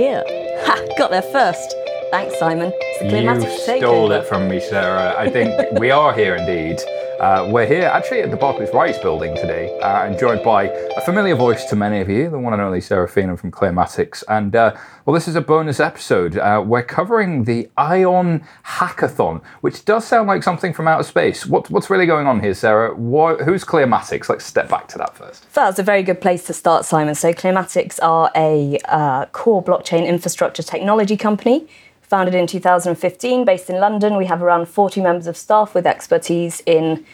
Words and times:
here. 0.00 0.24
Ha! 0.64 0.80
Got 0.96 1.10
there 1.10 1.20
first. 1.22 1.74
Thanks, 2.10 2.38
Simon. 2.38 2.72
It's 2.74 2.98
the 3.00 3.04
You 3.04 3.10
climatic 3.10 3.50
stole 3.50 4.08
takeover. 4.08 4.20
it 4.22 4.26
from 4.26 4.48
me, 4.48 4.58
Sarah. 4.60 5.14
I 5.18 5.28
think 5.30 5.78
we 5.78 5.90
are 5.90 6.12
here 6.14 6.34
indeed. 6.36 6.80
Uh, 7.20 7.46
we're 7.50 7.66
here 7.66 7.82
actually 7.82 8.22
at 8.22 8.30
the 8.30 8.36
Barclays 8.36 8.72
Rise 8.72 8.96
building 8.96 9.36
today, 9.36 9.78
uh, 9.80 10.04
and 10.06 10.18
joined 10.18 10.42
by 10.42 10.68
a 10.96 11.02
familiar 11.02 11.34
voice 11.34 11.66
to 11.66 11.76
many 11.76 12.00
of 12.00 12.08
you, 12.08 12.30
the 12.30 12.38
one 12.38 12.54
and 12.54 12.62
only 12.62 12.80
Sarah 12.80 13.06
from 13.06 13.50
Clearmatics. 13.52 14.24
And 14.26 14.56
uh, 14.56 14.74
well, 15.04 15.12
this 15.12 15.28
is 15.28 15.36
a 15.36 15.42
bonus 15.42 15.80
episode. 15.80 16.38
Uh, 16.38 16.64
we're 16.66 16.82
covering 16.82 17.44
the 17.44 17.68
Ion 17.76 18.42
Hackathon, 18.64 19.44
which 19.60 19.84
does 19.84 20.06
sound 20.06 20.28
like 20.28 20.42
something 20.42 20.72
from 20.72 20.88
outer 20.88 21.02
space. 21.02 21.44
What, 21.44 21.68
what's 21.68 21.90
really 21.90 22.06
going 22.06 22.26
on 22.26 22.40
here, 22.40 22.54
Sarah? 22.54 22.94
What, 22.94 23.42
who's 23.42 23.64
Clearmatics? 23.64 24.30
Let's 24.30 24.46
step 24.46 24.70
back 24.70 24.88
to 24.88 24.98
that 24.98 25.14
first. 25.14 25.52
That's 25.52 25.78
a 25.78 25.82
very 25.82 26.02
good 26.02 26.22
place 26.22 26.46
to 26.46 26.54
start, 26.54 26.86
Simon. 26.86 27.14
So, 27.14 27.34
Clearmatics 27.34 27.98
are 28.02 28.30
a 28.34 28.78
uh, 28.86 29.26
core 29.26 29.62
blockchain 29.62 30.06
infrastructure 30.06 30.62
technology 30.62 31.18
company. 31.18 31.68
Founded 32.10 32.34
in 32.34 32.48
2015, 32.48 33.44
based 33.44 33.70
in 33.70 33.78
London, 33.78 34.16
we 34.16 34.26
have 34.26 34.42
around 34.42 34.66
40 34.66 35.00
members 35.00 35.28
of 35.28 35.36
staff 35.36 35.76
with 35.76 35.86
expertise 35.86 36.60
in 36.66 37.06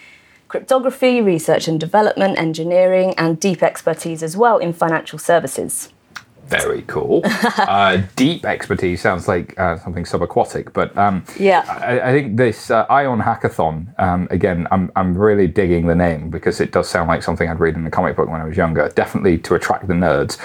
cryptography, 0.49 1.21
research 1.21 1.69
and 1.69 1.79
development, 1.79 2.39
engineering, 2.39 3.13
and 3.19 3.39
deep 3.39 3.63
expertise 3.63 4.23
as 4.23 4.39
well 4.39 4.57
in 4.57 4.73
financial 4.73 5.19
services. 5.19 5.93
Very 6.47 6.81
cool. 6.87 7.21
uh, 7.59 8.01
deep 8.15 8.47
expertise 8.47 9.03
sounds 9.03 9.29
like 9.29 9.59
uh, 9.61 9.77
something 9.81 10.05
subaquatic, 10.05 10.73
but 10.73 10.97
um, 10.97 11.25
Yeah. 11.39 11.67
I, 11.69 12.01
I 12.01 12.13
think 12.13 12.39
this 12.39 12.71
uh, 12.71 12.87
Ion 12.89 13.21
Hackathon, 13.21 13.93
um, 14.01 14.29
again, 14.31 14.67
I'm, 14.71 14.91
I'm 14.97 15.15
really 15.15 15.47
digging 15.47 15.89
the 15.89 15.95
name 15.95 16.31
because 16.31 16.59
it 16.59 16.73
does 16.73 16.89
sound 16.89 17.09
like 17.09 17.23
something 17.23 17.51
I'd 17.51 17.61
read 17.61 17.75
in 17.75 17.87
a 17.87 17.91
comic 17.91 18.17
book 18.17 18.31
when 18.31 18.41
I 18.41 18.45
was 18.45 18.57
younger, 18.57 18.89
definitely 18.95 19.37
to 19.39 19.57
attract 19.57 19.89
the 19.89 19.95
nerds. 19.95 20.39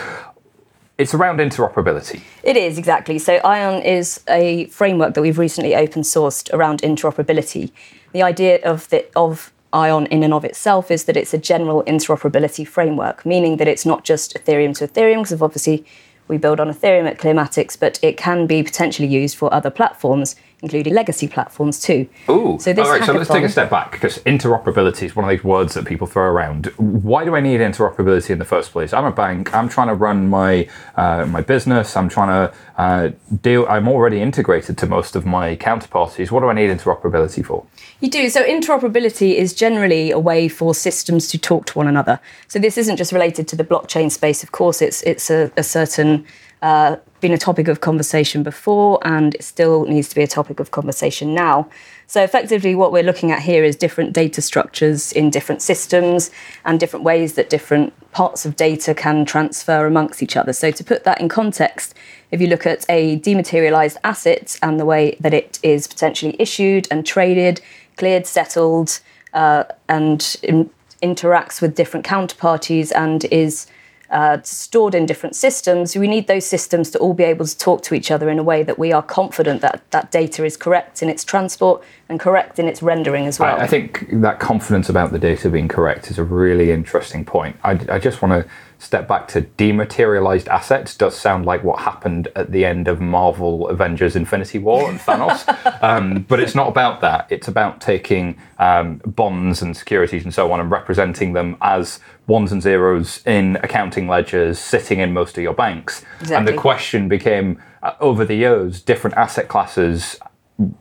It's 1.02 1.16
around 1.16 1.40
interoperability. 1.40 2.22
It 2.44 2.56
is 2.56 2.78
exactly. 2.78 3.18
So 3.18 3.38
Ion 3.38 3.82
is 3.82 4.22
a 4.30 4.66
framework 4.68 5.16
that 5.16 5.24
we've 5.24 5.40
recently 5.40 5.76
open 5.76 6.04
sourced 6.04 6.54
around 6.54 6.84
interoperability. 6.84 7.72
The 8.12 8.22
idea 8.22 8.60
of 8.64 8.88
the 8.90 9.04
of 9.16 9.52
Ion 9.74 10.06
in 10.08 10.22
and 10.22 10.32
of 10.32 10.46
itself 10.46 10.92
is 10.92 11.06
that 11.06 11.18
it's 11.18 11.34
a 11.34 11.40
general 11.40 11.84
interoperability 11.86 12.68
framework, 12.68 13.26
meaning 13.26 13.58
that 13.58 13.68
it's 13.68 13.84
not 13.84 14.04
just 14.04 14.36
Ethereum 14.36 14.78
to 14.78 14.88
Ethereum, 14.88 15.24
because 15.24 15.42
obviously 15.42 15.84
we 16.28 16.38
build 16.38 16.60
on 16.60 16.68
Ethereum 16.68 17.08
at 17.10 17.18
Clearmatics, 17.18 17.80
but 17.80 17.98
it 18.04 18.16
can 18.16 18.46
be 18.46 18.62
potentially 18.62 19.08
used 19.08 19.36
for 19.36 19.52
other 19.52 19.72
platforms, 19.72 20.36
including 20.62 20.94
legacy 20.94 21.28
platforms 21.28 21.80
too. 21.80 22.08
Ooh, 22.30 22.58
So 22.60 22.74
this 22.74 22.86
all 22.86 22.94
right. 22.94 23.04
So 23.04 23.14
let's 23.14 23.30
take 23.30 23.44
a 23.44 23.50
step 23.50 23.70
back 23.70 23.92
because 23.92 24.20
interoperability 24.20 25.04
is 25.04 25.16
one 25.16 25.26
of 25.26 25.30
these 25.30 25.44
words 25.44 25.74
that 25.74 25.86
people 25.86 26.06
throw 26.08 26.26
around. 26.26 26.68
Why 26.78 27.26
do 27.26 27.36
I 27.36 27.40
need 27.40 27.62
interoperability 27.62 28.30
in 28.30 28.40
the 28.40 28.46
first 28.46 28.72
place? 28.72 28.94
I'm 28.94 29.06
a 29.06 29.12
bank. 29.12 29.54
I'm 29.54 29.70
trying 29.70 29.88
to 29.88 29.96
run 29.96 30.30
my 30.30 30.68
uh, 30.96 31.26
my 31.26 31.42
business. 31.42 31.98
I'm 31.98 32.10
trying 32.10 32.30
to 32.30 32.56
uh, 32.78 33.10
deal. 33.42 33.66
I'm 33.68 33.88
already 33.88 34.22
integrated 34.22 34.78
to 34.78 34.86
most 34.86 35.16
of 35.16 35.26
my 35.26 35.56
counterparties. 35.56 36.30
What 36.30 36.42
do 36.42 36.48
I 36.48 36.54
need 36.54 36.70
interoperability 36.70 37.44
for? 37.44 37.66
You 38.00 38.10
do. 38.10 38.30
So 38.30 38.44
interoperability 38.44 39.36
is 39.36 39.54
generally 39.54 40.12
a 40.12 40.20
way 40.20 40.48
for 40.48 40.76
systems 40.76 41.28
to 41.30 41.38
talk 41.38 41.66
to 41.68 41.78
one 41.78 41.88
another. 41.88 42.20
So 42.48 42.60
this 42.60 42.78
isn't 42.78 42.98
just 42.98 43.12
related 43.12 43.48
to 43.50 43.56
the 43.56 43.64
blockchain 43.64 44.12
space. 44.12 44.44
Of 44.44 44.52
course, 44.52 44.82
it's 44.82 45.02
it's 45.04 45.32
a, 45.32 45.52
a 45.58 45.64
certain 45.64 46.26
uh, 46.62 46.98
been 47.22 47.32
a 47.32 47.38
topic 47.38 47.68
of 47.68 47.82
conversation 47.82 48.44
before, 48.44 49.00
and 49.04 49.36
it 49.36 49.44
still 49.44 49.86
needs 49.86 50.10
to 50.10 50.16
be 50.16 50.24
a 50.24 50.28
topic 50.28 50.60
of 50.60 50.72
conversation 50.72 51.34
now. 51.34 51.70
So 52.08 52.24
effectively, 52.24 52.76
what 52.76 52.92
we're 52.92 53.04
looking 53.04 53.32
at 53.32 53.42
here 53.42 53.64
is 53.64 53.76
different 53.76 54.14
data 54.14 54.42
structures 54.42 55.12
in 55.12 55.30
different 55.30 55.62
systems 55.62 56.30
and 56.66 56.80
different 56.80 57.06
ways 57.06 57.36
that 57.36 57.50
different 57.50 57.94
parts 58.12 58.46
of 58.46 58.56
data 58.56 58.94
can 58.94 59.24
transfer 59.24 59.86
amongst 59.86 60.22
each 60.22 60.36
other. 60.36 60.52
So 60.52 60.72
to 60.72 60.84
put 60.84 61.04
that 61.06 61.22
in 61.22 61.30
context, 61.30 61.96
if 62.32 62.42
you 62.42 62.48
look 62.48 62.66
at 62.66 62.86
a 62.90 63.18
dematerialized 63.18 63.98
asset 64.04 64.60
and 64.62 64.80
the 64.80 64.86
way 64.86 65.16
that 65.20 65.34
it 65.34 65.60
is 65.64 65.88
potentially 65.88 66.36
issued 66.38 66.88
and 66.92 67.06
traded, 67.06 67.62
cleared, 67.98 68.28
settled, 68.28 69.00
uh, 69.34 69.64
and 69.88 70.36
in, 70.44 70.70
interacts 71.02 71.62
with 71.62 71.76
different 71.76 72.06
counterparties 72.06 72.92
and 72.94 73.26
is 73.26 73.68
uh, 74.12 74.40
stored 74.44 74.94
in 74.94 75.06
different 75.06 75.36
systems, 75.36 75.96
we 75.96 76.08
need 76.08 76.28
those 76.28 76.46
systems 76.46 76.92
to 76.92 77.00
all 77.00 77.14
be 77.14 77.24
able 77.24 77.46
to 77.46 77.58
talk 77.58 77.82
to 77.84 77.96
each 77.96 78.12
other 78.12 78.30
in 78.30 78.38
a 78.38 78.44
way 78.44 78.62
that 78.62 78.78
we 78.78 78.92
are 78.92 79.02
confident 79.02 79.62
that 79.62 79.84
that 79.92 80.12
data 80.12 80.44
is 80.44 80.58
correct 80.58 81.02
in 81.02 81.10
its 81.10 81.24
transport 81.24 81.82
and 82.10 82.20
correct 82.20 82.60
in 82.60 82.68
its 82.68 82.84
rendering 82.84 83.26
as 83.26 83.40
well. 83.40 83.56
I, 83.58 83.64
I 83.64 83.68
think 83.68 84.08
that 84.12 84.40
confidence 84.40 84.90
about 84.90 85.12
the 85.12 85.20
data 85.20 85.50
being 85.50 85.68
correct 85.68 86.12
is 86.12 86.18
a 86.18 86.24
really 86.24 86.72
interesting 86.72 87.24
point. 87.24 87.56
I, 87.64 87.80
I 87.90 88.00
just 88.00 88.22
want 88.22 88.34
to 88.34 88.50
step 88.82 89.08
back 89.08 89.28
to 89.30 89.42
dematerialized 89.42 90.48
assets. 90.48 90.96
Does 90.96 91.16
sound 91.16 91.46
like 91.46 91.64
what 91.64 91.80
happened 91.80 92.28
at 92.36 92.52
the 92.52 92.66
end 92.66 92.88
of 92.88 93.00
Marvel 93.00 93.70
Avengers 93.70 94.16
Infinity 94.16 94.58
War 94.58 94.90
and 94.90 95.00
Thanos, 95.00 95.46
um, 95.84 96.24
but 96.28 96.40
it's 96.40 96.56
not 96.56 96.68
about 96.68 97.00
that. 97.02 97.28
It's 97.30 97.48
about 97.48 97.80
taking 97.80 98.40
um, 98.58 99.02
bonds 99.06 99.62
and 99.62 99.78
securities 99.78 100.24
and 100.24 100.34
so 100.34 100.52
on 100.52 100.60
and 100.60 100.72
representing 100.72 101.34
them 101.34 101.58
as 101.62 102.00
ones 102.28 102.52
and 102.52 102.62
zeros 102.62 103.26
in 103.26 103.58
accounting 103.58 104.08
ledgers 104.08 104.58
sitting 104.58 105.00
in 105.00 105.14
most 105.14 105.38
of 105.38 105.44
your 105.44 105.54
banks. 105.54 106.04
And 106.32 106.48
the 106.48 106.54
question 106.54 107.08
became 107.08 107.62
uh, 107.84 107.94
over 108.00 108.26
the 108.26 108.36
years, 108.36 108.82
different 108.82 109.16
asset 109.16 109.48
classes 109.48 110.18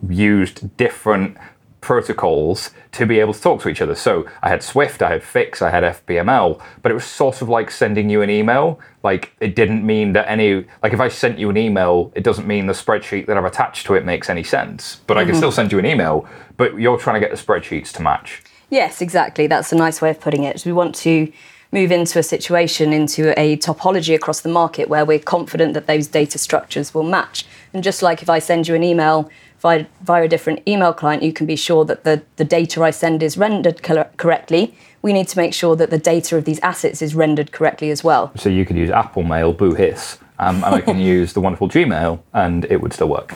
used 0.09 0.77
different 0.77 1.37
protocols 1.81 2.71
to 2.93 3.07
be 3.07 3.21
able 3.21 3.33
to 3.33 3.41
talk 3.41 3.63
to 3.63 3.69
each 3.69 3.81
other. 3.81 3.95
So 3.95 4.27
I 4.43 4.49
had 4.49 4.63
Swift, 4.63 5.03
I 5.03 5.11
had 5.11 5.23
Fix, 5.23 5.63
I 5.63 5.71
had 5.71 5.83
FpML, 5.83 6.61
but 6.83 6.93
it 6.93 6.95
was 6.95 7.05
sort 7.05 7.43
of 7.43 7.49
like 7.49 7.71
sending 7.71 8.11
you 8.11 8.23
an 8.23 8.31
email. 8.31 8.81
Like 9.03 9.33
it 9.41 9.55
didn't 9.55 9.85
mean 9.85 10.13
that 10.13 10.29
any 10.29 10.67
like 10.83 10.93
if 10.93 11.01
I 11.01 11.09
sent 11.09 11.39
you 11.39 11.51
an 11.51 11.57
email, 11.57 12.13
it 12.15 12.25
doesn't 12.25 12.47
mean 12.47 12.67
the 12.67 12.73
spreadsheet 12.73 13.27
that 13.27 13.37
I've 13.37 13.45
attached 13.45 13.87
to 13.87 13.95
it 13.95 14.05
makes 14.05 14.29
any 14.29 14.43
sense. 14.43 15.01
But 15.07 15.17
I 15.17 15.23
can 15.23 15.33
mm-hmm. 15.33 15.39
still 15.39 15.53
send 15.53 15.73
you 15.73 15.79
an 15.79 15.87
email, 15.87 16.29
but 16.57 16.79
you're 16.79 16.99
trying 16.99 17.21
to 17.21 17.27
get 17.27 17.37
the 17.37 17.43
spreadsheets 17.43 17.93
to 17.93 18.03
match. 18.03 18.43
Yes, 18.69 19.01
exactly. 19.01 19.47
That's 19.47 19.73
a 19.73 19.77
nice 19.77 20.01
way 20.01 20.11
of 20.11 20.21
putting 20.21 20.45
it. 20.45 20.65
We 20.65 20.73
want 20.73 20.95
to 20.97 21.33
move 21.73 21.93
into 21.93 22.19
a 22.19 22.23
situation, 22.23 22.93
into 22.93 23.39
a 23.39 23.57
topology 23.57 24.15
across 24.15 24.41
the 24.41 24.49
market 24.49 24.89
where 24.89 25.05
we're 25.05 25.19
confident 25.19 25.75
that 25.75 25.87
those 25.87 26.09
data 26.09 26.39
structures 26.39 26.93
will 26.93 27.05
match. 27.05 27.47
And 27.73 27.85
just 27.85 28.03
like 28.03 28.23
if 28.23 28.31
I 28.31 28.41
send 28.41 28.67
you 28.67 28.75
an 28.75 28.83
email 28.83 29.31
via, 29.61 29.87
via 30.03 30.25
a 30.25 30.29
different 30.29 30.67
email 30.67 30.93
client, 30.93 31.23
you 31.23 31.33
can 31.33 31.47
be 31.47 31.57
sure 31.57 31.85
that 31.85 32.05
the, 32.05 32.23
the 32.37 32.45
data 32.45 32.83
I 32.83 32.91
send 32.91 33.23
is 33.23 33.37
rendered 33.37 33.83
cor- 33.83 34.11
correctly. 34.17 34.75
We 35.03 35.13
need 35.13 35.29
to 35.29 35.39
make 35.39 35.55
sure 35.55 35.77
that 35.77 35.91
the 35.91 35.99
data 35.99 36.37
of 36.37 36.45
these 36.45 36.59
assets 36.61 37.03
is 37.03 37.15
rendered 37.15 37.53
correctly 37.53 37.91
as 37.91 38.05
well. 38.05 38.33
So 38.37 38.49
you 38.49 38.65
could 38.65 38.77
use 38.77 38.91
Apple 38.91 39.23
Mail, 39.23 39.53
Boo 39.53 39.75
Hiss, 39.75 40.19
um, 40.39 40.57
and 40.57 40.75
I 40.75 40.81
can 40.81 40.99
use 41.17 41.33
the 41.33 41.41
wonderful 41.41 41.69
Gmail, 41.69 42.21
and 42.33 42.65
it 42.67 42.81
would 42.81 42.93
still 42.93 43.09
work. 43.09 43.35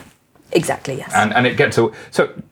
Exactly, 0.51 0.95
yes. 0.95 1.11
and 1.13 1.33
and 1.33 1.45
it 1.45 1.57
gets 1.57 1.75
so 1.75 1.91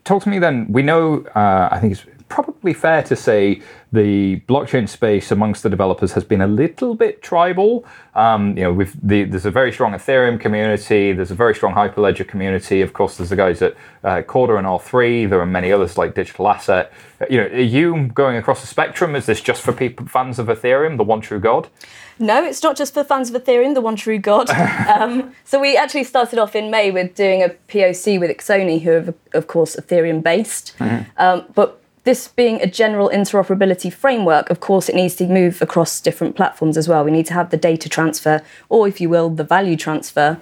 talk 0.02 0.22
to 0.24 0.28
me 0.28 0.38
then 0.38 0.66
we 0.68 0.82
know 0.82 1.24
uh, 1.34 1.68
i 1.70 1.78
think 1.78 1.92
it's 1.92 2.04
probably 2.34 2.72
fair 2.72 3.00
to 3.00 3.14
say 3.14 3.62
the 3.92 4.40
blockchain 4.48 4.88
space 4.88 5.30
amongst 5.30 5.62
the 5.62 5.70
developers 5.70 6.14
has 6.14 6.24
been 6.24 6.40
a 6.40 6.48
little 6.48 6.96
bit 6.96 7.22
tribal. 7.22 7.86
Um, 8.16 8.56
you 8.56 8.64
know 8.64 8.72
with 8.72 8.98
the, 9.00 9.22
there's 9.22 9.46
a 9.46 9.52
very 9.52 9.70
strong 9.70 9.92
ethereum 9.92 10.40
community 10.40 11.12
there's 11.12 11.30
a 11.30 11.36
very 11.36 11.54
strong 11.54 11.74
hyperledger 11.74 12.26
community. 12.26 12.80
Of 12.80 12.92
course 12.92 13.16
there's 13.16 13.30
the 13.30 13.36
guys 13.36 13.62
at 13.62 13.76
uh, 14.02 14.22
Corda 14.22 14.56
and 14.56 14.66
r3 14.66 15.30
there 15.30 15.40
are 15.40 15.46
many 15.46 15.70
others 15.70 15.96
like 15.96 16.16
digital 16.16 16.48
asset. 16.48 16.92
You 17.30 17.38
know 17.38 17.46
are 17.46 17.60
you 17.60 18.08
going 18.08 18.36
across 18.36 18.60
the 18.60 18.66
spectrum? 18.66 19.14
Is 19.14 19.26
this 19.26 19.40
just 19.40 19.62
for 19.62 19.72
people 19.72 20.06
fans 20.06 20.40
of 20.40 20.48
ethereum 20.48 20.96
the 20.96 21.04
one 21.04 21.20
true 21.20 21.38
god? 21.38 21.68
No, 22.18 22.44
it's 22.44 22.62
not 22.62 22.76
just 22.76 22.94
for 22.94 23.02
fans 23.02 23.28
of 23.28 23.42
Ethereum, 23.42 23.74
the 23.74 23.80
one 23.80 23.96
true 23.96 24.18
god. 24.18 24.48
um, 24.88 25.34
so 25.42 25.60
we 25.60 25.76
actually 25.76 26.04
started 26.04 26.38
off 26.38 26.54
in 26.54 26.70
May 26.70 26.92
with 26.92 27.16
doing 27.16 27.42
a 27.42 27.48
POC 27.48 28.20
with 28.20 28.30
Axoni, 28.30 28.82
who 28.82 28.92
are 28.92 29.14
of 29.36 29.48
course 29.48 29.74
Ethereum 29.74 30.22
based. 30.22 30.76
Um, 31.16 31.44
but 31.56 31.80
this 32.04 32.28
being 32.28 32.60
a 32.60 32.66
general 32.66 33.10
interoperability 33.12 33.92
framework, 33.92 34.50
of 34.50 34.60
course, 34.60 34.88
it 34.88 34.94
needs 34.94 35.16
to 35.16 35.26
move 35.26 35.60
across 35.60 36.00
different 36.00 36.36
platforms 36.36 36.76
as 36.76 36.86
well. 36.86 37.02
We 37.04 37.10
need 37.10 37.26
to 37.26 37.34
have 37.34 37.50
the 37.50 37.56
data 37.56 37.88
transfer, 37.88 38.42
or 38.68 38.86
if 38.86 39.00
you 39.00 39.08
will, 39.08 39.30
the 39.30 39.44
value 39.44 39.76
transfer, 39.76 40.38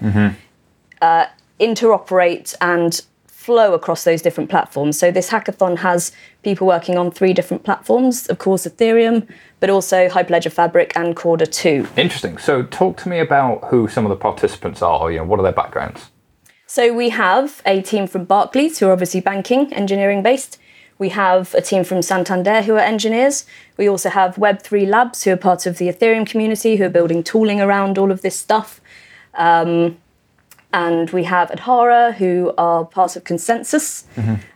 uh, 1.01 1.27
interoperate 1.61 2.55
and 2.61 3.01
flow 3.27 3.75
across 3.75 4.05
those 4.05 4.23
different 4.23 4.51
platforms. 4.51 4.99
So 4.99 5.11
this 5.11 5.31
hackathon 5.31 5.79
has 5.79 6.13
people 6.45 6.67
working 6.67 6.97
on 6.97 7.11
three 7.11 7.33
different 7.33 7.65
platforms, 7.65 8.29
of 8.29 8.39
course, 8.39 8.67
Ethereum, 8.67 9.29
but 9.59 9.69
also 9.69 10.09
Hyperledger 10.09 10.53
Fabric 10.53 10.93
and 10.97 11.17
Corda 11.17 11.47
too. 11.47 11.89
interesting 11.97 12.39
so 12.39 12.63
talk 12.65 12.97
to 12.99 13.09
me 13.09 13.19
about 13.19 13.65
who 13.65 13.89
some 13.89 14.05
of 14.05 14.11
the 14.11 14.17
participants 14.17 14.83
are 14.83 15.11
you 15.11 15.19
know 15.19 15.25
what 15.25 15.39
are 15.39 15.45
their 15.45 15.53
backgrounds 15.53 16.11
So 16.67 16.93
we 16.95 17.11
have 17.11 17.61
a 17.67 17.83
team 17.83 18.07
from 18.07 18.25
Barclays 18.25 18.79
who 18.79 18.87
are 18.89 18.93
obviously 18.93 19.21
banking, 19.21 19.71
engineering 19.75 20.23
based. 20.23 20.59
We 21.03 21.09
have 21.09 21.53
a 21.55 21.61
team 21.61 21.83
from 21.83 22.01
Santander 22.01 22.63
who 22.63 22.75
are 22.75 22.87
engineers. 22.95 23.45
We 23.77 23.89
also 23.89 24.09
have 24.09 24.37
Web3 24.37 24.87
Labs 24.87 25.25
who 25.25 25.33
are 25.33 25.37
part 25.37 25.67
of 25.67 25.79
the 25.79 25.89
Ethereum 25.89 26.25
community 26.25 26.77
who 26.77 26.85
are 26.85 26.89
building 26.89 27.25
tooling 27.25 27.61
around 27.61 27.99
all 27.99 28.13
of 28.13 28.23
this 28.23 28.39
stuff. 28.39 28.81
Um, 29.35 29.99
and 30.73 31.11
we 31.11 31.25
have 31.25 31.51
Adhara 31.51 32.15
who 32.15 32.55
are 32.57 32.85
part 32.85 33.17
of 33.17 33.25
ConsenSys. 33.25 34.05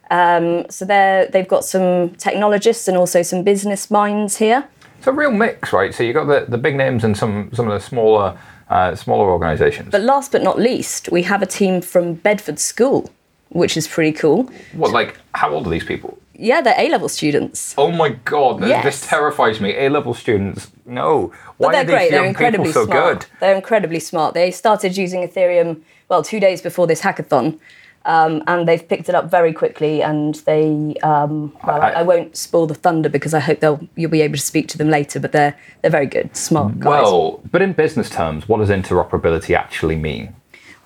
Um, 0.08 0.70
so 0.70 0.84
they're, 0.84 1.26
they've 1.26 1.48
got 1.48 1.64
some 1.64 2.10
technologists 2.10 2.86
and 2.86 2.96
also 2.96 3.22
some 3.22 3.42
business 3.42 3.90
minds 3.90 4.36
here. 4.36 4.68
It's 4.98 5.08
a 5.08 5.12
real 5.12 5.32
mix, 5.32 5.72
right? 5.72 5.92
So 5.92 6.04
you've 6.04 6.14
got 6.14 6.26
the, 6.26 6.46
the 6.48 6.58
big 6.58 6.76
names 6.76 7.02
and 7.02 7.16
some 7.16 7.50
some 7.54 7.66
of 7.66 7.72
the 7.72 7.84
smaller 7.84 8.38
uh, 8.70 8.94
smaller 8.94 9.32
organizations. 9.32 9.88
But 9.90 10.02
last 10.02 10.30
but 10.30 10.44
not 10.44 10.60
least, 10.60 11.10
we 11.10 11.24
have 11.24 11.42
a 11.42 11.46
team 11.46 11.80
from 11.80 12.14
Bedford 12.14 12.60
School, 12.60 13.10
which 13.48 13.76
is 13.76 13.88
pretty 13.88 14.12
cool. 14.12 14.44
what, 14.74 14.92
like, 14.92 15.18
how 15.34 15.50
old 15.50 15.66
are 15.66 15.70
these 15.70 15.84
people? 15.84 16.16
Yeah, 16.38 16.60
they're 16.60 16.74
A 16.78 16.88
level 16.88 17.08
students. 17.08 17.74
Oh 17.78 17.90
my 17.90 18.10
god, 18.24 18.60
Yes. 18.66 18.84
this 18.84 19.06
terrifies 19.06 19.60
me. 19.60 19.74
A 19.76 19.88
level 19.88 20.14
students, 20.14 20.70
no. 20.84 21.32
But 21.58 21.66
Why 21.66 21.72
they're 21.72 21.80
are 21.80 21.84
these 21.84 21.94
great. 21.94 22.10
They're 22.10 22.24
incredibly 22.24 22.72
so 22.72 22.84
smart. 22.86 23.20
good? 23.20 23.26
They're 23.40 23.54
incredibly 23.56 24.00
smart. 24.00 24.34
They 24.34 24.50
started 24.50 24.96
using 24.96 25.26
Ethereum 25.26 25.80
well 26.08 26.22
two 26.22 26.40
days 26.40 26.60
before 26.62 26.86
this 26.86 27.00
hackathon, 27.02 27.58
um, 28.04 28.42
and 28.46 28.68
they've 28.68 28.86
picked 28.86 29.08
it 29.08 29.14
up 29.14 29.30
very 29.30 29.52
quickly. 29.52 30.02
And 30.02 30.34
they, 30.46 30.94
um, 31.02 31.52
well, 31.66 31.80
I, 31.80 31.88
I- 31.90 32.00
I 32.00 32.02
won't 32.02 32.36
spoil 32.36 32.66
the 32.66 32.74
thunder 32.74 33.08
because 33.08 33.34
I 33.34 33.40
hope 33.40 33.60
they'll 33.60 33.80
you'll 33.96 34.10
be 34.10 34.22
able 34.22 34.36
to 34.36 34.42
speak 34.42 34.68
to 34.68 34.78
them 34.78 34.90
later. 34.90 35.18
But 35.20 35.32
they're 35.32 35.56
they're 35.82 35.90
very 35.90 36.06
good, 36.06 36.36
smart 36.36 36.78
guys. 36.78 36.88
Well, 37.02 37.40
but 37.50 37.62
in 37.62 37.72
business 37.72 38.10
terms, 38.10 38.48
what 38.48 38.58
does 38.58 38.68
interoperability 38.68 39.56
actually 39.56 39.96
mean? 39.96 40.34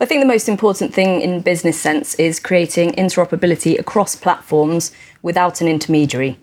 I 0.03 0.06
think 0.06 0.23
the 0.23 0.26
most 0.26 0.49
important 0.49 0.94
thing 0.94 1.20
in 1.20 1.43
business 1.43 1.79
sense 1.79 2.14
is 2.14 2.41
creating 2.41 2.93
interoperability 2.93 3.79
across 3.79 4.17
platforms 4.17 4.93
without 5.22 5.61
an 5.61 5.69
intermediary. 5.69 6.38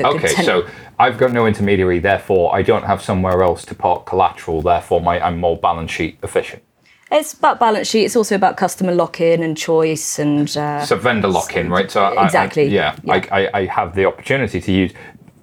Okay, 0.00 0.28
ten- 0.34 0.44
so 0.44 0.66
I've 0.98 1.18
got 1.18 1.32
no 1.32 1.46
intermediary, 1.46 1.98
therefore 1.98 2.54
I 2.54 2.62
don't 2.62 2.84
have 2.84 3.02
somewhere 3.02 3.42
else 3.42 3.64
to 3.66 3.74
park 3.74 4.06
collateral, 4.06 4.62
therefore 4.62 5.00
my, 5.02 5.20
I'm 5.20 5.38
more 5.38 5.56
balance 5.56 5.90
sheet 5.90 6.18
efficient. 6.22 6.62
it's 7.10 7.34
about 7.34 7.60
balance 7.60 7.88
sheet. 7.88 8.04
It's 8.06 8.16
also 8.16 8.34
about 8.34 8.56
customer 8.56 8.92
lock-in 8.94 9.42
and 9.42 9.54
choice 9.54 10.18
and. 10.18 10.48
Uh, 10.56 10.82
So 10.86 10.96
vendor 10.96 11.28
lock-in, 11.28 11.68
right? 11.68 11.90
So 11.90 12.02
I- 12.02 12.14
I- 12.22 12.24
Exactly, 12.24 12.64
yeah, 12.68 12.96
yeah. 13.04 13.12
I, 13.30 13.40
I, 13.42 13.50
I 13.60 13.66
have 13.66 13.94
the 13.94 14.06
opportunity 14.06 14.60
to 14.62 14.72
use. 14.72 14.92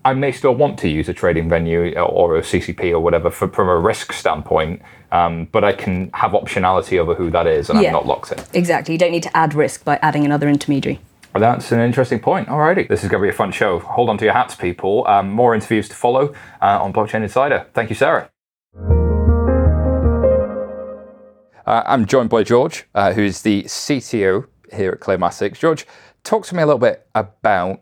I 0.04 0.14
may 0.14 0.32
still 0.32 0.56
want 0.56 0.80
to 0.80 0.88
use 0.88 1.10
a 1.10 1.14
trading 1.14 1.48
venue 1.50 1.94
or 2.00 2.38
a 2.38 2.42
CCP 2.42 2.92
or 2.92 3.00
whatever 3.02 3.30
for, 3.30 3.50
from 3.50 3.68
a 3.70 3.78
risk 3.78 4.14
standpoint, 4.14 4.82
um, 5.12 5.48
but 5.52 5.64
I 5.64 5.74
can 5.74 6.10
have 6.14 6.32
optionality 6.32 6.98
over 6.98 7.14
who 7.14 7.30
that 7.30 7.46
is, 7.46 7.70
and 7.70 7.80
Yeah. 7.80 7.90
I'm 7.90 7.94
not 7.94 8.08
locked 8.08 8.32
in. 8.32 8.40
Exactly. 8.54 8.96
You 8.96 8.98
don't 8.98 9.12
need 9.12 9.24
to 9.24 9.38
add 9.38 9.54
risk 9.54 9.84
by 9.86 10.00
adding 10.02 10.26
another 10.26 10.50
intermediary. 10.50 11.00
That's 11.34 11.72
an 11.72 11.80
interesting 11.80 12.20
point. 12.20 12.48
Alrighty, 12.48 12.88
this 12.88 13.04
is 13.04 13.10
going 13.10 13.22
to 13.22 13.26
be 13.26 13.30
a 13.30 13.38
fun 13.38 13.52
show. 13.52 13.80
Hold 13.80 14.10
on 14.10 14.18
to 14.18 14.26
your 14.26 14.34
hats, 14.34 14.56
people. 14.56 15.06
Um, 15.08 15.30
more 15.30 15.56
interviews 15.56 15.88
to 15.90 15.96
follow 15.96 16.34
uh, 16.62 16.82
on 16.82 16.92
Blockchain 16.92 17.24
Insider. 17.24 17.68
Thank 17.74 17.90
you, 17.90 17.96
Sarah. 17.96 18.30
Uh, 21.66 21.84
I'm 21.86 22.06
joined 22.08 22.30
by 22.30 22.44
George, 22.44 22.88
uh, 22.96 23.14
who 23.14 23.22
is 23.22 23.44
the 23.44 23.64
CTO 23.64 24.48
here 24.74 24.92
at 24.92 25.00
Clearmatic. 25.00 25.58
George, 25.58 25.86
talk 26.24 26.46
to 26.48 26.56
me 26.56 26.64
a 26.64 26.66
little 26.66 26.80
bit 26.80 27.08
about 27.14 27.80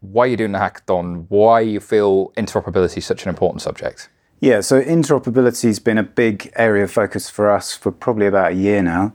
why 0.00 0.26
you're 0.26 0.36
doing 0.36 0.52
the 0.52 0.58
hackathon, 0.58 1.26
why 1.28 1.60
you 1.60 1.80
feel 1.80 2.30
interoperability 2.36 2.98
is 2.98 3.04
such 3.04 3.24
an 3.24 3.28
important 3.28 3.62
subject. 3.62 4.08
Yeah, 4.38 4.60
so 4.60 4.80
interoperability 4.80 5.64
has 5.64 5.78
been 5.78 5.98
a 5.98 6.02
big 6.02 6.52
area 6.56 6.84
of 6.84 6.92
focus 6.92 7.28
for 7.28 7.50
us 7.50 7.74
for 7.74 7.90
probably 7.90 8.26
about 8.26 8.52
a 8.52 8.54
year 8.54 8.82
now. 8.82 9.12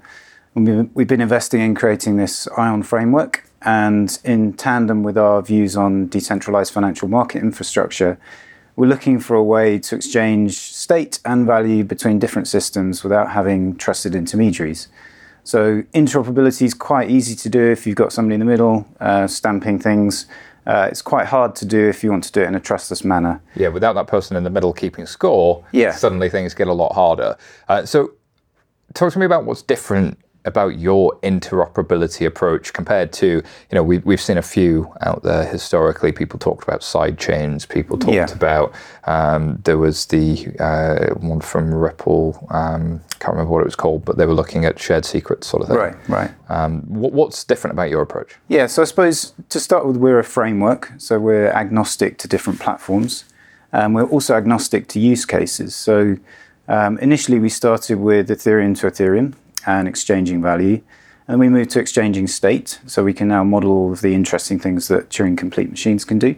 We've 0.56 1.08
been 1.08 1.22
investing 1.22 1.62
in 1.62 1.76
creating 1.76 2.18
this 2.18 2.48
ION 2.58 2.84
framework, 2.84 3.46
and 3.64 4.18
in 4.24 4.54
tandem 4.54 5.04
with 5.04 5.18
our 5.18 5.42
views 5.42 5.76
on 5.78 6.08
decentralized 6.08 6.74
financial 6.74 7.08
market 7.08 7.42
infrastructure, 7.42 8.18
we're 8.76 8.88
looking 8.88 9.20
for 9.20 9.36
a 9.36 9.44
way 9.44 9.78
to 9.80 9.96
exchange 9.96 10.54
state 10.58 11.20
and 11.26 11.46
value 11.46 11.84
between 11.84 12.20
different 12.20 12.48
systems 12.48 13.04
without 13.04 13.32
having 13.32 13.76
trusted 13.76 14.16
intermediaries. 14.16 14.88
So 15.44 15.82
interoperability 15.94 16.64
is 16.64 16.74
quite 16.74 17.10
easy 17.10 17.36
to 17.36 17.50
do 17.50 17.62
if 17.72 17.86
you've 17.86 17.96
got 17.96 18.14
somebody 18.14 18.36
in 18.36 18.40
the 18.40 18.46
middle 18.46 18.88
uh, 19.00 19.28
stamping 19.28 19.80
things. 19.80 20.26
Uh, 20.66 20.88
it's 20.92 21.02
quite 21.02 21.26
hard 21.28 21.56
to 21.56 21.66
do 21.66 21.90
if 21.90 22.04
you 22.04 22.12
want 22.12 22.24
to 22.24 22.32
do 22.32 22.42
it 22.42 22.48
in 22.48 22.54
a 22.56 22.60
trustless 22.60 23.04
manner. 23.04 23.42
Yeah, 23.56 23.70
without 23.70 23.94
that 23.94 24.08
person 24.08 24.38
in 24.38 24.44
the 24.44 24.52
middle 24.52 24.74
keeping 24.74 25.08
score, 25.08 25.64
Yeah. 25.72 25.92
suddenly 25.92 26.30
things 26.30 26.54
get 26.54 26.68
a 26.68 26.74
lot 26.74 26.94
harder. 26.94 27.36
Uh, 27.68 27.84
so, 27.86 28.12
talk 28.94 29.12
to 29.14 29.20
me 29.20 29.26
about 29.26 29.46
what's 29.46 29.64
different 29.64 30.20
about 30.46 30.80
your 30.80 31.16
interoperability 31.22 32.26
approach 32.26 32.74
compared 32.74 33.14
to, 33.14 33.28
you 33.28 33.44
know, 33.74 33.84
we, 33.84 34.00
we've 34.00 34.22
seen 34.22 34.38
a 34.38 34.42
few 34.42 34.92
out 35.02 35.22
there 35.24 35.46
historically. 35.46 36.12
People 36.12 36.40
talked 36.40 36.64
about 36.64 36.84
side 36.84 37.18
chains, 37.20 37.66
people 37.66 37.98
talked 37.98 38.14
Yeah. 38.14 38.32
about, 38.32 38.74
um, 39.06 39.60
there 39.64 39.78
was 39.78 40.08
the 40.08 40.48
uh, 40.60 41.14
one 41.16 41.42
from 41.42 41.74
Ripple, 41.74 42.48
um, 42.50 43.02
can't 43.20 43.34
remember 43.34 43.52
what 43.52 43.62
it 43.62 43.66
was 43.66 43.76
called, 43.76 44.04
but 44.04 44.18
they 44.18 44.26
were 44.26 44.34
looking 44.34 44.66
at 44.66 44.80
shared 44.80 45.06
secrets 45.06 45.48
sort 45.48 45.62
of 45.64 45.70
thing. 45.70 45.78
Right, 45.78 46.10
right. 46.10 46.32
Um, 46.50 46.82
what, 46.88 47.14
what's 47.14 47.44
different 47.44 47.74
about 47.74 47.90
your 47.90 48.02
approach? 48.02 48.36
Yeah, 48.48 48.66
so 48.68 48.82
I 48.82 48.86
suppose 48.86 49.34
to 49.50 49.60
start 49.60 49.86
with, 49.86 49.98
we're 49.98 50.20
a 50.20 50.24
framework, 50.24 50.92
so 50.98 51.20
we're 51.20 51.50
agnostic 51.50 52.18
to 52.20 52.28
different 52.28 52.60
platforms. 52.60 53.26
And 53.74 53.96
we're 53.96 54.04
also 54.04 54.36
agnostic 54.36 54.90
to 54.90 55.00
use 55.00 55.24
cases. 55.24 55.74
So 55.74 56.18
um, 56.68 56.98
initially, 56.98 57.40
we 57.40 57.48
started 57.48 58.00
with 58.00 58.28
Ethereum 58.28 58.78
to 58.80 58.88
Ethereum 58.88 59.34
and 59.66 59.88
exchanging 59.88 60.42
value. 60.42 60.82
And 61.28 61.40
we 61.40 61.50
moved 61.50 61.70
to 61.72 61.80
exchanging 61.80 62.28
state, 62.28 62.80
so 62.86 63.04
we 63.04 63.14
can 63.14 63.28
now 63.28 63.44
model 63.44 63.72
all 63.72 63.92
of 63.94 64.02
the 64.02 64.14
interesting 64.14 64.60
things 64.60 64.88
that 64.90 65.10
Turing 65.10 65.38
complete 65.38 65.70
machines 65.70 66.04
can 66.04 66.20
do. 66.20 66.36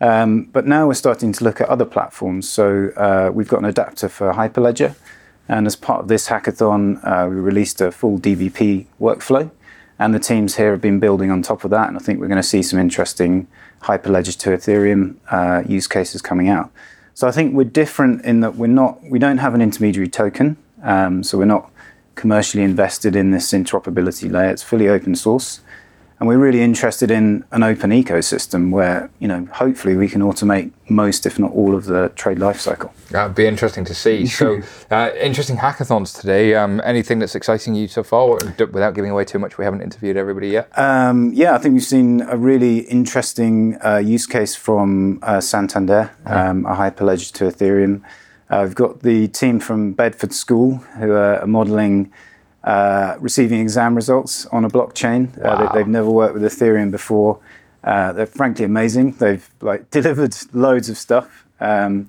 Um, 0.00 0.44
but 0.52 0.66
now 0.66 0.86
we're 0.86 0.94
starting 0.94 1.32
to 1.32 1.44
look 1.44 1.60
at 1.60 1.68
other 1.68 1.84
platforms. 1.84 2.48
So 2.48 2.90
uh, 2.96 3.30
we've 3.32 3.48
got 3.48 3.60
an 3.60 3.66
adapter 3.66 4.08
for 4.08 4.32
Hyperledger. 4.32 4.94
And 5.48 5.66
as 5.66 5.76
part 5.76 6.00
of 6.00 6.08
this 6.08 6.28
hackathon, 6.28 6.98
uh, 7.04 7.28
we 7.28 7.36
released 7.36 7.80
a 7.80 7.92
full 7.92 8.18
DVP 8.18 8.86
workflow. 9.00 9.50
And 9.98 10.12
the 10.12 10.18
teams 10.18 10.56
here 10.56 10.72
have 10.72 10.80
been 10.80 11.00
building 11.00 11.30
on 11.30 11.40
top 11.40 11.64
of 11.64 11.70
that. 11.70 11.88
And 11.88 11.96
I 11.96 12.00
think 12.00 12.20
we're 12.20 12.28
going 12.28 12.36
to 12.36 12.42
see 12.42 12.62
some 12.62 12.78
interesting 12.78 13.46
Hyperledger 13.82 14.36
to 14.38 14.50
Ethereum 14.50 15.16
uh, 15.30 15.62
use 15.66 15.86
cases 15.86 16.20
coming 16.20 16.48
out. 16.48 16.70
So 17.14 17.26
I 17.26 17.30
think 17.30 17.54
we're 17.54 17.64
different 17.64 18.24
in 18.24 18.40
that 18.40 18.56
we're 18.56 18.66
not, 18.66 19.02
we 19.04 19.18
don't 19.18 19.38
have 19.38 19.54
an 19.54 19.62
intermediary 19.62 20.08
token. 20.08 20.56
Um, 20.82 21.22
so 21.22 21.38
we're 21.38 21.46
not 21.46 21.70
commercially 22.16 22.64
invested 22.64 23.14
in 23.14 23.30
this 23.30 23.52
interoperability 23.52 24.30
layer. 24.30 24.50
It's 24.50 24.62
fully 24.62 24.88
open 24.88 25.14
source. 25.14 25.60
And 26.18 26.26
we're 26.26 26.38
really 26.38 26.62
interested 26.62 27.10
in 27.10 27.44
an 27.52 27.62
open 27.62 27.90
ecosystem 27.90 28.70
where, 28.70 29.10
you 29.18 29.28
know, 29.28 29.46
hopefully 29.52 29.96
we 29.96 30.08
can 30.08 30.22
automate 30.22 30.72
most, 30.88 31.26
if 31.26 31.38
not 31.38 31.52
all, 31.52 31.74
of 31.74 31.84
the 31.84 32.10
trade 32.16 32.38
lifecycle. 32.38 32.90
That'd 33.10 33.36
be 33.36 33.46
interesting 33.46 33.84
to 33.84 33.94
see. 33.94 34.24
So, 34.24 34.62
uh, 34.90 35.10
interesting 35.20 35.58
hackathons 35.58 36.18
today. 36.18 36.54
Um, 36.54 36.80
anything 36.84 37.18
that's 37.18 37.34
exciting 37.34 37.74
you 37.74 37.86
so 37.86 38.02
far? 38.02 38.38
Without 38.58 38.94
giving 38.94 39.10
away 39.10 39.26
too 39.26 39.38
much, 39.38 39.58
we 39.58 39.64
haven't 39.66 39.82
interviewed 39.82 40.16
everybody 40.16 40.48
yet. 40.48 40.70
Um, 40.78 41.32
yeah, 41.34 41.54
I 41.54 41.58
think 41.58 41.74
we've 41.74 41.84
seen 41.84 42.22
a 42.22 42.36
really 42.38 42.78
interesting 42.78 43.76
uh, 43.84 43.98
use 43.98 44.26
case 44.26 44.56
from 44.56 45.18
uh, 45.22 45.42
Santander, 45.42 46.12
um, 46.24 46.64
a 46.64 46.74
hyperledger 46.74 47.30
to 47.34 47.44
Ethereum. 47.44 48.02
Uh, 48.50 48.62
we've 48.64 48.74
got 48.74 49.00
the 49.00 49.28
team 49.28 49.58
from 49.60 49.92
Bedford 49.92 50.32
School 50.32 50.76
who 50.98 51.12
are 51.12 51.46
modeling 51.46 52.12
uh, 52.64 53.16
receiving 53.20 53.60
exam 53.60 53.94
results 53.94 54.46
on 54.46 54.64
a 54.64 54.68
blockchain. 54.68 55.36
Uh, 55.38 55.42
Wow. 55.64 55.72
they, 55.72 55.78
have 55.80 55.88
never 55.88 56.10
worked 56.10 56.34
with 56.34 56.42
Ethereum 56.42 56.90
before. 56.90 57.38
Uh, 57.84 58.12
they're 58.12 58.26
frankly 58.26 58.64
amazing. 58.64 59.12
They've 59.12 59.48
like 59.60 59.90
delivered 59.98 60.34
loads 60.52 60.88
of 60.88 60.98
stuff. 60.98 61.44
Um, 61.60 62.08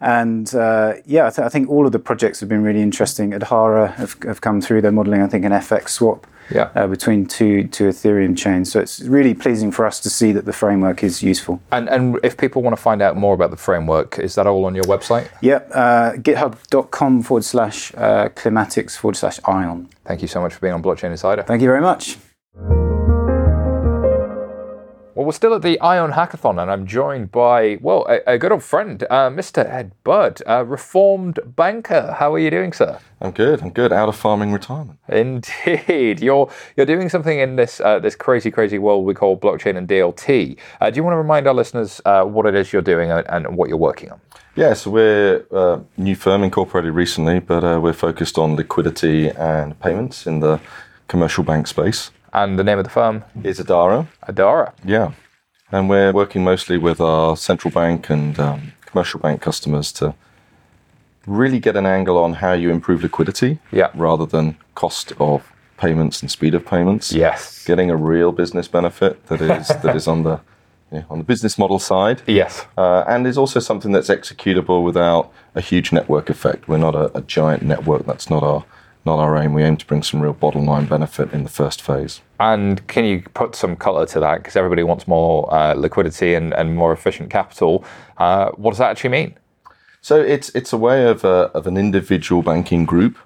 and 0.00 0.54
uh, 0.54 0.94
yeah, 1.06 1.26
I, 1.26 1.30
th- 1.30 1.44
I 1.44 1.48
think 1.48 1.68
all 1.68 1.84
of 1.86 1.90
the 1.92 1.98
projects 1.98 2.38
have 2.40 2.48
been 2.48 2.62
really 2.62 2.82
interesting. 2.82 3.32
Adhara 3.32 3.92
have, 3.94 4.16
have 4.22 4.40
come 4.40 4.60
through. 4.60 4.80
They're 4.82 4.92
modeling, 4.92 5.22
I 5.22 5.26
think, 5.26 5.44
an 5.44 5.50
FX 5.52 5.88
swap 5.90 6.26
Yeah. 6.50 6.70
uh, 6.74 6.86
between 6.86 7.26
two 7.26 7.68
two 7.68 7.84
Ethereum 7.88 8.36
chains. 8.36 8.72
So 8.72 8.80
it's 8.80 9.00
really 9.00 9.34
pleasing 9.34 9.70
for 9.70 9.86
us 9.86 10.00
to 10.00 10.10
see 10.10 10.32
that 10.32 10.44
the 10.44 10.52
framework 10.52 11.02
is 11.02 11.22
useful. 11.22 11.60
And, 11.72 11.88
and 11.88 12.18
if 12.22 12.36
people 12.36 12.62
want 12.62 12.76
to 12.76 12.82
find 12.82 13.02
out 13.02 13.16
more 13.16 13.34
about 13.34 13.50
the 13.50 13.56
framework, 13.56 14.18
is 14.18 14.34
that 14.36 14.46
all 14.46 14.64
on 14.64 14.74
your 14.74 14.84
website? 14.84 15.28
Yep, 15.42 15.70
uh, 15.74 16.12
github.com 16.12 17.22
forward 17.22 17.44
slash 17.44 17.92
uh, 17.94 18.28
clearmatics 18.30 18.96
forward 18.96 19.16
slash 19.16 19.38
ion. 19.44 19.88
Thank 20.04 20.22
you 20.22 20.28
so 20.28 20.40
much 20.40 20.54
for 20.54 20.60
being 20.60 20.74
on 20.74 20.82
Blockchain 20.82 21.10
Insider. 21.10 21.42
Thank 21.42 21.62
you 21.62 21.68
very 21.68 21.82
much. 21.82 22.16
Well, 25.18 25.26
we're 25.26 25.32
still 25.32 25.52
at 25.52 25.62
the 25.62 25.80
Ion 25.80 26.12
Hackathon, 26.12 26.62
and 26.62 26.70
I'm 26.70 26.86
joined 26.86 27.32
by, 27.32 27.78
well, 27.80 28.06
a, 28.08 28.34
a 28.34 28.38
good 28.38 28.52
old 28.52 28.62
friend, 28.62 29.02
uh, 29.10 29.28
Mr. 29.30 29.68
Ed 29.68 29.90
Budd, 30.04 30.40
a 30.46 30.64
reformed 30.64 31.40
banker. 31.44 32.14
How 32.20 32.32
are 32.32 32.38
you 32.38 32.52
doing, 32.52 32.72
sir? 32.72 33.00
I'm 33.20 33.32
good. 33.32 33.60
I'm 33.60 33.70
good. 33.70 33.92
Out 33.92 34.08
of 34.08 34.14
farming 34.14 34.52
retirement. 34.52 35.00
Indeed, 35.08 36.20
you're 36.22 36.48
you're 36.76 36.86
doing 36.86 37.08
something 37.08 37.36
in 37.36 37.56
this 37.56 37.80
uh, 37.80 37.98
this 37.98 38.14
crazy 38.14 38.52
crazy 38.52 38.78
world 38.78 39.04
we 39.04 39.12
call 39.12 39.36
blockchain 39.36 39.76
and 39.76 39.88
DLT. 39.88 40.56
Uh, 40.80 40.88
do 40.88 40.96
you 40.96 41.02
want 41.02 41.14
to 41.14 41.18
remind 41.18 41.48
our 41.48 41.54
listeners 41.54 42.00
uh, 42.04 42.22
what 42.22 42.46
it 42.46 42.54
is 42.54 42.72
you're 42.72 42.80
doing 42.80 43.10
and, 43.10 43.26
and 43.28 43.56
what 43.56 43.68
you're 43.68 43.76
working 43.76 44.12
on? 44.12 44.20
Yeah, 44.54 44.74
so 44.74 44.88
we're 44.92 45.44
a 45.50 45.80
new 45.96 46.14
firm 46.14 46.44
incorporated 46.44 46.94
recently, 46.94 47.40
but 47.40 47.64
uh, 47.64 47.80
we're 47.82 47.92
focused 47.92 48.38
on 48.38 48.54
liquidity 48.54 49.30
and 49.30 49.76
payments 49.80 50.28
in 50.28 50.38
the 50.38 50.60
commercial 51.08 51.42
bank 51.42 51.66
space. 51.66 52.12
And 52.42 52.56
the 52.56 52.62
name 52.62 52.78
of 52.78 52.84
the 52.84 52.90
firm, 52.90 53.24
Is 53.42 53.58
Adhara. 53.58 54.06
Adhara. 54.28 54.72
Yeah. 54.84 55.10
And 55.72 55.88
we're 55.88 56.12
working 56.12 56.44
mostly 56.44 56.78
with 56.78 57.00
our 57.00 57.36
central 57.36 57.72
bank 57.72 58.08
and 58.10 58.38
um, 58.38 58.72
commercial 58.86 59.18
bank 59.18 59.42
customers 59.42 59.90
to 59.92 60.14
really 61.26 61.58
get 61.58 61.74
an 61.76 61.84
angle 61.84 62.16
on 62.16 62.34
how 62.34 62.52
you 62.52 62.70
improve 62.70 63.02
liquidity 63.02 63.58
Yeah. 63.72 63.90
rather 63.94 64.24
than 64.24 64.56
cost 64.76 65.12
of 65.18 65.52
payments 65.78 66.22
and 66.22 66.30
speed 66.30 66.54
of 66.54 66.64
payments. 66.64 67.12
Yes. 67.12 67.64
Getting 67.66 67.90
a 67.90 67.96
real 67.96 68.30
business 68.30 68.68
benefit 68.68 69.26
that 69.26 69.40
is 69.40 69.68
that 69.82 69.96
is 69.96 70.06
on 70.06 70.22
the 70.22 70.40
you 70.92 70.98
know, 71.00 71.04
on 71.10 71.18
the 71.18 71.24
business 71.24 71.58
model 71.58 71.80
side. 71.80 72.22
Yes. 72.26 72.64
Uh, 72.76 73.02
and 73.08 73.26
is 73.26 73.36
also 73.36 73.58
something 73.60 73.90
that's 73.92 74.08
executable 74.08 74.84
without 74.84 75.30
a 75.56 75.60
huge 75.60 75.92
network 75.92 76.30
effect. 76.30 76.68
We're 76.68 76.84
not 76.88 76.94
a, 76.94 77.04
a 77.18 77.20
giant 77.20 77.62
network. 77.62 78.06
That's 78.06 78.30
not 78.30 78.42
our 78.44 78.64
not 79.04 79.18
our 79.18 79.36
aim. 79.36 79.52
We 79.54 79.62
aim 79.62 79.76
to 79.76 79.86
bring 79.86 80.02
some 80.02 80.20
real 80.20 80.32
bottom 80.32 80.66
line 80.66 80.86
benefit 80.86 81.32
in 81.32 81.42
the 81.42 81.48
first 81.48 81.82
phase. 81.82 82.20
And 82.38 82.86
can 82.86 83.04
you 83.04 83.22
put 83.34 83.54
some 83.54 83.76
color 83.76 84.06
to 84.06 84.20
that? 84.20 84.38
Because 84.38 84.56
everybody 84.56 84.82
wants 84.82 85.08
more 85.08 85.52
uh, 85.52 85.74
liquidity 85.74 86.34
and, 86.34 86.52
and 86.54 86.76
more 86.76 86.92
efficient 86.92 87.30
capital. 87.30 87.84
Uh, 88.18 88.50
what 88.52 88.70
does 88.72 88.78
that 88.78 88.90
actually 88.90 89.10
mean? 89.10 89.34
So 90.00 90.20
it's 90.20 90.48
it's 90.50 90.72
a 90.72 90.76
way 90.76 91.06
of 91.06 91.24
a, 91.24 91.50
of 91.54 91.66
an 91.66 91.76
individual 91.76 92.42
banking 92.42 92.84
group 92.84 93.18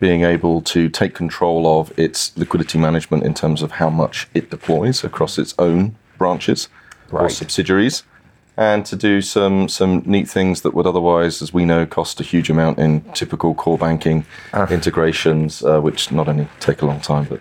being 0.00 0.22
able 0.22 0.60
to 0.60 0.88
take 0.88 1.14
control 1.14 1.80
of 1.80 1.96
its 1.98 2.36
liquidity 2.36 2.78
management 2.78 3.22
in 3.24 3.34
terms 3.34 3.62
of 3.62 3.72
how 3.72 3.88
much 3.88 4.28
it 4.34 4.50
deploys 4.50 5.04
across 5.04 5.38
its 5.38 5.54
own 5.58 5.96
branches 6.18 6.68
or 7.10 7.28
subsidiaries, 7.28 8.02
and 8.56 8.86
to 8.86 8.96
do 8.96 9.20
some 9.20 9.68
some 9.68 10.02
neat 10.06 10.28
things 10.28 10.60
that 10.62 10.74
would 10.74 10.86
otherwise, 10.86 11.42
as 11.42 11.52
we 11.52 11.64
know, 11.64 11.86
cost 11.86 12.20
a 12.20 12.24
huge 12.24 12.50
amount 12.50 12.78
in 12.78 13.00
typical 13.12 13.54
core 13.54 13.78
banking 13.78 14.24
integrations, 14.70 15.62
uh, 15.64 15.80
which 15.80 16.12
not 16.12 16.28
only 16.28 16.48
take 16.60 16.82
a 16.82 16.86
long 16.86 17.00
time 17.00 17.24
but 17.24 17.40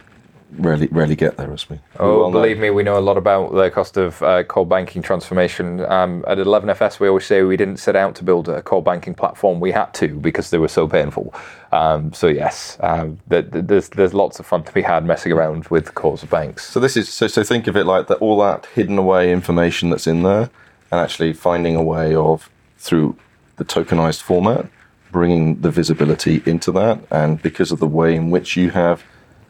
rarely 0.57 0.87
rarely 0.91 1.15
get 1.15 1.37
there 1.37 1.51
as 1.51 1.69
we. 1.69 1.75
we 1.75 1.81
Oh, 1.99 2.19
well 2.21 2.31
believe 2.31 2.57
me, 2.57 2.69
we 2.69 2.83
know 2.83 2.97
a 2.97 3.01
lot 3.01 3.17
about 3.17 3.53
the 3.53 3.69
cost 3.69 3.97
of 3.97 4.21
uh, 4.23 4.43
core 4.43 4.65
banking 4.65 5.01
transformation. 5.01 5.81
Um, 5.85 6.23
at 6.27 6.37
11FS, 6.37 6.99
we 6.99 7.07
always 7.07 7.25
say 7.25 7.43
we 7.43 7.57
didn't 7.57 7.77
set 7.77 7.95
out 7.95 8.15
to 8.15 8.23
build 8.23 8.49
a 8.49 8.61
core 8.61 8.83
banking 8.83 9.13
platform. 9.13 9.59
We 9.59 9.71
had 9.71 9.93
to 9.95 10.19
because 10.19 10.49
they 10.49 10.57
were 10.57 10.67
so 10.67 10.87
painful. 10.87 11.33
Um, 11.71 12.13
so 12.13 12.27
yes, 12.27 12.77
um, 12.81 13.19
th- 13.29 13.51
th- 13.51 13.65
there's 13.65 13.89
there's 13.89 14.13
lots 14.13 14.39
of 14.39 14.45
fun 14.45 14.63
to 14.63 14.71
be 14.71 14.81
had 14.81 15.05
messing 15.05 15.31
around 15.31 15.67
with 15.67 15.93
cores 15.95 16.23
of 16.23 16.29
banks. 16.29 16.69
So 16.69 16.79
this 16.79 16.97
is 16.97 17.11
so 17.11 17.27
so 17.27 17.43
think 17.43 17.67
of 17.67 17.75
it 17.77 17.85
like 17.85 18.07
that 18.07 18.17
all 18.17 18.39
that 18.39 18.65
hidden 18.67 18.97
away 18.97 19.31
information 19.31 19.89
that's 19.89 20.07
in 20.07 20.23
there 20.23 20.49
and 20.93 21.01
actually 21.01 21.33
finding 21.33 21.75
a 21.75 21.81
way 21.81 22.13
of 22.13 22.51
through 22.77 23.17
the 23.55 23.65
tokenized 23.65 24.21
format 24.21 24.67
bringing 25.11 25.59
the 25.61 25.71
visibility 25.71 26.43
into 26.45 26.71
that. 26.71 26.99
And 27.09 27.41
because 27.41 27.71
of 27.71 27.79
the 27.79 27.87
way 27.87 28.15
in 28.15 28.29
which 28.29 28.55
you 28.55 28.69
have 28.71 29.03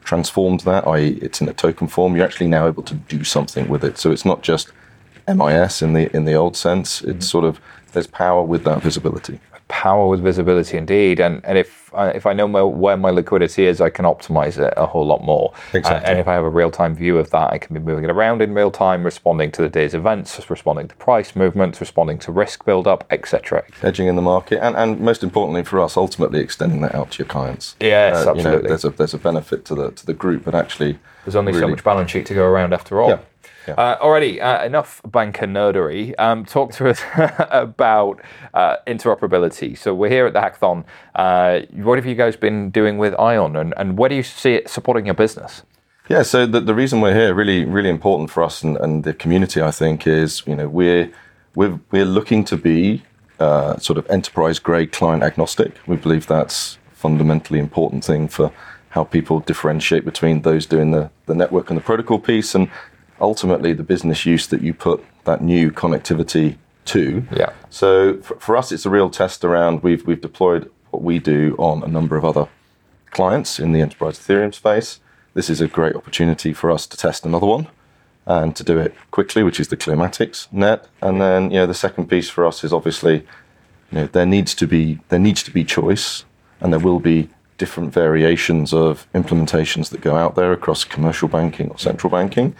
transformed 0.05 0.59
that 0.61 0.85
i.e. 0.85 1.17
it's 1.21 1.39
in 1.39 1.47
a 1.47 1.53
token 1.53 1.87
form 1.87 2.13
you're 2.13 2.25
actually 2.25 2.47
now 2.47 2.67
able 2.67 2.83
to 2.83 2.95
do 2.95 3.25
something 3.25 3.67
with 3.67 3.83
it. 3.83 3.97
So 3.97 4.11
it's 4.11 4.25
not 4.25 4.41
just 4.41 4.71
MIS 5.27 5.81
in 5.81 5.91
the 5.93 6.13
in 6.15 6.23
the 6.23 6.33
old 6.33 6.55
sense. 6.55 7.01
It's 7.01 7.11
mm-hmm. 7.11 7.19
sort 7.19 7.45
of 7.45 7.59
there's 7.91 8.07
power 8.07 8.41
with 8.41 8.63
that 8.63 8.81
visibility 8.81 9.39
Power 9.67 10.07
with 10.07 10.21
visibility, 10.21 10.77
indeed. 10.77 11.19
And 11.19 11.41
and 11.45 11.57
if 11.57 11.91
I, 11.93 12.09
if 12.09 12.25
I 12.25 12.33
know 12.33 12.47
my, 12.47 12.61
where 12.63 12.97
my 12.97 13.09
liquidity 13.11 13.65
is, 13.65 13.79
I 13.81 13.89
can 13.89 14.05
optimize 14.05 14.57
it 14.57 14.73
a 14.77 14.85
whole 14.85 15.05
lot 15.05 15.23
more. 15.23 15.53
Exactly. 15.73 16.05
Uh, 16.05 16.09
and 16.09 16.19
if 16.19 16.27
I 16.27 16.33
have 16.33 16.43
a 16.43 16.49
real 16.49 16.71
time 16.71 16.95
view 16.95 17.17
of 17.17 17.29
that, 17.31 17.51
I 17.53 17.57
can 17.57 17.73
be 17.73 17.79
moving 17.79 18.03
it 18.03 18.09
around 18.09 18.41
in 18.41 18.53
real 18.53 18.71
time, 18.71 19.03
responding 19.03 19.51
to 19.51 19.61
the 19.61 19.69
day's 19.69 19.93
events, 19.93 20.49
responding 20.49 20.87
to 20.87 20.95
price 20.95 21.35
movements, 21.35 21.79
responding 21.79 22.17
to 22.19 22.31
risk 22.31 22.65
build 22.65 22.87
up, 22.87 23.05
etc. 23.11 23.63
hedging 23.81 24.07
in 24.07 24.15
the 24.15 24.21
market, 24.21 24.59
and, 24.63 24.75
and 24.75 24.99
most 24.99 25.23
importantly 25.23 25.63
for 25.63 25.79
us, 25.79 25.97
ultimately 25.97 26.39
extending 26.39 26.81
that 26.81 26.95
out 26.95 27.11
to 27.11 27.19
your 27.19 27.27
clients. 27.27 27.75
Yes, 27.79 28.15
Uh, 28.15 28.19
You 28.19 28.25
know, 28.25 28.31
absolutely. 28.49 28.67
there's 28.69 28.85
a 28.85 28.89
there's 28.89 29.13
a 29.13 29.17
benefit 29.19 29.65
to 29.65 29.75
the 29.75 29.91
to 29.91 30.05
the 30.05 30.13
group, 30.13 30.43
but 30.45 30.55
actually, 30.55 30.99
There's 31.25 31.35
only 31.35 31.53
so 31.53 31.67
much 31.67 31.83
balance 31.83 32.11
sheet 32.11 32.25
to 32.27 32.33
go 32.33 32.45
around 32.45 32.73
after 32.73 33.01
all. 33.01 33.09
Yeah, 33.09 33.19
yeah. 33.67 33.73
Uh, 33.75 34.03
alrighty, 34.03 34.41
uh, 34.41 34.63
enough 34.65 35.01
banker 35.05 35.45
nerdery. 35.45 36.13
Um, 36.19 36.45
talk 36.45 36.71
to 36.73 36.89
us 36.89 37.01
about 37.49 38.21
uh, 38.53 38.77
interoperability. 38.87 39.77
So 39.77 39.93
we're 39.93 40.09
here 40.09 40.25
at 40.25 40.33
the 40.33 40.39
hackathon. 40.39 40.85
Uh, 41.15 41.61
what 41.81 41.97
have 41.97 42.05
you 42.05 42.15
guys 42.15 42.35
been 42.35 42.69
doing 42.69 42.97
with 42.97 43.17
Ion, 43.19 43.55
and, 43.55 43.73
and 43.77 43.97
where 43.97 44.09
do 44.09 44.15
you 44.15 44.23
see 44.23 44.53
it 44.53 44.69
supporting 44.69 45.05
your 45.05 45.15
business? 45.15 45.63
Yeah, 46.09 46.23
so 46.23 46.45
the, 46.45 46.59
the 46.59 46.75
reason 46.75 46.99
we're 46.99 47.13
here, 47.13 47.33
really, 47.33 47.63
really 47.63 47.89
important 47.89 48.29
for 48.29 48.43
us 48.43 48.61
and, 48.61 48.75
and 48.77 49.05
the 49.05 49.13
community, 49.13 49.61
I 49.61 49.71
think, 49.71 50.05
is 50.05 50.43
you 50.45 50.55
know 50.55 50.67
we're 50.67 51.09
we're 51.55 51.79
we're 51.91 52.05
looking 52.05 52.43
to 52.45 52.57
be 52.57 53.03
uh, 53.39 53.77
sort 53.77 53.97
of 53.97 54.09
enterprise 54.09 54.59
grade 54.59 54.91
client 54.91 55.23
agnostic. 55.23 55.75
We 55.87 55.95
believe 55.95 56.27
that's 56.27 56.77
fundamentally 56.91 57.59
important 57.59 58.03
thing 58.03 58.27
for 58.27 58.51
how 58.89 59.03
people 59.03 59.39
differentiate 59.39 60.05
between 60.05 60.43
those 60.43 60.65
doing 60.65 60.91
the, 60.91 61.09
the 61.25 61.33
network 61.33 61.69
and 61.69 61.77
the 61.77 61.83
protocol 61.83 62.19
piece, 62.19 62.53
and 62.53 62.69
ultimately 63.19 63.73
the 63.73 63.83
business 63.83 64.25
use 64.25 64.47
that 64.47 64.61
you 64.61 64.73
put 64.73 65.03
that 65.25 65.41
new 65.41 65.71
connectivity 65.71 66.57
to. 66.85 67.25
Yeah. 67.35 67.53
So 67.69 68.17
for, 68.21 68.35
for 68.39 68.57
us, 68.57 68.71
it's 68.71 68.85
a 68.85 68.89
real 68.89 69.09
test 69.09 69.43
around. 69.43 69.83
We've 69.83 70.05
we've 70.05 70.21
deployed 70.21 70.69
what 70.91 71.01
we 71.01 71.19
do 71.19 71.55
on 71.57 71.83
a 71.83 71.87
number 71.87 72.17
of 72.17 72.25
other 72.25 72.47
clients 73.11 73.59
in 73.59 73.71
the 73.71 73.81
enterprise 73.81 74.19
Ethereum 74.19 74.53
space. 74.53 74.99
This 75.33 75.49
is 75.49 75.61
a 75.61 75.67
great 75.67 75.95
opportunity 75.95 76.53
for 76.53 76.69
us 76.69 76.85
to 76.87 76.97
test 76.97 77.25
another 77.25 77.47
one 77.47 77.67
and 78.25 78.55
to 78.55 78.63
do 78.63 78.77
it 78.77 78.93
quickly, 79.11 79.43
which 79.43 79.59
is 79.59 79.67
the 79.67 79.77
Clearmatics 79.77 80.51
net. 80.51 80.87
And 81.01 81.21
then, 81.21 81.51
you 81.51 81.57
know, 81.57 81.65
the 81.65 81.73
second 81.73 82.07
piece 82.07 82.29
for 82.29 82.45
us 82.45 82.63
is 82.63 82.71
obviously, 82.71 83.25
you 83.91 83.99
know, 83.99 84.07
there 84.07 84.25
needs 84.25 84.53
to 84.55 84.67
be 84.67 84.99
there 85.09 85.19
needs 85.19 85.43
to 85.43 85.51
be 85.51 85.63
choice, 85.63 86.25
and 86.61 86.71
there 86.71 86.79
will 86.79 86.99
be 86.99 87.29
different 87.57 87.93
variations 87.93 88.73
of 88.73 89.07
implementations 89.13 89.89
that 89.89 90.01
go 90.01 90.15
out 90.15 90.35
there 90.35 90.51
across 90.51 90.83
commercial 90.83 91.27
banking 91.27 91.69
or 91.69 91.77
central 91.77 92.09
banking, 92.09 92.55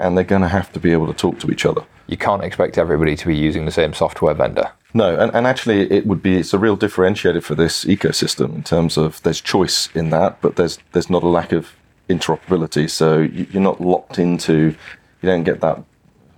and 0.00 0.16
they're 0.16 0.24
going 0.24 0.42
to 0.42 0.48
have 0.48 0.72
to 0.72 0.80
be 0.80 0.90
able 0.92 1.06
to 1.06 1.12
talk 1.14 1.38
to 1.40 1.50
each 1.50 1.64
other. 1.64 1.82
You 2.08 2.16
can't 2.16 2.42
expect 2.42 2.76
everybody 2.78 3.14
to 3.16 3.26
be 3.26 3.36
using 3.36 3.66
the 3.66 3.70
same 3.70 3.92
software 3.94 4.34
vendor. 4.34 4.72
No, 4.92 5.16
and, 5.16 5.32
and 5.32 5.46
actually, 5.46 5.88
it 5.92 6.06
would 6.06 6.22
be 6.22 6.38
it's 6.38 6.52
a 6.52 6.58
real 6.58 6.76
differentiator 6.76 7.42
for 7.44 7.54
this 7.54 7.84
ecosystem 7.84 8.54
in 8.56 8.64
terms 8.64 8.96
of 8.96 9.22
there's 9.22 9.40
choice 9.40 9.88
in 9.94 10.10
that, 10.10 10.40
but 10.40 10.56
there's 10.56 10.78
there's 10.92 11.08
not 11.08 11.22
a 11.22 11.28
lack 11.28 11.52
of 11.52 11.68
interoperability. 12.08 12.90
So 12.90 13.18
you, 13.20 13.46
you're 13.52 13.62
not 13.62 13.80
locked 13.80 14.18
into, 14.18 14.74
you 15.22 15.26
don't 15.28 15.44
get 15.44 15.60
that 15.60 15.84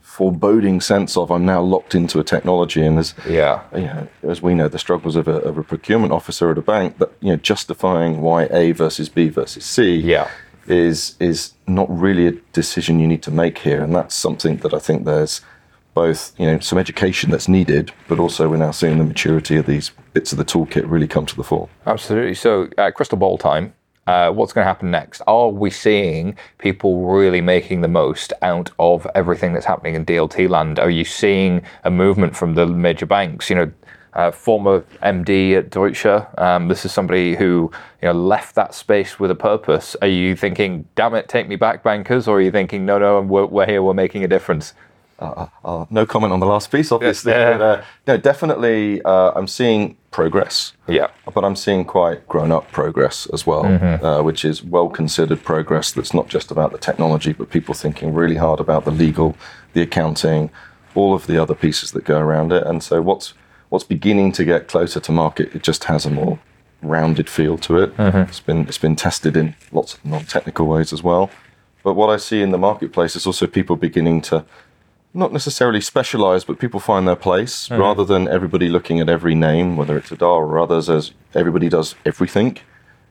foreboding 0.03 0.79
sense 0.83 1.17
of 1.17 1.31
I'm 1.31 1.47
now 1.47 1.63
locked 1.63 1.95
into 1.95 2.21
a 2.21 2.25
technology, 2.25 2.85
and 2.85 2.99
there's 2.99 3.15
Yeah. 3.27 3.63
you 3.75 3.81
know, 3.83 4.09
as 4.29 4.43
we 4.43 4.53
know, 4.55 4.69
the 4.69 4.79
struggles 4.79 5.17
of 5.17 5.27
a, 5.27 5.37
of 5.39 5.57
a 5.57 5.63
procurement 5.63 6.13
officer 6.13 6.51
at 6.51 6.59
a 6.59 6.63
bank 6.63 6.99
that 6.99 7.11
you 7.21 7.31
know 7.31 7.37
justifying 7.37 8.21
why 8.21 8.45
A 8.51 8.73
versus 8.73 9.09
B 9.09 9.31
versus 9.31 9.65
C 9.65 9.97
Yeah. 9.97 10.29
Is 10.67 11.17
is 11.21 11.55
not 11.67 11.89
really 11.91 12.27
a 12.27 12.33
decision 12.53 13.01
you 13.01 13.09
need 13.09 13.23
to 13.23 13.31
make 13.31 13.59
here, 13.59 13.83
and 13.83 13.95
that's 13.95 14.15
something 14.15 14.59
that 14.59 14.75
I 14.75 14.79
think 14.79 15.05
there's 15.05 15.41
both 15.95 16.33
you 16.39 16.47
know 16.47 16.59
some 16.61 16.79
education 16.79 17.31
that's 17.31 17.49
needed, 17.49 17.93
but 18.09 18.19
also 18.19 18.49
we're 18.49 18.57
now 18.57 18.71
seeing 18.71 18.99
the 18.99 19.05
maturity 19.05 19.57
of 19.57 19.67
these 19.67 19.91
bits 20.13 20.33
of 20.33 20.39
the 20.39 20.45
toolkit 20.45 20.89
really 20.91 21.09
come 21.09 21.27
to 21.27 21.37
the 21.37 21.45
fore. 21.45 21.69
Absolutely. 21.87 22.35
So, 22.35 22.69
uh, 22.79 22.91
crystal 22.91 23.19
ball 23.19 23.39
time. 23.39 23.75
Uh, 24.09 24.33
what's 24.33 24.53
going 24.53 24.65
to 24.65 24.69
happen 24.69 24.91
next? 24.91 25.23
Are 25.29 25.49
we 25.49 25.71
seeing 25.71 26.37
people 26.59 27.07
really 27.07 27.41
making 27.41 27.83
the 27.83 27.89
most 27.89 28.33
out 28.43 28.69
of 28.81 29.07
everything 29.15 29.53
that's 29.53 29.65
happening 29.65 29.95
in 29.95 30.05
DLT 30.05 30.49
land? 30.49 30.81
Are 30.81 30.91
you 30.91 31.05
seeing 31.05 31.63
a 31.85 31.91
movement 31.91 32.35
from 32.35 32.55
the 32.55 32.67
major 32.67 33.07
banks? 33.07 33.49
You 33.49 33.57
know, 33.57 33.73
uh, 34.15 34.31
former 34.31 34.81
MD 35.03 35.57
at 35.57 35.71
Deutsche. 35.71 36.07
Um, 36.39 36.69
this 36.69 36.85
is 36.85 36.93
somebody 36.93 37.37
who 37.37 37.71
you 38.01 38.09
know 38.09 38.13
left 38.13 38.55
that 38.55 38.75
space 38.75 39.19
with 39.19 39.31
a 39.31 39.35
purpose. 39.35 39.97
Are 40.03 40.09
you 40.09 40.37
thinking, 40.37 40.87
"Damn 40.95 41.15
it, 41.15 41.29
take 41.29 41.49
me 41.49 41.57
back, 41.57 41.83
bankers," 41.83 42.29
or 42.29 42.39
are 42.39 42.41
you 42.41 42.51
thinking, 42.51 42.85
"No, 42.87 42.99
no, 42.99 43.21
we're, 43.21 43.47
we're 43.47 43.67
here, 43.67 43.83
we're 43.83 43.95
making 43.95 44.25
a 44.25 44.29
difference"? 44.29 44.75
Uh, 45.19 45.87
no 45.91 46.05
comment 46.05 46.33
on 46.33 46.41
the 46.41 46.47
last 46.47 46.71
piece, 46.71 46.91
obviously. 46.91 47.33
Yeah. 47.33 47.57
But, 47.57 47.63
uh, 47.63 47.83
no, 48.07 48.17
definitely, 48.17 49.01
uh, 49.03 49.33
I'm 49.37 49.47
seeing 49.47 49.97
progress. 50.11 50.73
Yeah. 50.89 51.09
but 51.33 51.45
I'm 51.45 51.57
seeing 51.57 51.85
quite 51.85 52.27
grown-up 52.29 52.71
progress 52.73 53.27
as 53.33 53.47
well, 53.47 53.65
uh, 54.05 54.23
which 54.23 54.45
is 54.45 54.63
well-considered 54.65 55.45
progress. 55.45 55.93
That's 55.93 56.13
not 56.13 56.29
just 56.29 56.51
about 56.51 56.73
the 56.73 56.79
technology, 56.79 57.33
but 57.33 57.51
people 57.51 57.75
thinking 57.75 58.13
really 58.15 58.37
hard 58.37 58.59
about 58.59 58.85
the 58.85 58.91
legal, 58.91 59.37
the 59.75 59.83
accounting, 59.83 60.51
all 60.95 61.15
of 61.15 61.27
the 61.27 61.41
other 61.41 61.55
pieces 61.55 61.93
that 61.93 62.05
go 62.05 62.19
around 62.19 62.53
it. 62.53 62.67
And 62.67 62.83
so, 62.83 63.01
what's 63.01 63.35
what's 63.73 63.85
beginning 63.85 64.31
to 64.31 64.45
get 64.45 64.69
closer 64.69 65.01
to 65.01 65.11
market, 65.11 65.55
it 65.55 65.63
just 65.63 65.85
has 65.85 66.05
a 66.05 66.11
more 66.11 66.39
rounded 66.83 67.27
feel 67.27 67.57
to 67.57 67.79
it. 67.79 67.97
Mm-hmm. 67.97 68.19
It's 68.19 68.39
been 68.39 68.61
it's 68.69 68.77
been 68.77 68.97
tested 68.97 69.35
in 69.35 69.55
lots 69.73 69.95
of 69.95 70.05
non-technical 70.05 70.67
ways 70.67 70.93
as 70.93 71.03
well. 71.03 71.31
But 71.83 71.95
what 71.95 72.11
I 72.11 72.19
see 72.19 72.43
in 72.43 72.51
the 72.51 72.59
marketplace 72.59 73.17
is 73.17 73.27
also 73.27 73.47
people 73.47 73.77
beginning 73.77 74.21
to 74.23 74.45
not 75.15 75.33
necessarily 75.33 75.81
specialize, 75.81 76.45
but 76.45 76.59
people 76.59 76.81
find 76.81 77.09
their 77.09 77.17
place 77.17 77.69
mm-hmm. 77.69 77.81
rather 77.81 78.05
than 78.05 78.29
everybody 78.29 78.69
looking 78.69 79.01
at 79.01 79.09
every 79.09 79.35
name, 79.35 79.79
whether 79.79 79.97
it's 79.97 80.11
Adhara 80.11 80.47
or 80.53 80.59
others, 80.59 80.91
as 80.91 81.13
everybody 81.35 81.71
does 81.71 81.95
everything. 82.05 82.59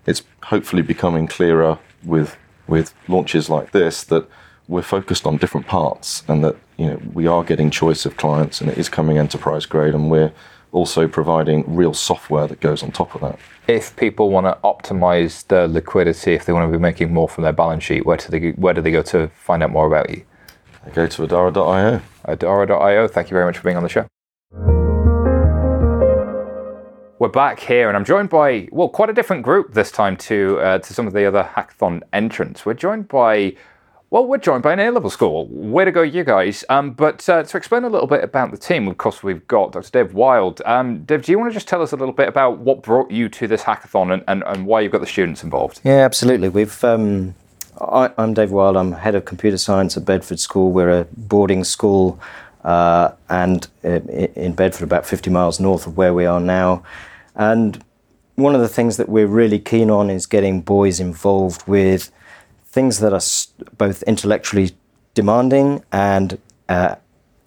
It's 0.05 0.21
hopefully 0.43 0.83
becoming 0.83 1.25
clearer 1.25 1.79
with 2.03 2.37
with 2.67 2.93
launches 3.07 3.49
like 3.49 3.71
this 3.71 4.03
that 4.03 4.29
we're 4.67 4.83
focused 4.83 5.25
on 5.25 5.37
different 5.37 5.65
parts 5.65 6.23
and 6.27 6.43
that 6.43 6.55
you 6.77 6.85
know 6.85 7.01
we 7.13 7.25
are 7.25 7.43
getting 7.43 7.71
choice 7.71 8.05
of 8.05 8.15
clients 8.15 8.61
and 8.61 8.69
it 8.69 8.77
is 8.77 8.89
coming 8.89 9.17
enterprise 9.17 9.65
grade 9.65 9.95
and 9.95 10.11
we're 10.11 10.31
also 10.71 11.07
providing 11.07 11.63
real 11.67 11.93
software 11.93 12.47
that 12.47 12.59
goes 12.59 12.83
on 12.83 12.91
top 12.91 13.13
of 13.15 13.21
that. 13.21 13.39
If 13.67 13.95
people 13.95 14.29
want 14.29 14.45
to 14.47 14.57
optimize 14.63 15.45
their 15.47 15.67
liquidity, 15.67 16.33
if 16.33 16.45
they 16.45 16.53
want 16.53 16.71
to 16.71 16.77
be 16.77 16.81
making 16.81 17.13
more 17.13 17.29
from 17.29 17.43
their 17.43 17.53
balance 17.53 17.83
sheet, 17.83 18.05
where 18.05 18.17
do 18.17 18.29
they 18.29 18.51
where 18.51 18.73
do 18.73 18.81
they 18.81 18.91
go 18.91 19.01
to 19.03 19.27
find 19.29 19.63
out 19.63 19.71
more 19.71 19.87
about 19.87 20.09
you? 20.09 20.23
They 20.85 20.91
Go 20.91 21.07
to 21.07 21.21
adhara.io. 21.27 22.01
Adhara.io. 22.25 23.07
Thank 23.07 23.29
you 23.29 23.35
very 23.35 23.45
much 23.45 23.57
for 23.57 23.63
being 23.63 23.77
on 23.77 23.83
the 23.83 23.89
show. 23.89 24.07
We're 27.19 27.27
back 27.27 27.59
here, 27.59 27.87
and 27.87 27.95
I'm 27.95 28.03
joined 28.03 28.29
by 28.29 28.67
well, 28.71 28.89
quite 28.89 29.11
a 29.11 29.13
different 29.13 29.43
group 29.43 29.75
this 29.75 29.91
time 29.91 30.17
to 30.17 30.59
uh, 30.59 30.79
to 30.79 30.93
some 30.93 31.05
of 31.05 31.13
the 31.13 31.25
other 31.25 31.47
hackathon 31.55 32.01
entrants. 32.11 32.65
We're 32.65 32.73
joined 32.73 33.09
by 33.09 33.55
Well, 34.11 34.25
we're 34.25 34.39
joined 34.39 34.61
by 34.61 34.73
an 34.73 34.79
A 34.81 34.91
level 34.91 35.09
school. 35.09 35.47
Way 35.47 35.85
to 35.85 35.91
go, 35.93 36.01
you 36.01 36.25
guys. 36.25 36.65
Um, 36.67 36.91
but 36.91 37.29
uh, 37.29 37.43
to 37.43 37.55
explain 37.55 37.85
a 37.85 37.89
little 37.89 38.07
bit 38.07 38.25
about 38.25 38.51
the 38.51 38.57
team, 38.57 38.89
of 38.89 38.97
course, 38.97 39.23
we've 39.23 39.47
got 39.47 39.71
Dr. 39.71 39.89
Dave 39.89 40.13
Wild. 40.13 40.61
Um, 40.65 41.05
Dave, 41.05 41.23
do 41.23 41.31
you 41.31 41.39
want 41.39 41.49
to 41.49 41.53
just 41.53 41.69
tell 41.69 41.81
us 41.81 41.93
a 41.93 41.95
little 41.95 42.13
bit 42.13 42.27
about 42.27 42.57
what 42.57 42.83
brought 42.83 43.09
you 43.09 43.29
to 43.29 43.47
this 43.47 43.63
hackathon 43.63 44.11
and, 44.11 44.21
and, 44.27 44.43
and 44.45 44.65
why 44.65 44.81
you've 44.81 44.91
got 44.91 44.99
the 44.99 45.07
students 45.07 45.45
involved? 45.45 45.79
Yeah, 45.85 45.99
absolutely. 46.03 46.49
We've. 46.49 46.83
Um, 46.83 47.35
I, 47.79 48.11
am 48.17 48.33
Dave 48.33 48.51
Wild. 48.51 48.75
I'm 48.75 48.91
head 48.91 49.15
of 49.15 49.23
computer 49.23 49.57
science 49.57 49.95
at 49.95 50.03
Bedford 50.03 50.41
School. 50.41 50.73
We're 50.73 50.89
a 50.89 51.07
boarding 51.15 51.63
school, 51.63 52.19
uh, 52.65 53.13
and 53.29 53.65
in 53.81 54.55
Bedford, 54.55 54.83
about 54.83 55.05
50 55.05 55.29
miles 55.29 55.57
north 55.61 55.87
of 55.87 55.95
where 55.95 56.13
we 56.13 56.25
are 56.25 56.41
now. 56.41 56.83
And 57.35 57.81
one 58.35 58.55
of 58.55 58.61
the 58.61 58.67
things 58.67 58.97
that 58.97 59.07
we're 59.07 59.25
really 59.25 59.57
keen 59.57 59.89
on 59.89 60.09
is 60.09 60.25
getting 60.25 60.59
boys 60.59 60.99
involved 60.99 61.65
with 61.65 62.11
things 62.71 62.99
that 62.99 63.13
are 63.13 63.67
both 63.77 64.01
intellectually 64.03 64.71
demanding 65.13 65.83
and 65.91 66.39
uh, 66.69 66.95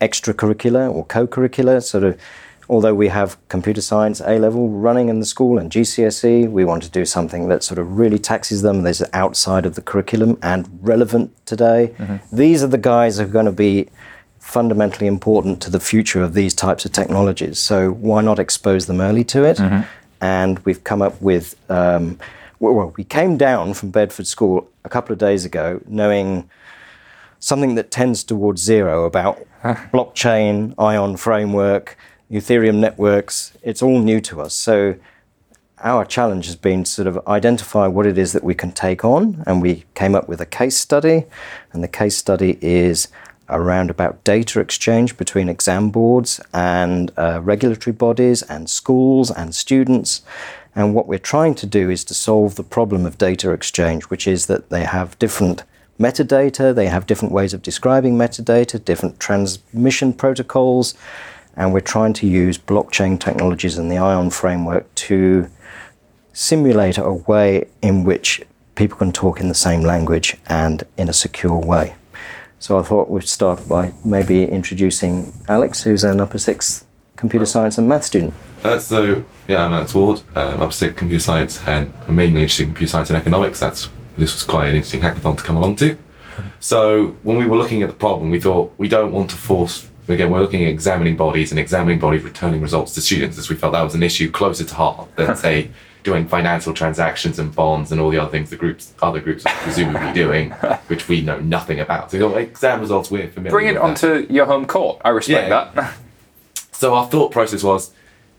extracurricular 0.00 0.92
or 0.92 1.04
co-curricular. 1.06 1.82
Sort 1.82 2.04
of, 2.04 2.20
although 2.68 2.94
we 2.94 3.08
have 3.08 3.36
computer 3.48 3.80
science 3.80 4.20
A 4.20 4.38
level 4.38 4.68
running 4.68 5.08
in 5.08 5.20
the 5.20 5.26
school 5.26 5.58
and 5.58 5.70
GCSE, 5.70 6.50
we 6.50 6.64
want 6.64 6.82
to 6.82 6.90
do 6.90 7.04
something 7.04 7.48
that 7.48 7.62
sort 7.62 7.78
of 7.78 7.98
really 7.98 8.18
taxes 8.18 8.62
them. 8.62 8.82
That's 8.82 9.02
outside 9.12 9.64
of 9.64 9.74
the 9.74 9.82
curriculum 9.82 10.38
and 10.42 10.78
relevant 10.82 11.34
today. 11.46 11.94
Mm-hmm. 11.98 12.36
These 12.36 12.62
are 12.62 12.68
the 12.68 12.78
guys 12.78 13.16
who 13.16 13.24
are 13.24 13.28
going 13.28 13.46
to 13.46 13.52
be 13.52 13.88
fundamentally 14.38 15.06
important 15.06 15.62
to 15.62 15.70
the 15.70 15.80
future 15.80 16.22
of 16.22 16.34
these 16.34 16.52
types 16.52 16.84
of 16.84 16.92
technologies. 16.92 17.58
So 17.58 17.92
why 17.92 18.20
not 18.20 18.38
expose 18.38 18.86
them 18.86 19.00
early 19.00 19.24
to 19.24 19.44
it? 19.44 19.56
Mm-hmm. 19.56 19.82
And 20.20 20.58
we've 20.60 20.84
come 20.84 21.00
up 21.00 21.20
with. 21.22 21.56
Um, 21.70 22.18
well, 22.60 22.94
we 22.96 23.04
came 23.04 23.36
down 23.36 23.74
from 23.74 23.90
Bedford 23.90 24.26
School 24.26 24.70
a 24.84 24.88
couple 24.88 25.12
of 25.12 25.18
days 25.18 25.44
ago 25.44 25.80
knowing 25.86 26.48
something 27.38 27.74
that 27.74 27.90
tends 27.90 28.24
towards 28.24 28.62
zero 28.62 29.04
about 29.04 29.46
blockchain, 29.92 30.74
ion 30.78 31.16
framework, 31.16 31.96
Ethereum 32.30 32.76
networks. 32.76 33.52
It's 33.62 33.82
all 33.82 33.98
new 34.00 34.20
to 34.22 34.40
us. 34.40 34.54
So 34.54 34.96
our 35.80 36.04
challenge 36.04 36.46
has 36.46 36.56
been 36.56 36.84
to 36.84 36.90
sort 36.90 37.06
of 37.06 37.20
identify 37.28 37.86
what 37.86 38.06
it 38.06 38.16
is 38.16 38.32
that 38.32 38.42
we 38.42 38.54
can 38.54 38.72
take 38.72 39.04
on. 39.04 39.42
And 39.46 39.60
we 39.60 39.84
came 39.94 40.14
up 40.14 40.28
with 40.28 40.40
a 40.40 40.46
case 40.46 40.76
study. 40.76 41.24
And 41.72 41.82
the 41.82 41.88
case 41.88 42.16
study 42.16 42.58
is 42.62 43.08
around 43.50 43.90
about 43.90 44.24
data 44.24 44.58
exchange 44.60 45.18
between 45.18 45.50
exam 45.50 45.90
boards 45.90 46.40
and 46.54 47.12
uh, 47.18 47.40
regulatory 47.42 47.92
bodies 47.92 48.42
and 48.42 48.70
schools 48.70 49.30
and 49.30 49.54
students. 49.54 50.22
And 50.76 50.94
what 50.94 51.06
we're 51.06 51.18
trying 51.18 51.54
to 51.56 51.66
do 51.66 51.90
is 51.90 52.04
to 52.04 52.14
solve 52.14 52.56
the 52.56 52.64
problem 52.64 53.06
of 53.06 53.18
data 53.18 53.52
exchange, 53.52 54.04
which 54.04 54.26
is 54.26 54.46
that 54.46 54.70
they 54.70 54.84
have 54.84 55.18
different 55.18 55.62
metadata, 55.98 56.74
they 56.74 56.88
have 56.88 57.06
different 57.06 57.32
ways 57.32 57.54
of 57.54 57.62
describing 57.62 58.16
metadata, 58.16 58.84
different 58.84 59.20
transmission 59.20 60.12
protocols, 60.12 60.94
and 61.56 61.72
we're 61.72 61.80
trying 61.80 62.12
to 62.14 62.26
use 62.26 62.58
blockchain 62.58 63.18
technologies 63.20 63.78
and 63.78 63.90
the 63.90 63.98
ION 63.98 64.30
framework 64.30 64.92
to 64.96 65.48
simulate 66.32 66.98
a 66.98 67.12
way 67.12 67.68
in 67.80 68.02
which 68.02 68.42
people 68.74 68.98
can 68.98 69.12
talk 69.12 69.40
in 69.40 69.48
the 69.48 69.54
same 69.54 69.82
language 69.82 70.36
and 70.46 70.82
in 70.96 71.08
a 71.08 71.12
secure 71.12 71.56
way. 71.56 71.94
So 72.58 72.78
I 72.78 72.82
thought 72.82 73.08
we'd 73.08 73.28
start 73.28 73.68
by 73.68 73.92
maybe 74.04 74.44
introducing 74.44 75.32
Alex, 75.48 75.82
who's 75.84 76.02
an 76.02 76.20
upper 76.20 76.38
sixth 76.38 76.84
computer 77.14 77.46
science 77.46 77.78
and 77.78 77.88
math 77.88 78.04
student. 78.04 78.34
Uh, 78.64 78.78
so, 78.78 79.22
yeah, 79.46 79.66
I'm 79.66 79.74
Alex 79.74 79.94
Ward, 79.94 80.22
um, 80.34 80.62
I'm 80.62 80.72
sixth 80.72 80.96
computer 80.96 81.22
science, 81.22 81.60
and 81.66 81.92
I'm 82.08 82.16
mainly 82.16 82.40
interested 82.40 82.62
in 82.62 82.68
computer 82.70 82.92
science 82.92 83.10
and 83.10 83.18
economics. 83.18 83.60
That's 83.60 83.90
This 84.16 84.32
was 84.32 84.42
quite 84.42 84.68
an 84.68 84.76
interesting 84.76 85.02
hackathon 85.02 85.36
to 85.36 85.44
come 85.44 85.56
along 85.56 85.76
to. 85.76 85.98
So, 86.60 87.08
when 87.24 87.36
we 87.36 87.44
were 87.44 87.58
looking 87.58 87.82
at 87.82 87.90
the 87.90 87.94
problem, 87.94 88.30
we 88.30 88.40
thought 88.40 88.72
we 88.78 88.88
don't 88.88 89.12
want 89.12 89.28
to 89.30 89.36
force, 89.36 89.86
again, 90.08 90.30
we're 90.30 90.40
looking 90.40 90.64
at 90.64 90.70
examining 90.70 91.14
bodies 91.14 91.52
and 91.52 91.60
examining 91.60 91.98
bodies 91.98 92.22
returning 92.22 92.62
results 92.62 92.94
to 92.94 93.02
students, 93.02 93.36
as 93.36 93.50
we 93.50 93.56
felt 93.56 93.74
that 93.74 93.82
was 93.82 93.94
an 93.94 94.02
issue 94.02 94.30
closer 94.30 94.64
to 94.64 94.74
heart 94.74 95.14
than, 95.16 95.36
say, 95.46 95.70
doing 96.02 96.26
financial 96.26 96.72
transactions 96.72 97.38
and 97.38 97.54
bonds 97.54 97.92
and 97.92 98.00
all 98.00 98.08
the 98.08 98.18
other 98.18 98.30
things 98.30 98.48
the 98.48 98.56
groups, 98.56 98.94
other 99.02 99.20
groups 99.20 99.44
are 99.44 99.54
presumably 99.56 100.10
doing, 100.14 100.52
which 100.86 101.06
we 101.06 101.20
know 101.20 101.38
nothing 101.38 101.80
about. 101.80 102.10
So, 102.10 102.34
exam 102.34 102.80
results 102.80 103.10
we're 103.10 103.28
familiar 103.28 103.50
Bring 103.50 103.68
it 103.68 103.76
onto 103.76 104.22
that. 104.22 104.30
your 104.30 104.46
home 104.46 104.64
court. 104.64 105.02
I 105.04 105.10
respect 105.10 105.50
yeah. 105.50 105.70
that. 105.74 105.94
so, 106.72 106.94
our 106.94 107.06
thought 107.06 107.30
process 107.30 107.62
was 107.62 107.92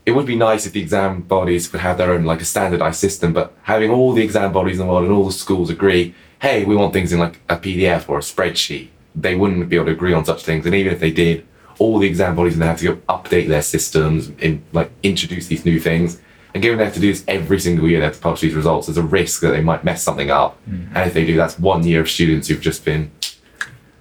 it 0.06 0.12
would 0.12 0.24
be 0.24 0.36
nice 0.36 0.66
if 0.66 0.72
the 0.72 0.80
exam 0.80 1.20
bodies 1.22 1.70
would 1.72 1.80
have 1.80 1.98
their 1.98 2.12
own 2.12 2.24
like 2.24 2.40
a 2.40 2.44
standardized 2.44 3.00
system, 3.00 3.32
but 3.32 3.52
having 3.64 3.90
all 3.90 4.12
the 4.12 4.22
exam 4.22 4.52
bodies 4.52 4.78
in 4.78 4.86
the 4.86 4.90
world 4.90 5.04
and 5.04 5.12
all 5.12 5.26
the 5.26 5.32
schools 5.32 5.68
agree, 5.68 6.14
hey, 6.40 6.64
we 6.64 6.76
want 6.76 6.92
things 6.92 7.12
in 7.12 7.18
like 7.18 7.40
a 7.48 7.56
PDF 7.56 8.08
or 8.08 8.18
a 8.18 8.22
spreadsheet, 8.22 8.88
they 9.16 9.34
wouldn't 9.34 9.68
be 9.68 9.74
able 9.74 9.86
to 9.86 9.92
agree 9.92 10.14
on 10.14 10.24
such 10.24 10.44
things. 10.44 10.64
And 10.64 10.76
even 10.76 10.92
if 10.92 11.00
they 11.00 11.10
did, 11.10 11.44
all 11.80 11.98
the 11.98 12.06
exam 12.06 12.36
bodies 12.36 12.56
would 12.56 12.64
have 12.64 12.78
to 12.78 12.94
go 12.94 12.96
update 13.08 13.48
their 13.48 13.62
systems 13.62 14.30
and 14.40 14.62
like 14.72 14.92
introduce 15.02 15.48
these 15.48 15.64
new 15.64 15.80
things. 15.80 16.20
And 16.54 16.62
given 16.62 16.78
they 16.78 16.84
have 16.84 16.94
to 16.94 17.00
do 17.00 17.12
this 17.12 17.24
every 17.26 17.58
single 17.58 17.88
year, 17.88 17.98
they 17.98 18.06
have 18.06 18.14
to 18.14 18.20
publish 18.20 18.42
these 18.42 18.54
results, 18.54 18.86
there's 18.86 18.96
a 18.96 19.02
risk 19.02 19.40
that 19.40 19.50
they 19.50 19.60
might 19.60 19.82
mess 19.82 20.02
something 20.02 20.30
up. 20.30 20.56
Mm. 20.70 20.88
And 20.94 21.08
if 21.08 21.14
they 21.14 21.26
do, 21.26 21.36
that's 21.36 21.58
one 21.58 21.84
year 21.84 22.00
of 22.00 22.08
students 22.08 22.46
who've 22.46 22.60
just 22.60 22.84
been 22.84 23.10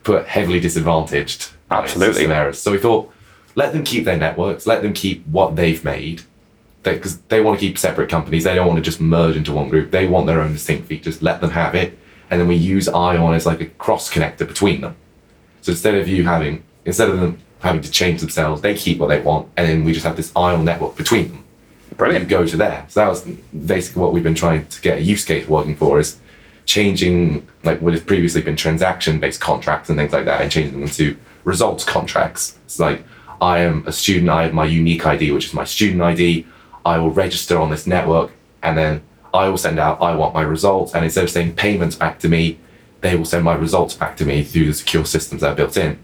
put 0.03 0.27
heavily 0.27 0.59
disadvantaged. 0.59 1.49
Absolutely. 1.71 2.27
Errors. 2.27 2.59
So 2.59 2.71
we 2.71 2.77
thought, 2.77 3.11
let 3.55 3.73
them 3.73 3.83
keep 3.83 4.05
their 4.05 4.17
networks, 4.17 4.67
let 4.67 4.81
them 4.81 4.93
keep 4.93 5.25
what 5.27 5.55
they've 5.55 5.83
made. 5.83 6.21
Because 6.83 7.17
they, 7.21 7.37
they 7.37 7.41
want 7.41 7.59
to 7.59 7.65
keep 7.65 7.77
separate 7.77 8.09
companies, 8.09 8.43
they 8.43 8.53
don't 8.53 8.67
want 8.67 8.77
to 8.77 8.83
just 8.83 9.01
merge 9.01 9.35
into 9.35 9.51
one 9.51 9.69
group. 9.69 9.91
They 9.91 10.07
want 10.07 10.27
their 10.27 10.41
own 10.41 10.53
distinct 10.53 10.87
features. 10.87 11.21
Let 11.21 11.41
them 11.41 11.49
have 11.51 11.73
it, 11.73 11.97
and 12.29 12.39
then 12.39 12.47
we 12.47 12.55
use 12.55 12.87
Ion 12.87 13.33
as 13.33 13.45
like 13.45 13.61
a 13.61 13.65
cross 13.65 14.11
connector 14.13 14.47
between 14.47 14.81
them. 14.81 14.95
So 15.61 15.71
instead 15.71 15.95
of 15.95 16.07
you 16.07 16.25
having, 16.25 16.63
instead 16.85 17.09
of 17.09 17.19
them 17.19 17.39
having 17.61 17.81
to 17.81 17.89
change 17.89 18.21
themselves, 18.21 18.61
they 18.61 18.75
keep 18.75 18.99
what 18.99 19.07
they 19.07 19.21
want, 19.21 19.49
and 19.57 19.67
then 19.67 19.83
we 19.83 19.93
just 19.93 20.05
have 20.05 20.15
this 20.15 20.31
Ion 20.35 20.63
network 20.63 20.95
between 20.95 21.29
them. 21.29 21.45
Brilliant. 21.97 22.27
go 22.27 22.45
to 22.45 22.57
there. 22.57 22.85
So 22.89 22.99
that 22.99 23.09
was 23.09 23.23
basically 23.65 24.01
what 24.01 24.13
we've 24.13 24.23
been 24.23 24.35
trying 24.35 24.67
to 24.67 24.81
get 24.81 24.97
a 24.97 25.01
use 25.01 25.23
case 25.23 25.47
working 25.47 25.75
for 25.75 25.99
is 25.99 26.17
changing 26.65 27.47
like 27.63 27.81
what 27.81 27.93
has 27.93 28.03
previously 28.03 28.41
been 28.41 28.55
transaction 28.55 29.19
based 29.19 29.39
contracts 29.39 29.89
and 29.89 29.97
things 29.97 30.11
like 30.11 30.25
that 30.25 30.41
and 30.41 30.51
changing 30.51 30.73
them 30.73 30.83
into 30.83 31.17
results 31.43 31.83
contracts. 31.83 32.57
It's 32.65 32.79
like 32.79 33.03
I 33.41 33.59
am 33.59 33.85
a 33.87 33.91
student, 33.91 34.29
I 34.29 34.43
have 34.43 34.53
my 34.53 34.65
unique 34.65 35.05
ID, 35.05 35.31
which 35.31 35.45
is 35.45 35.53
my 35.53 35.65
student 35.65 36.01
ID. 36.01 36.45
I 36.85 36.97
will 36.99 37.11
register 37.11 37.57
on 37.57 37.69
this 37.69 37.87
network 37.87 38.31
and 38.61 38.77
then 38.77 39.01
I 39.33 39.49
will 39.49 39.57
send 39.57 39.79
out, 39.79 40.01
I 40.01 40.15
want 40.15 40.33
my 40.33 40.41
results. 40.41 40.93
And 40.93 41.03
instead 41.03 41.23
of 41.23 41.29
sending 41.29 41.55
payments 41.55 41.95
back 41.95 42.19
to 42.19 42.29
me, 42.29 42.59
they 43.01 43.15
will 43.15 43.25
send 43.25 43.43
my 43.43 43.53
results 43.55 43.93
back 43.93 44.17
to 44.17 44.25
me 44.25 44.43
through 44.43 44.65
the 44.65 44.73
secure 44.73 45.05
systems 45.05 45.41
that 45.41 45.51
are 45.51 45.55
built 45.55 45.77
in. 45.77 45.99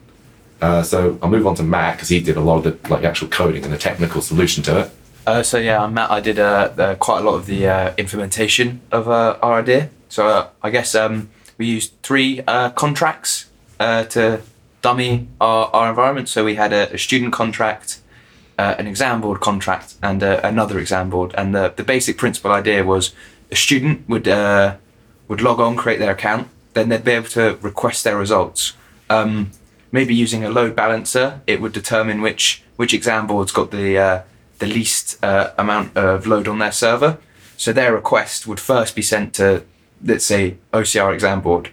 Uh, 0.61 0.83
so 0.83 1.17
I'll 1.21 1.29
move 1.29 1.47
on 1.47 1.55
to 1.55 1.63
Matt 1.63 1.95
because 1.95 2.09
he 2.09 2.19
did 2.19 2.37
a 2.37 2.41
lot 2.41 2.63
of 2.63 2.81
the 2.81 2.89
like 2.89 3.03
actual 3.03 3.27
coding 3.29 3.63
and 3.63 3.73
the 3.73 3.77
technical 3.77 4.21
solution 4.21 4.63
to 4.63 4.81
it. 4.81 4.91
Uh, 5.25 5.43
so 5.43 5.57
yeah, 5.57 5.81
I'm 5.81 5.93
Matt. 5.93 6.11
I 6.11 6.19
did 6.19 6.39
uh, 6.39 6.71
uh 6.77 6.95
quite 6.95 7.19
a 7.19 7.23
lot 7.23 7.35
of 7.35 7.45
the 7.47 7.67
uh, 7.67 7.93
implementation 7.97 8.81
of 8.91 9.07
uh, 9.07 9.37
our 9.41 9.59
idea. 9.59 9.89
So 10.09 10.49
I 10.61 10.69
guess 10.69 10.93
um, 10.93 11.29
we 11.57 11.65
used 11.65 11.93
three 12.03 12.43
contracts 12.75 13.49
to 13.79 14.41
dummy 14.81 15.27
our, 15.39 15.67
our 15.73 15.89
environment. 15.89 16.29
So 16.29 16.43
we 16.45 16.55
had 16.55 16.73
a, 16.73 16.93
a 16.93 16.97
student 16.97 17.33
contract, 17.33 17.99
uh, 18.57 18.75
an 18.77 18.87
exam 18.87 19.21
board 19.21 19.39
contract, 19.39 19.95
and 20.01 20.23
uh, 20.23 20.41
another 20.43 20.79
exam 20.79 21.09
board. 21.09 21.33
And 21.37 21.53
the, 21.55 21.73
the 21.75 21.83
basic 21.83 22.17
principal 22.17 22.51
idea 22.51 22.83
was 22.83 23.13
a 23.51 23.55
student 23.55 24.07
would 24.09 24.27
uh, 24.27 24.77
would 25.27 25.41
log 25.41 25.59
on, 25.59 25.75
create 25.75 25.99
their 25.99 26.11
account, 26.11 26.47
then 26.73 26.89
they'd 26.89 27.03
be 27.03 27.11
able 27.11 27.29
to 27.29 27.57
request 27.61 28.03
their 28.03 28.17
results. 28.17 28.73
Um, 29.09 29.51
maybe 29.91 30.13
using 30.15 30.43
a 30.43 30.49
load 30.49 30.75
balancer, 30.75 31.41
it 31.47 31.61
would 31.61 31.73
determine 31.73 32.21
which 32.21 32.63
which 32.75 32.93
exam 32.93 33.27
board's 33.27 33.51
got 33.51 33.71
the 33.71 33.97
uh, 33.97 34.21
the 34.59 34.67
least 34.67 35.23
uh, 35.23 35.51
amount 35.57 35.95
of 35.97 36.27
load 36.27 36.47
on 36.47 36.59
their 36.59 36.71
server. 36.71 37.17
So 37.57 37.71
their 37.71 37.93
request 37.93 38.47
would 38.47 38.59
first 38.59 38.95
be 38.95 39.03
sent 39.03 39.35
to, 39.35 39.63
let's 40.03 40.25
say, 40.25 40.57
OCR 40.73 41.13
exam 41.13 41.41
board. 41.41 41.69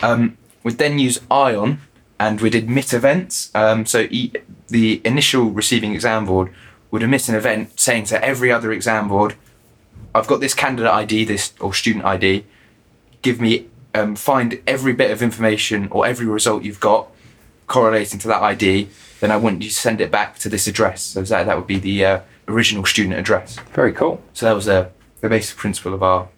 Um, 0.00 0.36
would 0.62 0.78
then 0.78 1.00
use 1.00 1.20
Ion 1.30 1.80
and 2.22 2.40
we'd 2.40 2.54
emit 2.54 2.94
events. 2.94 3.50
Um, 3.52 3.84
so 3.84 4.06
e- 4.10 4.32
the 4.68 5.00
initial 5.04 5.50
receiving 5.50 5.92
exam 5.92 6.24
board 6.26 6.52
would 6.90 7.02
emit 7.02 7.28
an 7.28 7.34
event 7.34 7.80
saying 7.80 8.04
to 8.04 8.24
every 8.24 8.52
other 8.52 8.70
exam 8.70 9.08
board, 9.08 9.34
"I've 10.14 10.28
got 10.28 10.40
this 10.40 10.54
candidate 10.54 10.92
ID, 10.92 11.24
this 11.24 11.52
or 11.58 11.74
student 11.74 12.04
ID. 12.04 12.44
Give 13.22 13.40
me, 13.40 13.66
um, 13.94 14.14
find 14.14 14.60
every 14.66 14.92
bit 14.92 15.10
of 15.10 15.20
information 15.20 15.88
or 15.90 16.06
every 16.06 16.26
result 16.26 16.62
you've 16.62 16.80
got 16.80 17.08
correlating 17.66 18.20
to 18.20 18.28
that 18.28 18.42
ID. 18.42 18.88
Then 19.20 19.30
I 19.32 19.36
want 19.36 19.62
you 19.62 19.68
to 19.68 19.74
send 19.74 20.00
it 20.00 20.10
back 20.10 20.38
to 20.40 20.48
this 20.48 20.66
address. 20.66 21.02
So 21.02 21.22
that 21.22 21.46
that 21.46 21.56
would 21.56 21.66
be 21.66 21.78
the 21.78 22.04
uh, 22.04 22.20
original 22.46 22.84
student 22.84 23.16
address. 23.18 23.58
Very 23.72 23.92
cool. 23.92 24.22
So 24.32 24.46
that 24.46 24.54
was 24.54 24.66
the 24.66 24.90
the 25.20 25.28
basic 25.28 25.56
principle 25.56 25.94
of 25.94 26.02
our 26.02 26.28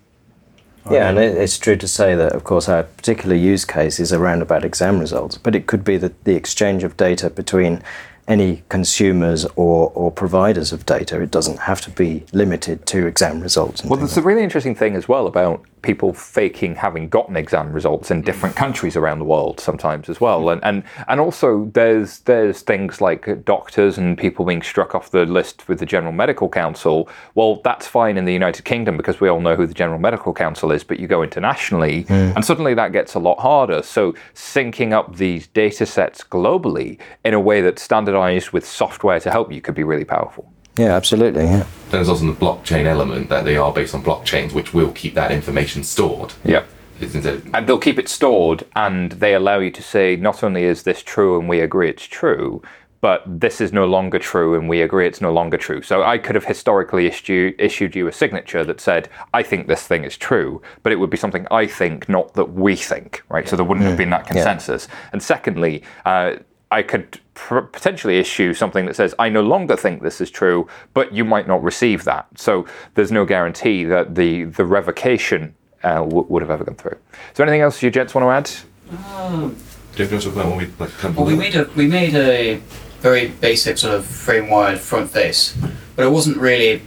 yeah, 0.90 1.08
and 1.08 1.18
it's 1.18 1.58
true 1.58 1.76
to 1.76 1.88
say 1.88 2.14
that, 2.14 2.32
of 2.32 2.44
course, 2.44 2.68
our 2.68 2.82
particular 2.82 3.34
use 3.34 3.64
case 3.64 3.98
is 3.98 4.12
around 4.12 4.42
about 4.42 4.64
exam 4.64 4.98
results, 4.98 5.38
but 5.38 5.54
it 5.54 5.66
could 5.66 5.84
be 5.84 5.96
the, 5.96 6.12
the 6.24 6.34
exchange 6.34 6.84
of 6.84 6.96
data 6.96 7.30
between 7.30 7.82
any 8.26 8.62
consumers 8.68 9.44
or, 9.56 9.90
or 9.94 10.10
providers 10.10 10.72
of 10.72 10.86
data. 10.86 11.20
It 11.20 11.30
doesn't 11.30 11.60
have 11.60 11.80
to 11.82 11.90
be 11.90 12.24
limited 12.32 12.86
to 12.86 13.06
exam 13.06 13.40
results. 13.40 13.84
Well, 13.84 13.98
there's 13.98 14.16
like 14.16 14.24
a 14.24 14.26
really 14.26 14.42
interesting 14.42 14.74
thing 14.74 14.94
as 14.94 15.08
well 15.08 15.26
about 15.26 15.64
people 15.84 16.12
faking 16.12 16.74
having 16.74 17.08
gotten 17.08 17.36
exam 17.36 17.72
results 17.72 18.10
in 18.10 18.22
different 18.22 18.54
mm. 18.54 18.58
countries 18.58 18.96
around 18.96 19.18
the 19.18 19.24
world 19.24 19.60
sometimes 19.60 20.08
as 20.08 20.20
well. 20.20 20.44
Mm. 20.44 20.52
And 20.52 20.64
and 20.64 20.82
and 21.08 21.20
also 21.20 21.70
there's 21.74 22.20
there's 22.20 22.62
things 22.62 23.00
like 23.00 23.44
doctors 23.44 23.98
and 23.98 24.18
people 24.18 24.44
being 24.44 24.62
struck 24.62 24.94
off 24.94 25.10
the 25.10 25.26
list 25.26 25.68
with 25.68 25.78
the 25.78 25.86
General 25.86 26.12
Medical 26.12 26.48
Council. 26.48 27.08
Well, 27.34 27.60
that's 27.62 27.86
fine 27.86 28.16
in 28.16 28.24
the 28.24 28.32
United 28.32 28.64
Kingdom 28.64 28.96
because 28.96 29.20
we 29.20 29.28
all 29.28 29.40
know 29.40 29.54
who 29.54 29.66
the 29.66 29.74
General 29.74 29.98
Medical 29.98 30.32
Council 30.32 30.72
is, 30.72 30.82
but 30.82 30.98
you 30.98 31.06
go 31.06 31.22
internationally 31.22 32.04
mm. 32.04 32.34
and 32.34 32.44
suddenly 32.44 32.74
that 32.74 32.92
gets 32.92 33.14
a 33.14 33.18
lot 33.18 33.38
harder. 33.38 33.82
So 33.82 34.14
syncing 34.34 34.92
up 34.92 35.16
these 35.16 35.46
data 35.48 35.84
sets 35.84 36.24
globally 36.24 36.98
in 37.24 37.34
a 37.34 37.40
way 37.40 37.60
that's 37.60 37.82
standardized 37.82 38.50
with 38.50 38.66
software 38.66 39.20
to 39.20 39.30
help 39.30 39.52
you 39.52 39.60
could 39.60 39.74
be 39.74 39.84
really 39.84 40.04
powerful. 40.04 40.53
Yeah, 40.76 40.94
absolutely. 40.96 41.44
Yeah. 41.44 41.58
Then 41.58 41.66
There's 41.90 42.08
also 42.08 42.26
the 42.26 42.32
blockchain 42.32 42.86
element 42.86 43.28
that 43.28 43.44
they 43.44 43.56
are 43.56 43.72
based 43.72 43.94
on 43.94 44.02
blockchains, 44.02 44.52
which 44.52 44.74
will 44.74 44.92
keep 44.92 45.14
that 45.14 45.30
information 45.30 45.84
stored. 45.84 46.32
Yeah. 46.44 46.64
Isn't 47.00 47.26
and 47.54 47.66
they'll 47.66 47.78
keep 47.78 47.98
it 47.98 48.08
stored 48.08 48.64
and 48.76 49.12
they 49.12 49.34
allow 49.34 49.58
you 49.58 49.70
to 49.72 49.82
say 49.82 50.14
not 50.14 50.44
only 50.44 50.62
is 50.62 50.84
this 50.84 51.02
true 51.02 51.38
and 51.38 51.48
we 51.48 51.58
agree 51.60 51.88
it's 51.88 52.06
true 52.06 52.62
but 53.00 53.22
this 53.26 53.60
is 53.60 53.70
no 53.72 53.84
longer 53.84 54.18
true 54.18 54.54
and 54.54 54.68
we 54.68 54.80
agree 54.80 55.06
it's 55.06 55.20
no 55.20 55.32
longer 55.32 55.58
true 55.58 55.82
so 55.82 56.04
i 56.04 56.16
could 56.16 56.36
have 56.36 56.44
historically 56.44 57.06
issued, 57.06 57.54
issued 57.58 57.96
you 57.96 58.06
a 58.06 58.12
signature 58.12 58.64
that 58.64 58.80
said 58.80 59.08
i 59.34 59.42
think 59.42 59.66
this 59.66 59.86
thing 59.88 60.04
is 60.04 60.16
true 60.16 60.62
but 60.84 60.92
it 60.92 60.96
would 60.96 61.10
be 61.10 61.16
something 61.16 61.46
i 61.50 61.66
think 61.66 62.08
not 62.08 62.32
that 62.34 62.52
we 62.52 62.76
think 62.76 63.22
right 63.28 63.48
so 63.48 63.56
there 63.56 63.64
wouldn't 63.64 63.86
have 63.86 63.98
been 63.98 64.10
that 64.10 64.26
consensus 64.26 64.86
and 65.12 65.20
secondly 65.20 65.82
uh, 66.04 66.36
I 66.74 66.82
could 66.82 67.20
pr- 67.34 67.60
potentially 67.60 68.18
issue 68.18 68.52
something 68.52 68.86
that 68.86 68.96
says, 68.96 69.14
I 69.20 69.28
no 69.28 69.42
longer 69.42 69.76
think 69.76 70.02
this 70.02 70.20
is 70.20 70.28
true, 70.28 70.66
but 70.92 71.14
you 71.14 71.24
might 71.24 71.46
not 71.46 71.62
receive 71.62 72.02
that. 72.02 72.26
So 72.36 72.66
there's 72.94 73.12
no 73.12 73.24
guarantee 73.24 73.84
that 73.84 74.16
the, 74.16 74.44
the 74.44 74.64
revocation 74.64 75.54
uh, 75.84 76.00
w- 76.00 76.26
would 76.28 76.42
have 76.42 76.50
ever 76.50 76.64
gone 76.64 76.74
through. 76.74 76.98
So 77.34 77.44
anything 77.44 77.60
else 77.60 77.80
you 77.80 77.92
gents 77.92 78.12
want 78.12 78.24
to 78.24 78.30
add? 78.30 78.50
Do 78.90 80.02
you 80.02 80.10
want 80.10 80.22
to 80.22 80.28
talk 80.28 80.32
about 80.32 80.46
when 80.48 80.56
we 80.58 80.66
like 80.80 81.16
Well, 81.16 81.24
we 81.24 81.36
made 81.36 81.54
a 81.54 81.70
we 81.76 81.86
made 81.86 82.16
a 82.16 82.56
very 83.00 83.28
basic 83.28 83.78
sort 83.78 83.94
of 83.94 84.04
frame 84.04 84.50
wired 84.50 84.80
front 84.80 85.10
face, 85.10 85.56
but 85.94 86.04
it 86.04 86.10
wasn't 86.10 86.38
really 86.38 86.82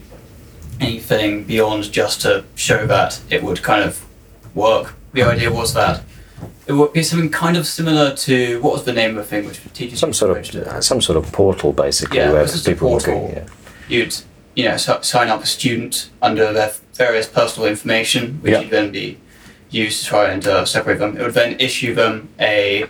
anything 0.81 1.45
beyond 1.45 1.93
just 1.93 2.21
to 2.23 2.43
show 2.55 2.85
that 2.87 3.21
it 3.29 3.41
would 3.41 3.63
kind 3.63 3.83
of 3.83 4.05
work. 4.53 4.95
The 5.13 5.23
idea 5.23 5.49
was 5.49 5.73
that 5.75 6.03
it 6.67 6.73
would 6.73 6.93
be 6.93 7.03
something 7.03 7.29
kind 7.29 7.57
of 7.57 7.65
similar 7.65 8.13
to 8.15 8.61
what 8.61 8.73
was 8.73 8.83
the 8.83 8.93
name 8.93 9.11
of 9.11 9.15
the 9.17 9.23
thing 9.23 9.45
which 9.45 9.59
teachers 9.73 9.99
Some 9.99 10.13
sort 10.13 10.37
of 10.37 10.83
some 10.83 11.01
sort 11.01 11.17
of 11.17 11.31
portal, 11.31 11.73
basically, 11.73 12.17
Yeah, 12.19 12.31
where 12.31 12.43
this 12.43 12.55
is 12.55 12.67
a 12.67 12.71
people 12.71 12.99
go. 12.99 13.29
Yeah. 13.33 13.45
you'd 13.87 14.15
you 14.55 14.65
know 14.65 14.71
s- 14.71 15.07
sign 15.07 15.29
up 15.29 15.43
a 15.43 15.45
student 15.45 16.09
under 16.21 16.51
their 16.53 16.71
various 16.93 17.27
personal 17.27 17.69
information, 17.69 18.39
which 18.41 18.51
Yeah. 18.51 18.59
would 18.59 18.69
then 18.69 18.91
be 18.91 19.17
used 19.69 20.01
to 20.03 20.05
try 20.09 20.29
and 20.29 20.45
uh, 20.47 20.65
separate 20.65 20.99
them. 20.99 21.17
It 21.17 21.23
would 21.23 21.33
then 21.33 21.55
issue 21.59 21.93
them 21.93 22.29
a 22.39 22.85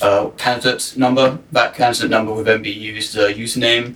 uh, 0.00 0.28
candidate 0.38 0.94
number. 0.96 1.38
That 1.52 1.74
candidate 1.74 2.10
number 2.10 2.32
would 2.32 2.46
then 2.46 2.62
be 2.62 2.70
used 2.70 3.16
as 3.16 3.24
a 3.30 3.34
username 3.34 3.94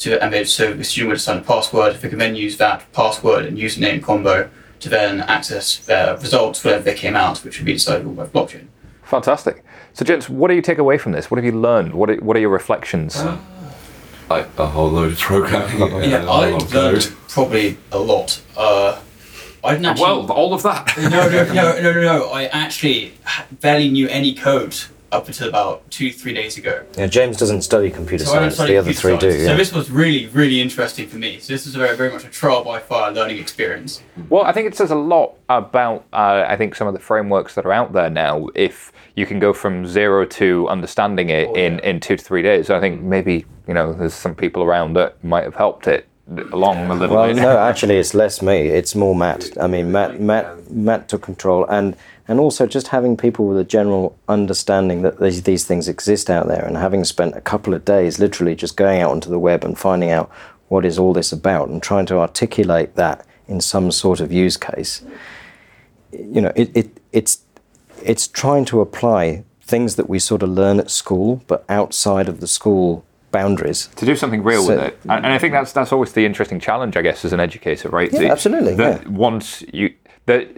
to 0.00 0.20
and 0.22 0.32
then 0.32 0.44
so 0.44 0.72
the 0.74 0.82
student 0.84 1.08
would 1.10 1.18
assign 1.18 1.38
a 1.38 1.42
password. 1.42 1.94
If 1.94 2.00
they 2.02 2.08
could 2.08 2.18
then 2.18 2.34
use 2.34 2.56
that 2.58 2.90
password 2.92 3.46
and 3.46 3.56
username 3.56 4.02
combo 4.02 4.48
to 4.84 4.90
then 4.90 5.22
access 5.22 5.78
their 5.78 6.14
results 6.18 6.62
whenever 6.62 6.84
they 6.84 6.94
came 6.94 7.16
out, 7.16 7.38
which 7.38 7.58
would 7.58 7.64
be 7.64 7.72
decided 7.72 8.14
by 8.14 8.26
blockchain. 8.26 8.66
Fantastic. 9.02 9.64
So, 9.94 10.04
gents, 10.04 10.28
what 10.28 10.48
do 10.48 10.54
you 10.54 10.60
take 10.60 10.76
away 10.76 10.98
from 10.98 11.12
this? 11.12 11.30
What 11.30 11.38
have 11.38 11.44
you 11.46 11.58
learned? 11.58 11.94
What 11.94 12.10
are, 12.10 12.16
what 12.16 12.36
are 12.36 12.40
your 12.40 12.50
reflections? 12.50 13.24
like 14.28 14.46
a 14.58 14.66
whole 14.66 14.90
load 14.90 15.12
of 15.12 15.18
programming. 15.18 15.80
and 15.82 16.04
Yeah, 16.10 16.18
I 16.22 16.50
lot 16.50 16.62
of 16.62 16.74
learned 16.74 17.02
code. 17.02 17.12
probably 17.28 17.78
a 17.92 17.98
lot. 17.98 18.42
Uh, 18.56 19.00
I 19.62 19.72
didn't 19.72 19.86
actually. 19.86 20.02
well, 20.04 20.32
all 20.32 20.52
of 20.52 20.62
that. 20.64 20.92
no, 20.98 21.08
no, 21.08 21.44
no, 21.54 21.80
no, 21.80 21.92
no, 21.92 22.02
no. 22.02 22.30
I 22.32 22.44
actually 22.46 23.14
barely 23.60 23.88
knew 23.90 24.06
any 24.08 24.34
code 24.34 24.76
up 25.14 25.26
until 25.28 25.48
about 25.48 25.90
two, 25.90 26.12
three 26.12 26.34
days 26.34 26.58
ago. 26.58 26.84
Yeah, 26.98 27.06
James 27.06 27.36
doesn't 27.36 27.62
study 27.62 27.90
computer 27.90 28.24
So 28.24 28.32
I 28.32 28.34
don't 28.40 28.42
science. 28.50 28.54
study 28.56 28.72
The 28.74 28.78
other 28.78 28.92
computer 28.92 29.18
three 29.18 29.30
do. 29.30 29.38
Yeah. 29.42 29.46
So 29.50 29.56
this 29.56 29.72
was 29.72 29.90
really, 29.90 30.26
really 30.26 30.60
interesting 30.60 31.08
for 31.08 31.16
me. 31.16 31.38
So 31.38 31.52
this 31.52 31.64
was 31.66 31.74
very, 31.74 31.96
very 31.96 32.10
much 32.12 32.24
a 32.24 32.28
trial 32.28 32.64
by 32.64 32.80
fire 32.80 33.12
learning 33.12 33.38
experience. 33.38 34.02
Well, 34.28 34.42
I 34.42 34.52
think 34.52 34.66
it 34.66 34.76
says 34.76 34.90
a 34.90 34.94
lot 34.96 35.34
about, 35.48 36.04
uh, 36.12 36.44
I 36.48 36.56
think, 36.56 36.74
some 36.74 36.86
of 36.86 36.94
the 36.94 37.00
frameworks 37.00 37.54
that 37.54 37.64
are 37.64 37.72
out 37.72 37.92
there 37.92 38.10
now. 38.10 38.48
If 38.54 38.92
you 39.16 39.26
can 39.26 39.38
go 39.38 39.52
from 39.52 39.86
zero 39.86 40.24
to 40.26 40.68
understanding 40.68 41.30
it 41.30 41.48
Oh, 41.48 41.54
in, 41.54 41.78
in 41.80 42.00
two 42.00 42.16
to 42.16 42.24
three 42.24 42.42
days, 42.42 42.70
I 42.70 42.80
think 42.80 43.00
maybe, 43.02 43.44
you 43.68 43.74
know, 43.74 43.92
there's 43.92 44.14
some 44.14 44.34
people 44.34 44.62
around 44.62 44.94
that 44.94 45.22
might 45.24 45.44
have 45.44 45.54
helped 45.54 45.86
it 45.86 46.08
along 46.52 46.90
a 46.90 46.94
little 46.94 47.14
Well, 47.16 47.26
bit. 47.28 47.36
no, 47.36 47.58
actually, 47.70 47.96
it's 47.98 48.14
less 48.14 48.40
me. 48.42 48.68
It's 48.68 48.94
more 48.94 49.14
Matt. 49.14 49.50
I 49.60 49.66
mean, 49.66 49.92
Matt, 49.92 50.20
Matt, 50.20 50.70
Matt 50.70 51.08
took 51.08 51.22
control, 51.22 51.66
and 51.66 51.94
and 52.28 52.40
also 52.40 52.66
just 52.66 52.88
having 52.88 53.16
people 53.16 53.46
with 53.46 53.58
a 53.58 53.64
general 53.64 54.16
understanding 54.28 55.02
that 55.02 55.20
these 55.20 55.42
these 55.42 55.64
things 55.64 55.88
exist 55.88 56.30
out 56.30 56.46
there, 56.48 56.64
and 56.64 56.76
having 56.76 57.04
spent 57.04 57.36
a 57.36 57.40
couple 57.40 57.74
of 57.74 57.84
days 57.84 58.18
literally 58.18 58.54
just 58.54 58.76
going 58.76 59.00
out 59.02 59.10
onto 59.10 59.30
the 59.30 59.38
web 59.38 59.64
and 59.64 59.78
finding 59.78 60.10
out 60.10 60.30
what 60.68 60.84
is 60.84 60.98
all 60.98 61.12
this 61.12 61.32
about, 61.32 61.68
and 61.68 61.82
trying 61.82 62.06
to 62.06 62.18
articulate 62.18 62.94
that 62.96 63.26
in 63.48 63.60
some 63.60 63.90
sort 63.92 64.20
of 64.20 64.32
use 64.32 64.56
case. 64.56 65.02
You 66.12 66.40
know, 66.40 66.52
it, 66.56 66.70
it 66.76 67.00
it's 67.12 67.38
it's 68.02 68.26
trying 68.28 68.64
to 68.66 68.80
apply 68.80 69.44
things 69.62 69.96
that 69.96 70.08
we 70.08 70.18
sort 70.18 70.42
of 70.42 70.50
learn 70.50 70.78
at 70.78 70.90
school, 70.90 71.42
but 71.46 71.64
outside 71.68 72.28
of 72.28 72.40
the 72.40 72.46
school 72.46 73.04
boundaries. 73.30 73.88
to 73.96 74.06
do 74.06 74.14
something 74.14 74.42
real 74.44 74.64
with 74.66 74.78
it. 74.78 74.96
And, 75.02 75.24
and 75.24 75.26
I 75.26 75.38
think 75.38 75.52
that's 75.52 75.72
that's 75.72 75.92
always 75.92 76.12
the 76.12 76.24
interesting 76.24 76.60
challenge, 76.60 76.96
I 76.96 77.02
guess, 77.02 77.24
as 77.24 77.32
an 77.32 77.40
educator, 77.40 77.88
right? 77.88 78.12
Yeah, 78.12 78.20
The- 78.20 78.28
absolutely, 78.30 78.74
That 78.74 79.02
yeah. 79.02 79.08
once 79.08 79.62
you 79.72 79.92
that 80.26 80.48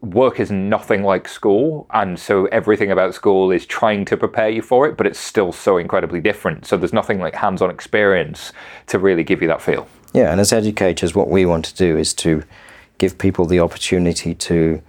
work 0.00 0.38
is 0.40 0.50
nothing 0.50 1.02
like 1.02 1.28
school, 1.28 1.86
and 1.90 2.18
so 2.18 2.46
everything 2.46 2.90
about 2.90 3.14
school 3.14 3.50
is 3.50 3.66
trying 3.66 4.04
to 4.06 4.16
prepare 4.16 4.48
you 4.48 4.62
for 4.62 4.86
it, 4.86 4.96
but 4.96 5.06
it's 5.06 5.18
still 5.18 5.52
so 5.52 5.76
incredibly 5.76 6.20
different. 6.20 6.66
So 6.66 6.76
there's 6.76 6.92
nothing 6.92 7.18
like 7.18 7.34
hands-on 7.34 7.70
experience 7.70 8.52
to 8.86 8.98
really 8.98 9.24
give 9.24 9.42
you 9.42 9.48
that 9.48 9.60
feel. 9.60 9.88
Yeah, 10.14 10.30
and 10.30 10.40
as 10.40 10.52
educators, 10.52 11.14
what 11.14 11.28
we 11.28 11.44
want 11.44 11.64
to 11.66 11.74
do 11.74 11.96
is 11.96 12.14
to 12.14 12.42
give 12.98 13.18
people 13.18 13.46
the 13.46 13.60
opportunity 13.60 14.34
to 14.34 14.82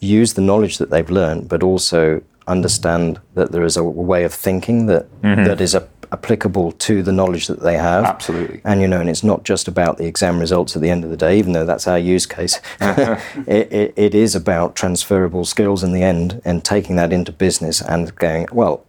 use 0.00 0.34
the 0.34 0.40
knowledge 0.40 0.78
that 0.78 0.90
they've 0.90 1.10
learned, 1.10 1.48
but 1.48 1.62
also 1.62 2.22
understand 2.50 3.20
that 3.34 3.52
there 3.52 3.64
is 3.64 3.76
a 3.76 3.84
way 3.84 4.24
of 4.24 4.34
thinking 4.34 4.86
that 4.86 5.10
mm-hmm. 5.22 5.44
that 5.44 5.60
is 5.60 5.74
a, 5.74 5.88
applicable 6.12 6.72
to 6.72 7.02
the 7.02 7.12
knowledge 7.12 7.46
that 7.46 7.60
they 7.60 7.76
have. 7.76 8.04
Absolutely. 8.04 8.60
And 8.64 8.80
you 8.80 8.88
know, 8.88 9.00
and 9.00 9.08
it's 9.08 9.22
not 9.22 9.44
just 9.44 9.68
about 9.68 9.98
the 9.98 10.06
exam 10.06 10.38
results 10.38 10.74
at 10.76 10.82
the 10.82 10.90
end 10.90 11.04
of 11.04 11.10
the 11.10 11.16
day, 11.16 11.38
even 11.38 11.52
though 11.52 11.64
that's 11.64 11.86
our 11.86 11.98
use 11.98 12.26
case. 12.26 12.60
it, 12.80 13.72
it, 13.72 13.94
it 13.96 14.14
is 14.14 14.34
about 14.34 14.74
transferable 14.74 15.44
skills 15.44 15.82
in 15.82 15.92
the 15.92 16.02
end, 16.02 16.40
and 16.44 16.64
taking 16.64 16.96
that 16.96 17.12
into 17.12 17.32
business 17.32 17.80
and 17.80 18.14
going, 18.16 18.46
well, 18.52 18.84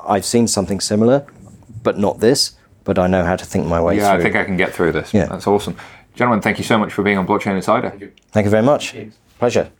I've 0.00 0.24
seen 0.24 0.46
something 0.46 0.80
similar, 0.80 1.26
but 1.82 1.98
not 1.98 2.20
this. 2.20 2.56
But 2.84 3.00
I 3.00 3.08
know 3.08 3.24
how 3.24 3.34
to 3.34 3.44
think 3.44 3.66
my 3.66 3.80
way 3.80 3.96
through. 3.96 4.04
Yeah, 4.04 4.10
through. 4.12 4.20
I 4.20 4.22
think 4.22 4.36
I 4.36 4.44
can 4.44 4.56
get 4.56 4.72
through 4.72 4.92
this. 4.92 5.12
Yeah. 5.12 5.26
That's 5.26 5.48
awesome. 5.48 5.76
Gentlemen, 6.14 6.40
thank 6.40 6.58
you 6.58 6.64
so 6.64 6.78
much 6.78 6.92
for 6.92 7.02
being 7.02 7.18
on 7.18 7.26
Blockchain 7.26 7.56
Insider. 7.56 7.90
Thank 8.30 8.44
you 8.44 8.50
very 8.50 8.62
much. 8.62 8.94
Pleasure. 9.40 9.72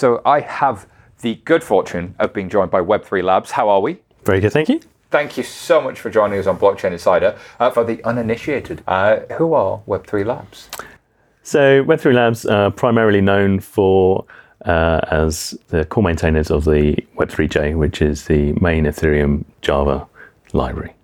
So 0.00 0.22
I 0.24 0.40
have 0.40 0.86
the 1.20 1.34
good 1.44 1.62
fortune 1.62 2.14
of 2.18 2.32
being 2.32 2.48
joined 2.48 2.70
by 2.70 2.80
Web3 2.80 3.22
Labs. 3.22 3.50
How 3.50 3.68
are 3.68 3.82
we? 3.82 3.98
Very 4.24 4.40
good, 4.40 4.50
thank 4.50 4.70
you. 4.70 4.80
Thank 5.10 5.36
you 5.36 5.42
so 5.42 5.78
much 5.78 6.00
for 6.00 6.08
joining 6.08 6.38
us 6.38 6.46
on 6.46 6.58
Blockchain 6.58 6.92
Insider. 6.92 7.36
Uh, 7.58 7.70
for 7.70 7.84
the 7.84 8.02
uninitiated, 8.04 8.82
uh, 8.86 9.18
who 9.36 9.52
are 9.52 9.82
Web3 9.86 10.24
Labs? 10.24 10.70
So 11.42 11.84
Web3 11.84 12.14
Labs 12.14 12.46
are 12.46 12.70
primarily 12.70 13.20
known 13.20 13.60
for 13.60 14.24
uh, 14.64 15.00
as 15.10 15.50
the 15.68 15.84
core 15.84 16.02
maintainers 16.02 16.50
of 16.50 16.64
the 16.64 16.96
Web3j, 17.18 17.76
which 17.76 18.00
is 18.00 18.24
the 18.24 18.54
main 18.54 18.86
Ethereum 18.86 19.44
Java 19.60 20.06
library. 20.54 20.94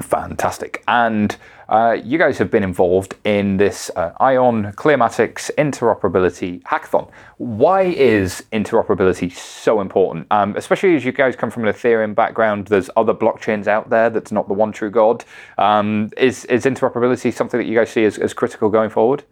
Fantastic. 0.00 0.82
And 0.88 1.36
uh, 1.68 1.96
you 2.04 2.18
guys 2.18 2.38
have 2.38 2.50
been 2.50 2.62
involved 2.62 3.14
in 3.24 3.56
this 3.56 3.90
uh, 3.96 4.12
ION 4.20 4.72
Clearmatics 4.72 5.50
interoperability 5.56 6.62
hackathon. 6.62 7.10
Why 7.38 7.82
is 7.82 8.44
interoperability 8.52 9.32
so 9.32 9.80
important? 9.80 10.26
Um, 10.30 10.56
especially 10.56 10.94
as 10.94 11.04
you 11.04 11.12
guys 11.12 11.34
come 11.34 11.50
from 11.50 11.66
an 11.66 11.74
Ethereum 11.74 12.14
background, 12.14 12.68
there's 12.68 12.88
other 12.96 13.14
blockchains 13.14 13.66
out 13.66 13.90
there 13.90 14.10
that's 14.10 14.30
not 14.30 14.46
the 14.48 14.54
one 14.54 14.72
true 14.72 14.90
God. 14.90 15.24
Um, 15.58 16.10
is, 16.16 16.44
is 16.46 16.64
interoperability 16.64 17.32
something 17.32 17.58
that 17.58 17.66
you 17.66 17.76
guys 17.76 17.90
see 17.90 18.04
as, 18.04 18.18
as 18.18 18.32
critical 18.32 18.68
going 18.68 18.90
forward? 18.90 19.24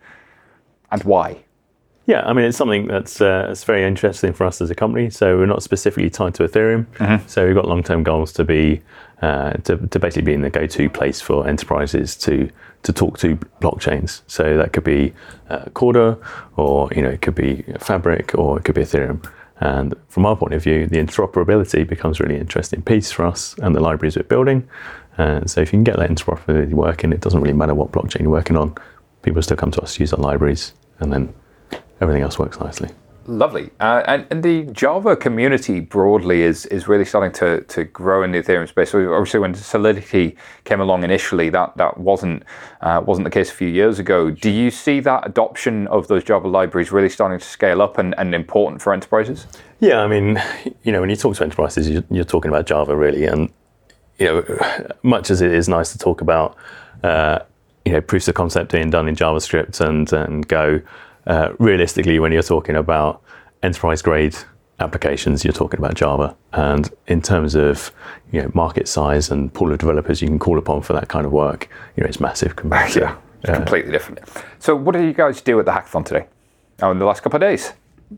And 0.90 1.02
why? 1.04 1.44
Yeah, 2.06 2.22
I 2.26 2.34
mean, 2.34 2.44
it's 2.44 2.58
something 2.58 2.86
that's 2.86 3.20
uh, 3.22 3.48
it's 3.50 3.64
very 3.64 3.82
interesting 3.82 4.34
for 4.34 4.44
us 4.44 4.60
as 4.60 4.70
a 4.70 4.74
company. 4.74 5.08
So 5.08 5.38
we're 5.38 5.46
not 5.46 5.62
specifically 5.62 6.10
tied 6.10 6.34
to 6.34 6.46
Ethereum. 6.46 6.86
So 7.30 7.46
we've 7.46 7.54
got 7.54 7.66
long-term 7.66 8.02
goals 8.02 8.32
to 8.34 8.44
be 8.44 8.82
uh, 9.22 9.52
to, 9.52 9.76
to 9.76 9.98
basically 9.98 10.22
be 10.22 10.34
in 10.34 10.42
the 10.42 10.50
go-to 10.50 10.90
place 10.90 11.20
for 11.20 11.46
enterprises 11.46 12.16
to 12.16 12.50
to 12.82 12.92
talk 12.92 13.18
to 13.18 13.36
blockchains. 13.62 14.20
So 14.26 14.58
that 14.58 14.74
could 14.74 14.84
be 14.84 15.14
uh, 15.48 15.64
Corda, 15.72 16.18
or 16.56 16.90
you 16.94 17.00
know, 17.02 17.08
it 17.08 17.22
could 17.22 17.34
be 17.34 17.64
Fabric, 17.78 18.34
or 18.36 18.58
it 18.58 18.64
could 18.64 18.74
be 18.74 18.82
Ethereum. 18.82 19.26
And 19.60 19.94
from 20.08 20.26
our 20.26 20.36
point 20.36 20.52
of 20.52 20.62
view, 20.62 20.86
the 20.86 20.98
interoperability 20.98 21.88
becomes 21.88 22.20
a 22.20 22.24
really 22.24 22.38
interesting 22.38 22.82
piece 22.82 23.10
for 23.10 23.24
us 23.24 23.54
and 23.62 23.74
the 23.74 23.80
libraries 23.80 24.16
we're 24.16 24.24
building. 24.24 24.68
And 25.16 25.50
so 25.50 25.60
if 25.60 25.68
you 25.68 25.78
can 25.78 25.84
get 25.84 25.96
that 25.96 26.10
interoperability 26.10 26.74
working, 26.74 27.12
it 27.12 27.20
doesn't 27.20 27.40
really 27.40 27.54
matter 27.54 27.74
what 27.74 27.92
blockchain 27.92 28.22
you're 28.22 28.30
working 28.30 28.56
on. 28.56 28.74
People 29.22 29.40
still 29.42 29.56
come 29.56 29.70
to 29.70 29.80
us 29.80 29.94
to 29.94 30.00
use 30.00 30.12
our 30.12 30.20
libraries 30.20 30.74
and 30.98 31.12
then 31.12 31.32
everything 32.00 32.22
else 32.22 32.38
works 32.38 32.58
nicely. 32.60 32.90
Lovely. 33.26 33.70
Uh, 33.80 34.02
and, 34.06 34.26
and 34.30 34.42
the 34.42 34.64
Java 34.64 35.16
community 35.16 35.80
broadly 35.80 36.42
is 36.42 36.66
is 36.66 36.86
really 36.88 37.06
starting 37.06 37.32
to, 37.32 37.62
to 37.62 37.84
grow 37.84 38.22
in 38.22 38.32
the 38.32 38.42
Ethereum 38.42 38.68
space. 38.68 38.90
So 38.90 39.14
obviously, 39.14 39.40
when 39.40 39.54
Solidity 39.54 40.36
came 40.64 40.80
along 40.80 41.04
initially, 41.04 41.48
that 41.50 41.76
that 41.78 41.96
wasn't 41.96 42.42
uh, 42.82 43.02
wasn't 43.04 43.24
the 43.24 43.30
case 43.30 43.50
a 43.50 43.54
few 43.54 43.68
years 43.68 43.98
ago. 43.98 44.30
Do 44.30 44.50
you 44.50 44.70
see 44.70 45.00
that 45.00 45.26
adoption 45.26 45.86
of 45.86 46.06
those 46.08 46.22
Java 46.22 46.48
libraries 46.48 46.92
really 46.92 47.08
starting 47.08 47.38
to 47.38 47.44
scale 47.44 47.80
up 47.80 47.96
and, 47.96 48.14
and 48.18 48.34
important 48.34 48.82
for 48.82 48.92
enterprises? 48.92 49.46
Yeah, 49.80 50.00
I 50.00 50.06
mean, 50.06 50.42
you 50.82 50.92
know, 50.92 51.00
when 51.00 51.08
you 51.08 51.16
talk 51.16 51.36
to 51.36 51.44
enterprises, 51.44 51.88
you're, 51.88 52.04
you're 52.10 52.24
talking 52.24 52.50
about 52.50 52.66
Java 52.66 52.94
really, 52.94 53.24
and 53.24 53.50
you 54.18 54.26
know, 54.26 54.88
much 55.02 55.30
as 55.30 55.40
it 55.40 55.52
is 55.52 55.66
nice 55.66 55.92
to 55.92 55.98
talk 55.98 56.20
about, 56.20 56.56
uh, 57.02 57.38
you 57.86 57.92
know, 57.92 58.02
proofs 58.02 58.28
of 58.28 58.34
concept 58.34 58.70
being 58.72 58.90
done 58.90 59.08
in 59.08 59.16
JavaScript 59.16 59.80
and 59.80 60.12
and 60.12 60.46
Go 60.46 60.82
uh, 61.26 61.52
realistically, 61.58 62.18
when 62.18 62.32
you're 62.32 62.42
talking 62.42 62.76
about 62.76 63.22
enterprise 63.62 64.02
grade 64.02 64.36
applications, 64.80 65.44
you're 65.44 65.52
talking 65.52 65.78
about 65.78 65.94
Java. 65.94 66.36
And 66.52 66.90
in 67.06 67.22
terms 67.22 67.54
of 67.54 67.92
you 68.32 68.42
know 68.42 68.50
market 68.54 68.88
size 68.88 69.30
and 69.30 69.52
pool 69.52 69.72
of 69.72 69.78
developers 69.78 70.20
you 70.20 70.28
can 70.28 70.38
call 70.38 70.58
upon 70.58 70.82
for 70.82 70.92
that 70.92 71.08
kind 71.08 71.26
of 71.26 71.32
work, 71.32 71.68
you 71.96 72.02
know 72.02 72.08
it's 72.08 72.20
massive 72.20 72.56
compared 72.56 72.92
to 72.92 73.00
yeah, 73.00 73.16
uh, 73.48 73.54
completely 73.56 73.92
different. 73.92 74.20
So, 74.58 74.76
what 74.76 74.92
did 74.92 75.04
you 75.04 75.12
guys 75.12 75.40
do 75.40 75.58
at 75.58 75.66
the 75.66 75.72
hackathon 75.72 76.04
today? 76.04 76.26
Oh, 76.82 76.90
in 76.90 76.98
the 76.98 77.04
last 77.04 77.22
couple 77.22 77.36
of 77.36 77.42
days? 77.42 77.72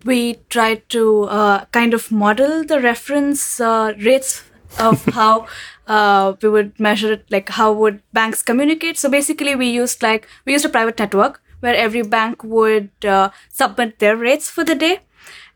We 0.05 0.35
tried 0.49 0.88
to 0.90 1.25
uh, 1.25 1.64
kind 1.66 1.95
of 1.95 2.11
model 2.11 2.64
the 2.64 2.81
reference 2.81 3.61
uh, 3.61 3.95
rates 3.99 4.42
of 4.79 5.05
how 5.14 5.47
uh, 5.87 6.35
we 6.42 6.49
would 6.49 6.79
measure 6.81 7.12
it, 7.12 7.27
like 7.31 7.49
how 7.51 7.73
would 7.73 8.03
banks 8.12 8.42
communicate. 8.42 8.99
So 8.99 9.09
basically, 9.09 9.55
we 9.55 9.69
used 9.69 10.03
like 10.03 10.27
we 10.45 10.53
used 10.53 10.64
a 10.64 10.69
private 10.69 10.99
network 10.99 11.40
where 11.66 11.76
every 11.87 12.02
bank 12.16 12.44
would 12.57 12.90
uh, 13.05 13.31
submit 13.61 13.98
their 13.98 14.16
rates 14.16 14.48
for 14.48 14.64
the 14.64 14.74
day. 14.74 15.00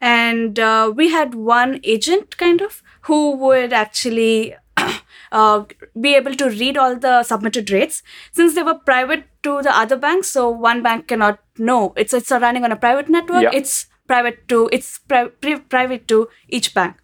And 0.00 0.58
uh, 0.58 0.92
we 0.94 1.10
had 1.10 1.34
one 1.34 1.78
agent 1.84 2.36
kind 2.36 2.60
of 2.60 2.82
who 3.02 3.36
would 3.42 3.72
actually 3.72 4.54
uh, 5.32 5.64
be 6.00 6.14
able 6.14 6.34
to 6.34 6.48
read 6.62 6.76
all 6.76 6.96
the 6.96 7.22
submitted 7.22 7.70
rates 7.70 8.02
since 8.32 8.54
they 8.54 8.62
were 8.62 8.74
private 8.74 9.24
to 9.44 9.62
the 9.62 9.76
other 9.84 9.96
banks. 9.96 10.28
So 10.28 10.48
one 10.48 10.82
bank 10.82 11.06
cannot 11.08 11.38
know. 11.58 11.92
It's 11.96 12.12
it's 12.12 12.30
running 12.30 12.64
on 12.64 12.72
a 12.72 12.76
private 12.76 13.08
network. 13.08 13.42
Yeah. 13.42 13.50
It's 13.62 13.86
private 14.06 14.48
to 14.48 14.68
it's 14.72 14.98
pri- 14.98 15.32
pri- 15.40 15.64
private 15.74 16.08
to 16.08 16.28
each 16.48 16.74
bank, 16.74 16.96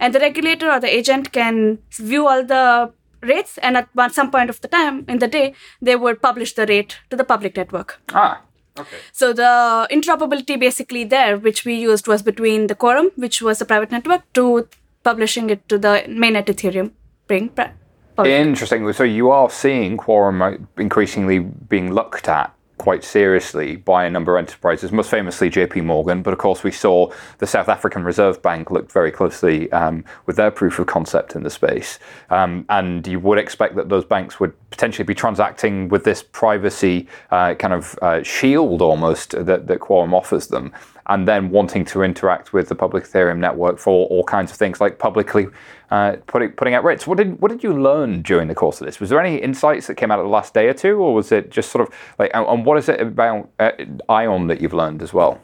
and 0.00 0.14
the 0.14 0.20
regulator 0.20 0.70
or 0.70 0.80
the 0.80 0.92
agent 1.00 1.32
can 1.32 1.78
view 2.12 2.26
all 2.26 2.44
the 2.44 2.92
rates 3.20 3.58
and 3.58 3.76
at 3.76 3.88
some 4.12 4.30
point 4.30 4.50
of 4.50 4.60
the 4.60 4.68
time 4.68 5.04
in 5.08 5.18
the 5.18 5.26
day 5.26 5.54
they 5.80 5.96
would 5.96 6.20
publish 6.22 6.54
the 6.54 6.66
rate 6.66 6.98
to 7.10 7.16
the 7.16 7.24
public 7.24 7.56
network 7.56 8.00
Ah, 8.12 8.42
okay. 8.78 8.98
so 9.12 9.32
the 9.32 9.86
interoperability 9.90 10.58
basically 10.58 11.04
there 11.04 11.36
which 11.38 11.64
we 11.64 11.74
used 11.74 12.06
was 12.06 12.22
between 12.22 12.66
the 12.66 12.74
quorum 12.74 13.10
which 13.16 13.42
was 13.42 13.60
a 13.60 13.64
private 13.64 13.90
network 13.90 14.22
to 14.32 14.68
publishing 15.02 15.50
it 15.50 15.68
to 15.68 15.78
the 15.78 16.02
mainnet 16.08 16.46
ethereum 16.46 16.90
being 17.26 17.48
pri- 17.48 17.72
public. 18.16 18.32
Interesting. 18.32 18.92
So 18.92 19.04
you 19.04 19.30
are 19.30 19.50
seeing 19.50 19.96
Quorum 19.96 20.42
uh, 20.42 20.52
increasingly 20.76 21.40
being 21.40 21.92
looked 21.92 22.28
at 22.28 22.53
quite 22.78 23.04
seriously 23.04 23.76
by 23.76 24.04
a 24.04 24.10
number 24.10 24.36
of 24.36 24.42
enterprises, 24.42 24.90
most 24.92 25.10
famously 25.10 25.50
JP 25.50 25.84
Morgan. 25.84 26.22
But 26.22 26.32
of 26.32 26.38
course, 26.38 26.62
we 26.62 26.70
saw 26.70 27.12
the 27.38 27.46
South 27.46 27.68
African 27.68 28.04
Reserve 28.04 28.42
Bank 28.42 28.70
looked 28.70 28.92
very 28.92 29.10
closely 29.10 29.70
um, 29.72 30.04
with 30.26 30.36
their 30.36 30.50
proof 30.50 30.78
of 30.78 30.86
concept 30.86 31.36
in 31.36 31.42
the 31.42 31.50
space. 31.50 31.98
Um, 32.30 32.64
and 32.68 33.06
you 33.06 33.20
would 33.20 33.38
expect 33.38 33.76
that 33.76 33.88
those 33.88 34.04
banks 34.04 34.40
would 34.40 34.52
potentially 34.70 35.04
be 35.04 35.14
transacting 35.14 35.88
with 35.88 36.04
this 36.04 36.22
privacy 36.22 37.08
uh, 37.30 37.54
kind 37.54 37.72
of 37.72 37.98
uh, 38.02 38.22
shield 38.22 38.82
almost 38.82 39.30
that, 39.30 39.66
that 39.66 39.80
Quorum 39.80 40.14
offers 40.14 40.48
them. 40.48 40.72
And 41.06 41.28
then 41.28 41.50
wanting 41.50 41.84
to 41.86 42.02
interact 42.02 42.52
with 42.54 42.68
the 42.68 42.74
public 42.74 43.04
Ethereum 43.04 43.38
network 43.38 43.78
for 43.78 44.06
all 44.06 44.24
kinds 44.24 44.50
of 44.50 44.56
things 44.56 44.80
like 44.80 44.98
publicly 44.98 45.48
uh, 45.90 46.16
putting 46.26 46.50
putting 46.52 46.74
out 46.74 46.82
rates. 46.82 47.06
What 47.06 47.18
did 47.18 47.40
what 47.40 47.50
did 47.50 47.62
you 47.62 47.78
learn 47.78 48.22
during 48.22 48.48
the 48.48 48.54
course 48.54 48.80
of 48.80 48.86
this? 48.86 49.00
Was 49.00 49.10
there 49.10 49.20
any 49.20 49.36
insights 49.36 49.86
that 49.86 49.96
came 49.96 50.10
out 50.10 50.18
of 50.18 50.24
the 50.24 50.30
last 50.30 50.54
day 50.54 50.66
or 50.66 50.74
two, 50.74 50.96
or 50.96 51.14
was 51.14 51.30
it 51.30 51.50
just 51.50 51.70
sort 51.70 51.86
of 51.86 51.94
like? 52.18 52.30
And, 52.32 52.46
and 52.46 52.64
what 52.64 52.78
is 52.78 52.88
it 52.88 53.00
about 53.00 53.50
uh, 53.58 53.72
Ion 54.08 54.46
that 54.46 54.60
you've 54.60 54.72
learned 54.72 55.02
as 55.02 55.12
well? 55.12 55.40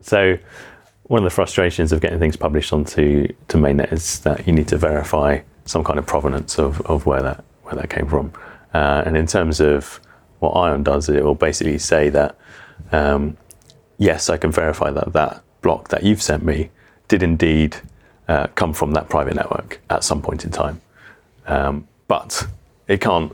So 0.00 0.38
one 1.04 1.18
of 1.18 1.24
the 1.24 1.34
frustrations 1.34 1.92
of 1.92 2.00
getting 2.00 2.18
things 2.18 2.36
published 2.36 2.72
onto 2.72 3.28
to 3.48 3.56
mainnet 3.56 3.92
is 3.92 4.20
that 4.20 4.46
you 4.46 4.52
need 4.52 4.68
to 4.68 4.76
verify 4.76 5.40
some 5.64 5.84
kind 5.84 5.98
of 5.98 6.06
provenance 6.06 6.58
of, 6.58 6.80
of 6.82 7.06
where 7.06 7.22
that 7.22 7.44
where 7.62 7.74
that 7.74 7.90
came 7.90 8.06
from. 8.08 8.32
Uh, 8.74 9.02
and 9.06 9.16
in 9.16 9.26
terms 9.26 9.60
of 9.60 10.00
what 10.40 10.50
Ion 10.50 10.82
does, 10.82 11.08
it 11.08 11.22
will 11.24 11.34
basically 11.34 11.78
say 11.78 12.08
that 12.08 12.36
um, 12.92 13.36
yes, 13.98 14.28
I 14.30 14.36
can 14.36 14.50
verify 14.52 14.90
that 14.90 15.12
that 15.12 15.42
block 15.62 15.88
that 15.88 16.02
you've 16.04 16.22
sent 16.22 16.44
me 16.44 16.70
did 17.08 17.22
indeed 17.22 17.76
uh, 18.28 18.46
come 18.54 18.72
from 18.72 18.92
that 18.92 19.08
private 19.08 19.34
network 19.34 19.80
at 19.90 20.04
some 20.04 20.20
point 20.22 20.44
in 20.44 20.50
time. 20.50 20.80
Um, 21.46 21.86
but 22.08 22.46
it 22.88 23.00
can't 23.00 23.32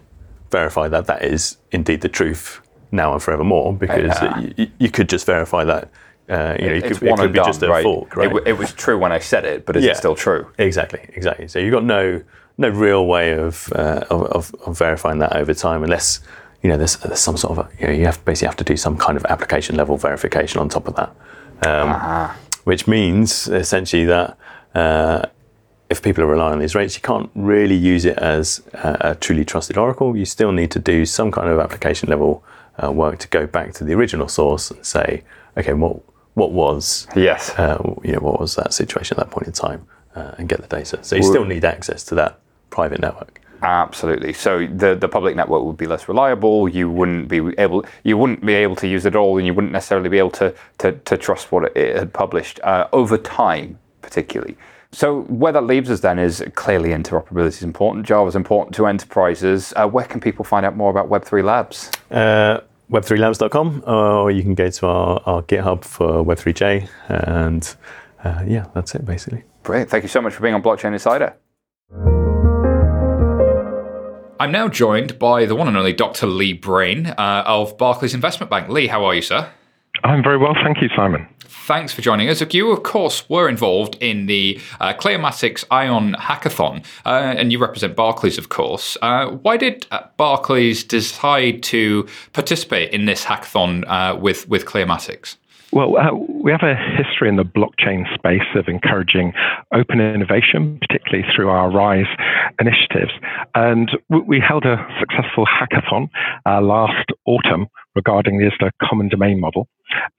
verify 0.50 0.88
that 0.88 1.06
that 1.06 1.24
is 1.24 1.56
indeed 1.72 2.00
the 2.02 2.08
truth 2.08 2.60
now 2.90 3.12
and 3.12 3.22
forevermore 3.22 3.72
because 3.74 4.14
Yeah. 4.22 4.38
you, 4.56 4.68
you 4.78 4.90
could 4.90 5.08
just 5.08 5.24
verify 5.26 5.64
that. 5.64 5.88
Uh, 6.28 6.56
you 6.58 6.66
know, 6.68 6.74
it 6.74 6.84
it's 6.84 6.98
could, 6.98 7.08
it 7.08 7.16
could 7.16 7.32
be 7.32 7.38
done, 7.38 7.46
just 7.46 7.62
a 7.62 7.68
right? 7.68 7.82
fork, 7.82 8.16
right? 8.16 8.24
w- 8.28 8.44
it 8.46 8.56
was 8.56 8.72
true 8.72 8.96
when 8.98 9.12
I 9.12 9.18
said 9.18 9.44
it, 9.44 9.66
but 9.66 9.76
is 9.76 9.84
Yeah. 9.84 9.90
it 9.92 9.96
still 9.96 10.14
true? 10.14 10.46
Exactly, 10.58 11.00
exactly. 11.14 11.48
So 11.48 11.58
you've 11.58 11.72
got 11.72 11.84
no 11.84 12.22
no 12.58 12.68
real 12.68 13.06
way 13.06 13.32
of, 13.32 13.72
uh, 13.74 14.04
of, 14.10 14.22
of 14.26 14.54
of 14.66 14.78
verifying 14.78 15.18
that 15.20 15.34
over 15.34 15.52
time, 15.54 15.82
unless 15.82 16.20
you 16.62 16.70
know 16.70 16.76
there's, 16.76 16.96
there's 16.96 17.20
some 17.20 17.36
sort 17.36 17.58
of 17.58 17.66
a, 17.66 17.70
you 17.80 17.86
know 17.86 17.92
you 17.92 18.04
have 18.06 18.24
basically 18.24 18.46
have 18.46 18.56
to 18.56 18.64
do 18.64 18.76
some 18.76 18.96
kind 18.96 19.16
of 19.16 19.24
application 19.26 19.76
level 19.76 19.96
verification 19.96 20.60
on 20.60 20.68
top 20.68 20.86
of 20.88 20.94
that, 20.96 21.10
um, 21.66 22.36
which 22.64 22.86
means 22.86 23.48
essentially 23.48 24.04
that. 24.04 24.36
Uh, 24.74 25.26
if 25.90 26.00
people 26.00 26.24
are 26.24 26.26
relying 26.26 26.54
on 26.54 26.58
these 26.58 26.74
rates, 26.74 26.94
you 26.94 27.02
can't 27.02 27.28
really 27.34 27.74
use 27.74 28.06
it 28.06 28.16
as 28.16 28.62
a, 28.72 28.96
a 29.10 29.14
truly 29.14 29.44
trusted 29.44 29.76
oracle. 29.76 30.16
You 30.16 30.24
still 30.24 30.50
need 30.50 30.70
to 30.70 30.78
do 30.78 31.04
some 31.04 31.30
kind 31.30 31.50
of 31.50 31.58
application 31.58 32.08
level 32.08 32.42
uh, 32.82 32.90
work 32.90 33.18
to 33.18 33.28
go 33.28 33.46
back 33.46 33.74
to 33.74 33.84
the 33.84 33.92
original 33.92 34.26
source 34.26 34.70
and 34.70 34.82
say, 34.86 35.22
okay, 35.58 35.74
what 35.74 36.00
what 36.32 36.52
was 36.52 37.06
Yes. 37.14 37.50
uh, 37.58 37.76
you 38.02 38.12
know, 38.12 38.20
what 38.20 38.40
was 38.40 38.54
that 38.54 38.72
situation 38.72 39.18
at 39.18 39.26
that 39.26 39.30
point 39.30 39.48
in 39.48 39.52
time, 39.52 39.86
uh, 40.16 40.32
and 40.38 40.48
get 40.48 40.62
the 40.62 40.66
data. 40.76 40.98
So 41.02 41.14
you 41.14 41.22
still 41.22 41.44
need 41.44 41.62
access 41.62 42.02
to 42.04 42.14
that 42.14 42.40
private 42.70 43.00
network. 43.00 43.41
Absolutely. 43.62 44.32
So 44.32 44.66
the 44.66 44.94
the 44.94 45.08
public 45.08 45.36
network 45.36 45.62
would 45.62 45.76
be 45.76 45.86
less 45.86 46.08
reliable. 46.08 46.68
You 46.68 46.90
wouldn't 46.90 47.28
be 47.28 47.40
able 47.58 47.84
you 48.02 48.18
wouldn't 48.18 48.44
be 48.44 48.54
able 48.54 48.76
to 48.76 48.88
use 48.88 49.06
it 49.06 49.14
all, 49.14 49.38
and 49.38 49.46
you 49.46 49.54
wouldn't 49.54 49.72
necessarily 49.72 50.08
be 50.08 50.18
able 50.18 50.32
to 50.32 50.54
to, 50.78 50.92
to 50.92 51.16
trust 51.16 51.52
what 51.52 51.76
it, 51.76 51.96
had 51.96 52.12
published 52.12 52.60
uh, 52.64 52.88
over 52.92 53.16
time, 53.16 53.78
particularly. 54.00 54.56
So 54.90 55.22
where 55.22 55.52
that 55.52 55.64
leaves 55.64 55.90
us 55.90 56.00
then 56.00 56.18
is 56.18 56.44
clearly 56.54 56.90
interoperability 56.90 57.46
is 57.46 57.62
important. 57.62 58.04
Java 58.04 58.28
is 58.28 58.36
important 58.36 58.74
to 58.76 58.86
enterprises. 58.86 59.72
Uh, 59.74 59.88
where 59.88 60.04
can 60.04 60.20
people 60.20 60.44
find 60.44 60.66
out 60.66 60.76
more 60.76 60.90
about 60.90 61.08
Web3 61.08 61.42
Labs? 61.42 61.90
Uh, 62.10 62.60
Web3labs.com, 62.90 63.84
or 63.86 64.30
you 64.30 64.42
can 64.42 64.54
go 64.54 64.68
to 64.68 64.86
our, 64.86 65.22
our 65.24 65.42
GitHub 65.44 65.82
for 65.84 66.22
Web3J, 66.22 66.88
and 67.08 67.74
uh, 68.22 68.44
yeah, 68.46 68.66
that's 68.74 68.94
it 68.94 69.06
basically. 69.06 69.44
Brilliant. 69.62 69.88
Thank 69.88 70.02
you 70.02 70.08
so 70.08 70.20
much 70.20 70.34
for 70.34 70.42
being 70.42 70.54
on 70.54 70.62
Blockchain 70.62 70.92
Insider. 70.92 71.34
I'm 74.42 74.50
now 74.50 74.66
joined 74.66 75.20
by 75.20 75.46
the 75.46 75.54
one 75.54 75.68
and 75.68 75.76
only 75.76 75.92
Dr. 75.92 76.26
Lee 76.26 76.52
Braine 76.52 77.06
uh, 77.06 77.44
of 77.46 77.78
Barclays 77.78 78.12
Investment 78.12 78.50
Bank. 78.50 78.68
Lee, 78.68 78.88
how 78.88 79.04
are 79.04 79.14
you, 79.14 79.22
sir? 79.22 79.48
I'm 80.02 80.20
very 80.20 80.36
well, 80.36 80.56
thank 80.64 80.82
you, 80.82 80.88
Simon. 80.96 81.28
Thanks 81.38 81.92
for 81.92 82.02
joining 82.02 82.28
us. 82.28 82.42
You, 82.52 82.72
of 82.72 82.82
course, 82.82 83.28
were 83.30 83.48
involved 83.48 83.96
in 84.00 84.26
the 84.26 84.60
uh, 84.80 84.94
Clearmatics 84.94 85.62
Ion 85.70 86.14
Hackathon, 86.14 86.84
uh, 87.06 87.34
and 87.36 87.52
you 87.52 87.60
represent 87.60 87.94
Barclays, 87.94 88.36
of 88.36 88.48
course. 88.48 88.96
Uh, 89.00 89.26
why 89.30 89.56
did 89.56 89.86
uh, 89.92 90.08
Barclays 90.16 90.82
decide 90.82 91.62
to 91.62 92.08
participate 92.32 92.92
in 92.92 93.04
this 93.04 93.24
hackathon 93.24 93.84
uh, 93.86 94.16
with 94.16 94.48
with 94.48 94.66
Clearmatics? 94.66 95.36
Well, 95.72 95.96
uh, 95.96 96.14
we 96.14 96.52
have 96.52 96.62
a 96.62 96.76
history 96.76 97.30
in 97.30 97.36
the 97.36 97.44
blockchain 97.44 98.04
space 98.14 98.46
of 98.54 98.68
encouraging 98.68 99.32
open 99.72 100.00
innovation, 100.00 100.78
particularly 100.78 101.24
through 101.34 101.48
our 101.48 101.70
RISE 101.70 102.06
initiatives. 102.60 103.12
And 103.54 103.90
we 104.10 104.38
held 104.38 104.66
a 104.66 104.86
successful 105.00 105.46
hackathon 105.46 106.10
uh, 106.44 106.60
last 106.60 107.06
autumn 107.24 107.68
regarding 107.94 108.38
the 108.38 108.50
ISDA 108.50 108.70
common 108.82 109.08
domain 109.08 109.40
model. 109.40 109.66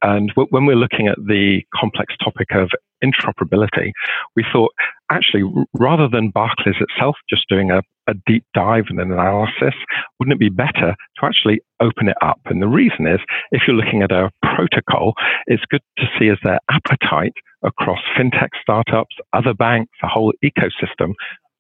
And 0.02 0.32
when 0.36 0.66
we're 0.66 0.76
looking 0.76 1.08
at 1.08 1.18
the 1.18 1.62
complex 1.80 2.16
topic 2.24 2.48
of 2.56 2.72
interoperability, 3.04 3.92
we 4.36 4.44
thought 4.52 4.72
actually, 5.12 5.44
rather 5.74 6.08
than 6.08 6.30
Barclays 6.30 6.76
itself 6.80 7.16
just 7.30 7.48
doing 7.50 7.72
a, 7.72 7.82
a 8.08 8.14
deep 8.26 8.46
dive 8.54 8.86
and 8.90 9.00
an 9.00 9.12
analysis, 9.12 9.76
wouldn't 10.20 10.34
it 10.34 10.40
be 10.40 10.50
better 10.50 10.96
to 11.18 11.26
actually 11.26 11.62
open 11.80 12.10
it 12.10 12.18
up? 12.22 12.40
And 12.46 12.62
the 12.62 12.68
reason 12.68 13.08
is 13.08 13.20
if 13.52 13.64
you're 13.68 13.76
looking 13.76 14.02
at 14.02 14.12
a 14.12 14.32
protocol, 14.56 15.14
it's 15.48 15.64
good 15.70 15.82
to 15.98 16.06
see 16.18 16.28
is 16.28 16.38
there 16.44 16.60
appetite 16.70 17.34
across 17.64 18.00
fintech 18.18 18.50
startups, 18.62 19.16
other 19.34 19.54
banks, 19.54 19.92
the 20.02 20.08
whole 20.08 20.34
ecosystem 20.44 21.14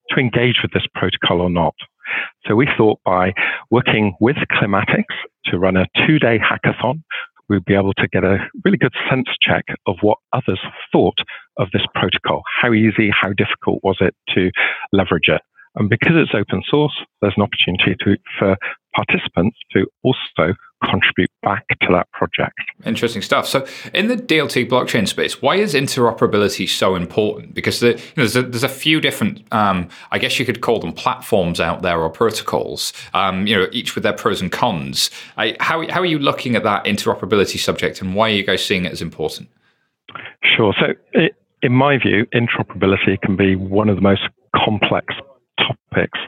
to 0.10 0.20
engage 0.20 0.60
with 0.62 0.72
this 0.74 0.86
protocol 0.94 1.42
or 1.42 1.50
not. 1.50 1.76
So 2.46 2.56
we 2.56 2.68
thought 2.78 3.00
by 3.06 3.34
working 3.72 4.16
with 4.20 4.36
Clearmatics 4.52 5.16
to 5.46 5.58
run 5.58 5.78
a 5.78 5.88
two 6.06 6.20
day 6.20 6.38
hackathon 6.40 7.02
we'd 7.50 7.66
be 7.66 7.76
able 7.76 7.94
to 7.94 8.08
get 8.08 8.24
a 8.24 8.38
really 8.64 8.78
good 8.78 8.94
sense 9.10 9.28
check 9.42 9.66
of 9.88 9.98
what 10.02 10.18
others 10.34 10.60
thought 10.92 11.18
of 11.58 11.68
this 11.74 11.86
protocol. 11.94 12.42
How 12.62 12.74
easy, 12.74 13.10
how 13.10 13.30
difficult 13.34 13.80
was 13.84 13.98
it 14.00 14.16
to 14.36 14.52
leverage 14.92 15.28
it? 15.28 15.42
And 15.76 15.90
because 15.90 16.14
it's 16.16 16.36
open 16.36 16.62
source, 16.68 16.94
there's 17.22 17.34
an 17.36 17.44
opportunity 17.44 17.96
to, 18.04 18.18
for 18.38 18.58
participants 18.96 19.58
to 19.74 19.86
also 20.04 20.54
contribute 20.90 21.32
back 21.42 21.68
to 21.68 21.88
that 21.92 22.12
project. 22.12 22.60
Interesting 22.86 23.22
stuff. 23.22 23.48
So, 23.48 23.66
in 23.94 24.08
the 24.08 24.16
DLT 24.16 24.70
blockchain 24.70 25.08
space, 25.08 25.42
why 25.42 25.56
is 25.56 25.74
interoperability 25.74 26.68
so 26.68 26.96
important? 26.96 27.54
Because 27.54 27.80
the, 27.80 27.90
you 27.90 27.94
know, 27.94 28.02
there's, 28.16 28.36
a, 28.36 28.44
there's, 28.44 28.64
a, 28.64 28.70
few 28.70 29.00
different, 29.00 29.42
um, 29.54 29.88
I 30.12 30.20
guess 30.20 30.40
you 30.40 30.46
could 30.46 30.62
call 30.62 30.80
them 30.80 30.94
platforms 30.94 31.60
out 31.60 31.82
there 31.82 32.00
or 32.00 32.10
protocols, 32.10 32.92
um, 33.14 33.48
you 33.48 33.56
know, 33.56 33.68
each 33.72 33.96
with 33.96 34.04
their 34.04 34.14
pros 34.14 34.42
and 34.42 34.52
cons. 34.52 35.10
I, 35.38 35.56
how, 35.60 35.88
how 35.90 36.02
are 36.02 36.06
you 36.06 36.20
looking 36.20 36.56
at 36.56 36.64
that 36.64 36.86
interoperability 36.86 37.60
subject 37.60 38.02
and 38.02 38.16
why 38.16 38.30
are 38.30 38.34
you 38.34 38.44
guys 38.44 38.66
seeing 38.66 38.86
it 38.86 38.92
as 38.92 39.02
important? 39.02 39.50
Sure. 40.44 40.74
So, 40.80 40.94
it, 41.14 41.36
in 41.62 41.72
my 41.72 41.98
view, 41.98 42.26
interoperability 42.34 43.22
can 43.22 43.38
be 43.38 43.56
one 43.56 43.88
of 43.90 43.96
the 43.96 44.02
most 44.02 44.24
complex 44.54 45.16
topics 45.58 46.20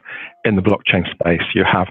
in 0.45 0.55
the 0.55 0.61
blockchain 0.61 1.03
space. 1.11 1.41
You 1.53 1.65
have 1.69 1.87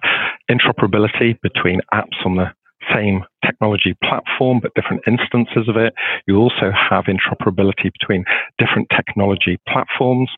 interoperability 0.50 1.38
between 1.42 1.80
apps 1.92 2.24
on 2.24 2.36
the 2.36 2.52
same 2.92 3.24
technology 3.44 3.96
platform, 4.04 4.60
but 4.60 4.74
different 4.74 5.02
instances 5.06 5.68
of 5.68 5.76
it. 5.76 5.94
You 6.26 6.36
also 6.36 6.70
have 6.72 7.04
interoperability 7.04 7.90
between 8.00 8.24
different 8.58 8.88
technology 8.94 9.58
platforms. 9.68 10.30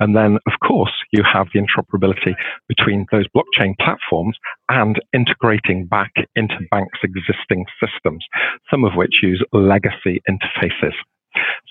And 0.00 0.14
then, 0.14 0.38
of 0.46 0.52
course, 0.64 0.92
you 1.12 1.24
have 1.24 1.48
the 1.52 1.60
interoperability 1.60 2.34
between 2.68 3.06
those 3.10 3.26
blockchain 3.36 3.76
platforms 3.80 4.36
and 4.68 5.00
integrating 5.12 5.86
back 5.86 6.12
into 6.36 6.54
banks' 6.70 7.00
existing 7.02 7.66
systems, 7.82 8.24
some 8.70 8.84
of 8.84 8.94
which 8.94 9.22
use 9.22 9.44
legacy 9.52 10.22
interfaces. 10.30 10.94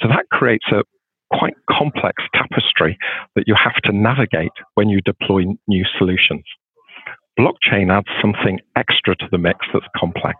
So 0.01 0.09
that 0.09 0.25
creates 0.31 0.65
a 0.71 0.83
quite 1.31 1.55
complex 1.69 2.23
tapestry 2.33 2.97
that 3.35 3.47
you 3.47 3.55
have 3.55 3.75
to 3.83 3.91
navigate 3.91 4.51
when 4.75 4.89
you 4.89 5.01
deploy 5.01 5.43
new 5.67 5.85
solutions. 5.97 6.43
Blockchain 7.39 7.91
adds 7.91 8.07
something 8.21 8.59
extra 8.75 9.15
to 9.15 9.27
the 9.31 9.37
mix 9.37 9.59
that's 9.73 9.85
complex. 9.95 10.37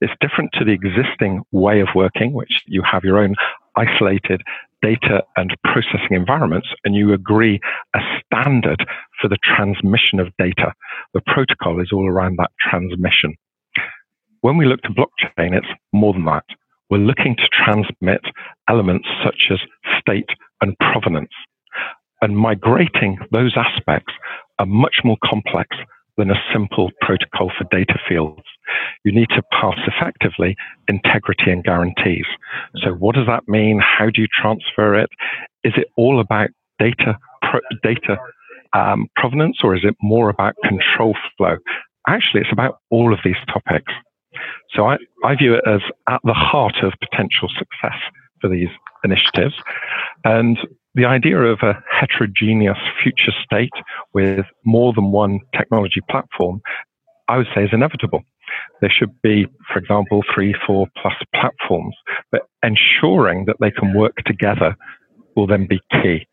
It's 0.00 0.12
different 0.20 0.50
to 0.54 0.64
the 0.64 0.72
existing 0.72 1.42
way 1.52 1.80
of 1.80 1.88
working, 1.94 2.32
which 2.32 2.62
you 2.66 2.82
have 2.82 3.04
your 3.04 3.18
own 3.18 3.34
isolated 3.76 4.42
data 4.82 5.22
and 5.36 5.54
processing 5.64 6.10
environments, 6.16 6.68
and 6.84 6.94
you 6.94 7.12
agree 7.12 7.60
a 7.94 8.00
standard 8.20 8.84
for 9.20 9.28
the 9.28 9.38
transmission 9.42 10.20
of 10.20 10.36
data. 10.38 10.72
The 11.14 11.22
protocol 11.26 11.80
is 11.80 11.90
all 11.92 12.08
around 12.08 12.36
that 12.38 12.50
transmission. 12.60 13.34
When 14.42 14.58
we 14.58 14.66
look 14.66 14.82
to 14.82 14.90
blockchain, 14.90 15.56
it's 15.56 15.66
more 15.92 16.12
than 16.12 16.26
that 16.26 16.44
we're 16.90 16.98
looking 16.98 17.36
to 17.36 17.48
transmit 17.48 18.20
elements 18.68 19.08
such 19.24 19.50
as 19.50 19.58
state 20.00 20.28
and 20.60 20.76
provenance. 20.78 21.32
And 22.22 22.36
migrating 22.36 23.18
those 23.32 23.54
aspects 23.56 24.12
are 24.58 24.66
much 24.66 25.00
more 25.04 25.18
complex 25.24 25.76
than 26.16 26.30
a 26.30 26.42
simple 26.52 26.90
protocol 27.00 27.50
for 27.56 27.64
data 27.70 27.98
fields. 28.08 28.42
You 29.04 29.12
need 29.12 29.28
to 29.30 29.42
pass 29.52 29.76
effectively 29.86 30.56
integrity 30.88 31.50
and 31.50 31.64
guarantees. 31.64 32.26
So, 32.82 32.92
what 32.92 33.14
does 33.14 33.26
that 33.26 33.48
mean? 33.48 33.80
How 33.80 34.06
do 34.06 34.22
you 34.22 34.28
transfer 34.32 34.94
it? 34.94 35.10
Is 35.64 35.74
it 35.76 35.88
all 35.96 36.20
about 36.20 36.50
data 36.78 37.18
pro- 37.42 37.60
data 37.82 38.16
um, 38.72 39.08
provenance, 39.16 39.58
or 39.62 39.74
is 39.74 39.82
it 39.84 39.96
more 40.00 40.28
about 40.28 40.54
control 40.64 41.14
flow? 41.36 41.56
Actually, 42.08 42.42
it's 42.42 42.52
about 42.52 42.78
all 42.90 43.12
of 43.12 43.20
these 43.24 43.36
topics. 43.52 43.92
So 44.70 44.86
I, 44.86 44.96
I 45.24 45.34
view 45.36 45.54
it 45.54 45.64
as 45.66 45.80
at 46.08 46.20
the 46.24 46.34
heart 46.34 46.76
of 46.82 46.92
potential 47.00 47.48
success 47.58 47.98
for 48.44 48.50
these 48.50 48.68
initiatives. 49.04 49.54
And 50.24 50.58
the 50.94 51.06
idea 51.06 51.38
of 51.38 51.60
a 51.62 51.82
heterogeneous 51.90 52.78
future 53.02 53.32
state 53.42 53.72
with 54.12 54.44
more 54.64 54.92
than 54.92 55.12
one 55.12 55.40
technology 55.56 56.00
platform, 56.10 56.60
I 57.28 57.38
would 57.38 57.46
say 57.54 57.64
is 57.64 57.70
inevitable. 57.72 58.22
There 58.82 58.90
should 58.90 59.10
be, 59.22 59.46
for 59.72 59.78
example, 59.78 60.22
three, 60.32 60.54
four 60.66 60.86
plus 61.00 61.14
platforms, 61.34 61.96
but 62.30 62.42
ensuring 62.62 63.46
that 63.46 63.56
they 63.60 63.70
can 63.70 63.94
work 63.94 64.16
together 64.26 64.76
will 65.34 65.46
then 65.46 65.66
be 65.66 65.80
key. 65.90 66.26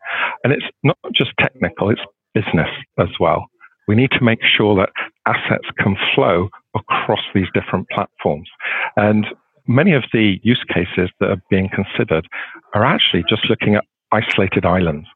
And 0.43 0.52
it's 0.52 0.65
not 0.84 0.97
just 1.13 1.32
technical, 1.39 1.89
it's 1.89 2.02
business 2.34 2.69
as 3.00 3.08
well. 3.19 3.45
We 3.88 3.95
need 3.95 4.12
to 4.12 4.24
make 4.24 4.39
sure 4.43 4.76
that 4.76 4.89
assets 5.26 5.67
can 5.80 5.95
flow 6.13 6.50
across 6.76 7.21
these 7.34 7.47
different 7.54 7.88
platforms. 7.89 8.50
And 8.95 9.26
many 9.67 9.93
of 9.93 10.04
the 10.13 10.39
use 10.43 10.63
cases 10.67 11.10
that 11.19 11.30
are 11.30 11.41
being 11.50 11.69
considered 11.69 12.28
are 12.74 12.86
actually 12.86 13.24
just 13.30 13.50
looking 13.50 13.76
at 13.76 13.84
isolated 14.12 14.65
islands. 14.65 15.08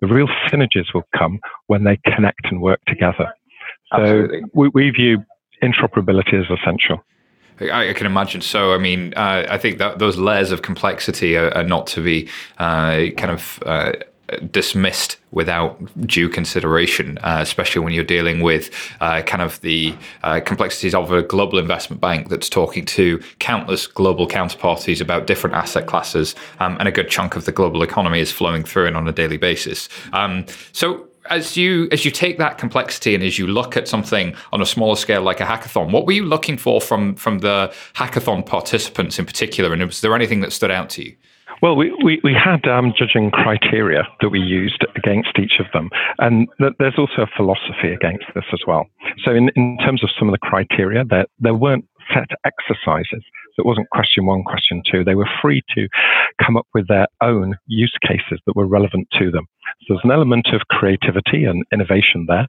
The 0.00 0.08
real 0.08 0.28
synergies 0.48 0.92
will 0.92 1.06
come 1.16 1.38
when 1.68 1.84
they 1.84 1.98
connect 2.04 2.46
and 2.50 2.60
work 2.60 2.80
together. 2.86 3.32
So 3.94 4.26
we, 4.54 4.68
we, 4.68 4.90
view 4.90 5.24
interoperability 5.62 6.34
as 6.34 6.46
essential. 6.50 7.04
I, 7.60 7.92
can 7.92 8.06
imagine. 8.06 8.40
So, 8.40 8.72
I 8.72 8.78
mean, 8.78 9.12
uh, 9.14 9.46
I 9.48 9.58
think 9.58 9.78
that 9.78 9.98
those 9.98 10.16
layers 10.16 10.50
of 10.50 10.62
complexity 10.62 11.36
are, 11.36 11.50
are 11.54 11.62
not 11.62 11.86
to 11.88 12.02
be 12.02 12.28
uh, 12.58 13.10
kind 13.16 13.30
of 13.30 13.62
uh, 13.66 13.92
dismissed 14.50 15.16
without 15.30 15.78
due 16.06 16.28
consideration, 16.28 17.18
uh, 17.18 17.38
especially 17.40 17.82
when 17.82 17.92
you're 17.92 18.04
dealing 18.04 18.40
with 18.40 18.70
uh, 19.00 19.22
kind 19.22 19.42
of 19.42 19.60
the 19.60 19.94
uh, 20.22 20.40
complexities 20.40 20.94
of 20.94 21.10
a 21.10 21.22
global 21.22 21.58
investment 21.58 22.00
bank 22.00 22.28
that's 22.28 22.48
talking 22.48 22.84
to 22.84 23.20
countless 23.38 23.86
global 23.86 24.26
counterparties 24.28 25.00
about 25.00 25.26
different 25.26 25.56
asset 25.56 25.86
classes, 25.86 26.34
um, 26.60 26.76
and 26.78 26.88
a 26.88 26.92
good 26.92 27.08
chunk 27.08 27.36
of 27.36 27.44
the 27.44 27.52
global 27.52 27.82
economy 27.82 28.20
is 28.20 28.30
flowing 28.30 28.62
through 28.62 28.86
it 28.86 28.96
on 28.96 29.08
a 29.08 29.12
daily 29.12 29.38
basis. 29.38 29.88
Um, 30.12 30.46
so 30.72 31.08
as 31.30 31.56
you 31.56 31.88
as 31.92 32.04
you 32.04 32.10
take 32.10 32.38
that 32.38 32.58
complexity 32.58 33.14
and 33.14 33.22
as 33.22 33.38
you 33.38 33.46
look 33.46 33.76
at 33.76 33.86
something 33.86 34.34
on 34.52 34.60
a 34.60 34.66
smaller 34.66 34.96
scale 34.96 35.22
like 35.22 35.40
a 35.40 35.44
hackathon, 35.44 35.92
what 35.92 36.06
were 36.06 36.12
you 36.12 36.24
looking 36.24 36.56
for 36.56 36.80
from 36.80 37.14
from 37.14 37.38
the 37.38 37.72
hackathon 37.94 38.44
participants 38.44 39.18
in 39.18 39.26
particular, 39.26 39.72
and 39.72 39.82
was 39.82 40.00
there 40.00 40.14
anything 40.14 40.40
that 40.40 40.52
stood 40.52 40.70
out 40.70 40.90
to 40.90 41.04
you? 41.04 41.16
Well, 41.62 41.76
we, 41.76 41.92
we, 42.04 42.20
we 42.24 42.34
had 42.34 42.66
um, 42.66 42.92
judging 42.98 43.30
criteria 43.30 44.02
that 44.20 44.30
we 44.30 44.40
used 44.40 44.84
against 44.96 45.38
each 45.38 45.60
of 45.60 45.66
them. 45.72 45.90
And 46.18 46.48
th- 46.60 46.72
there's 46.80 46.98
also 46.98 47.22
a 47.22 47.36
philosophy 47.36 47.94
against 47.94 48.24
this 48.34 48.44
as 48.52 48.60
well. 48.66 48.86
So, 49.24 49.30
in, 49.30 49.48
in 49.54 49.78
terms 49.78 50.02
of 50.02 50.10
some 50.18 50.28
of 50.28 50.32
the 50.32 50.38
criteria, 50.38 51.04
there, 51.08 51.26
there 51.38 51.54
weren't 51.54 51.84
set 52.12 52.28
exercises. 52.44 53.22
So 53.54 53.60
it 53.60 53.66
wasn't 53.66 53.90
question 53.90 54.26
one, 54.26 54.44
question 54.44 54.82
two. 54.90 55.04
They 55.04 55.14
were 55.14 55.28
free 55.40 55.62
to 55.74 55.88
come 56.44 56.56
up 56.56 56.66
with 56.74 56.88
their 56.88 57.06
own 57.20 57.56
use 57.66 57.96
cases 58.06 58.40
that 58.46 58.56
were 58.56 58.66
relevant 58.66 59.08
to 59.18 59.30
them. 59.30 59.46
So 59.82 59.94
there's 59.94 60.04
an 60.04 60.10
element 60.10 60.48
of 60.52 60.62
creativity 60.70 61.44
and 61.44 61.64
innovation 61.72 62.26
there. 62.28 62.46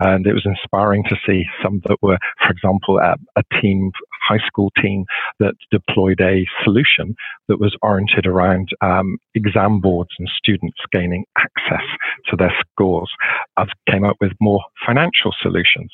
And 0.00 0.26
it 0.26 0.34
was 0.34 0.46
inspiring 0.46 1.04
to 1.04 1.16
see 1.26 1.44
some 1.62 1.80
that 1.86 1.96
were, 2.02 2.18
for 2.44 2.50
example, 2.50 2.98
a, 2.98 3.14
a 3.36 3.60
team, 3.60 3.90
high 4.32 4.46
school 4.46 4.70
team 4.80 5.04
that 5.38 5.54
deployed 5.70 6.20
a 6.20 6.46
solution 6.64 7.14
that 7.48 7.60
was 7.60 7.76
oriented 7.82 8.26
around 8.26 8.68
um, 8.80 9.18
exam 9.34 9.80
boards 9.80 10.10
and 10.18 10.28
students 10.36 10.78
gaining 10.92 11.24
access 11.38 11.86
to 12.28 12.36
their 12.36 12.54
scores. 12.60 13.10
Others 13.56 13.72
came 13.90 14.04
up 14.04 14.16
with 14.20 14.32
more 14.40 14.62
financial 14.86 15.32
solutions. 15.40 15.90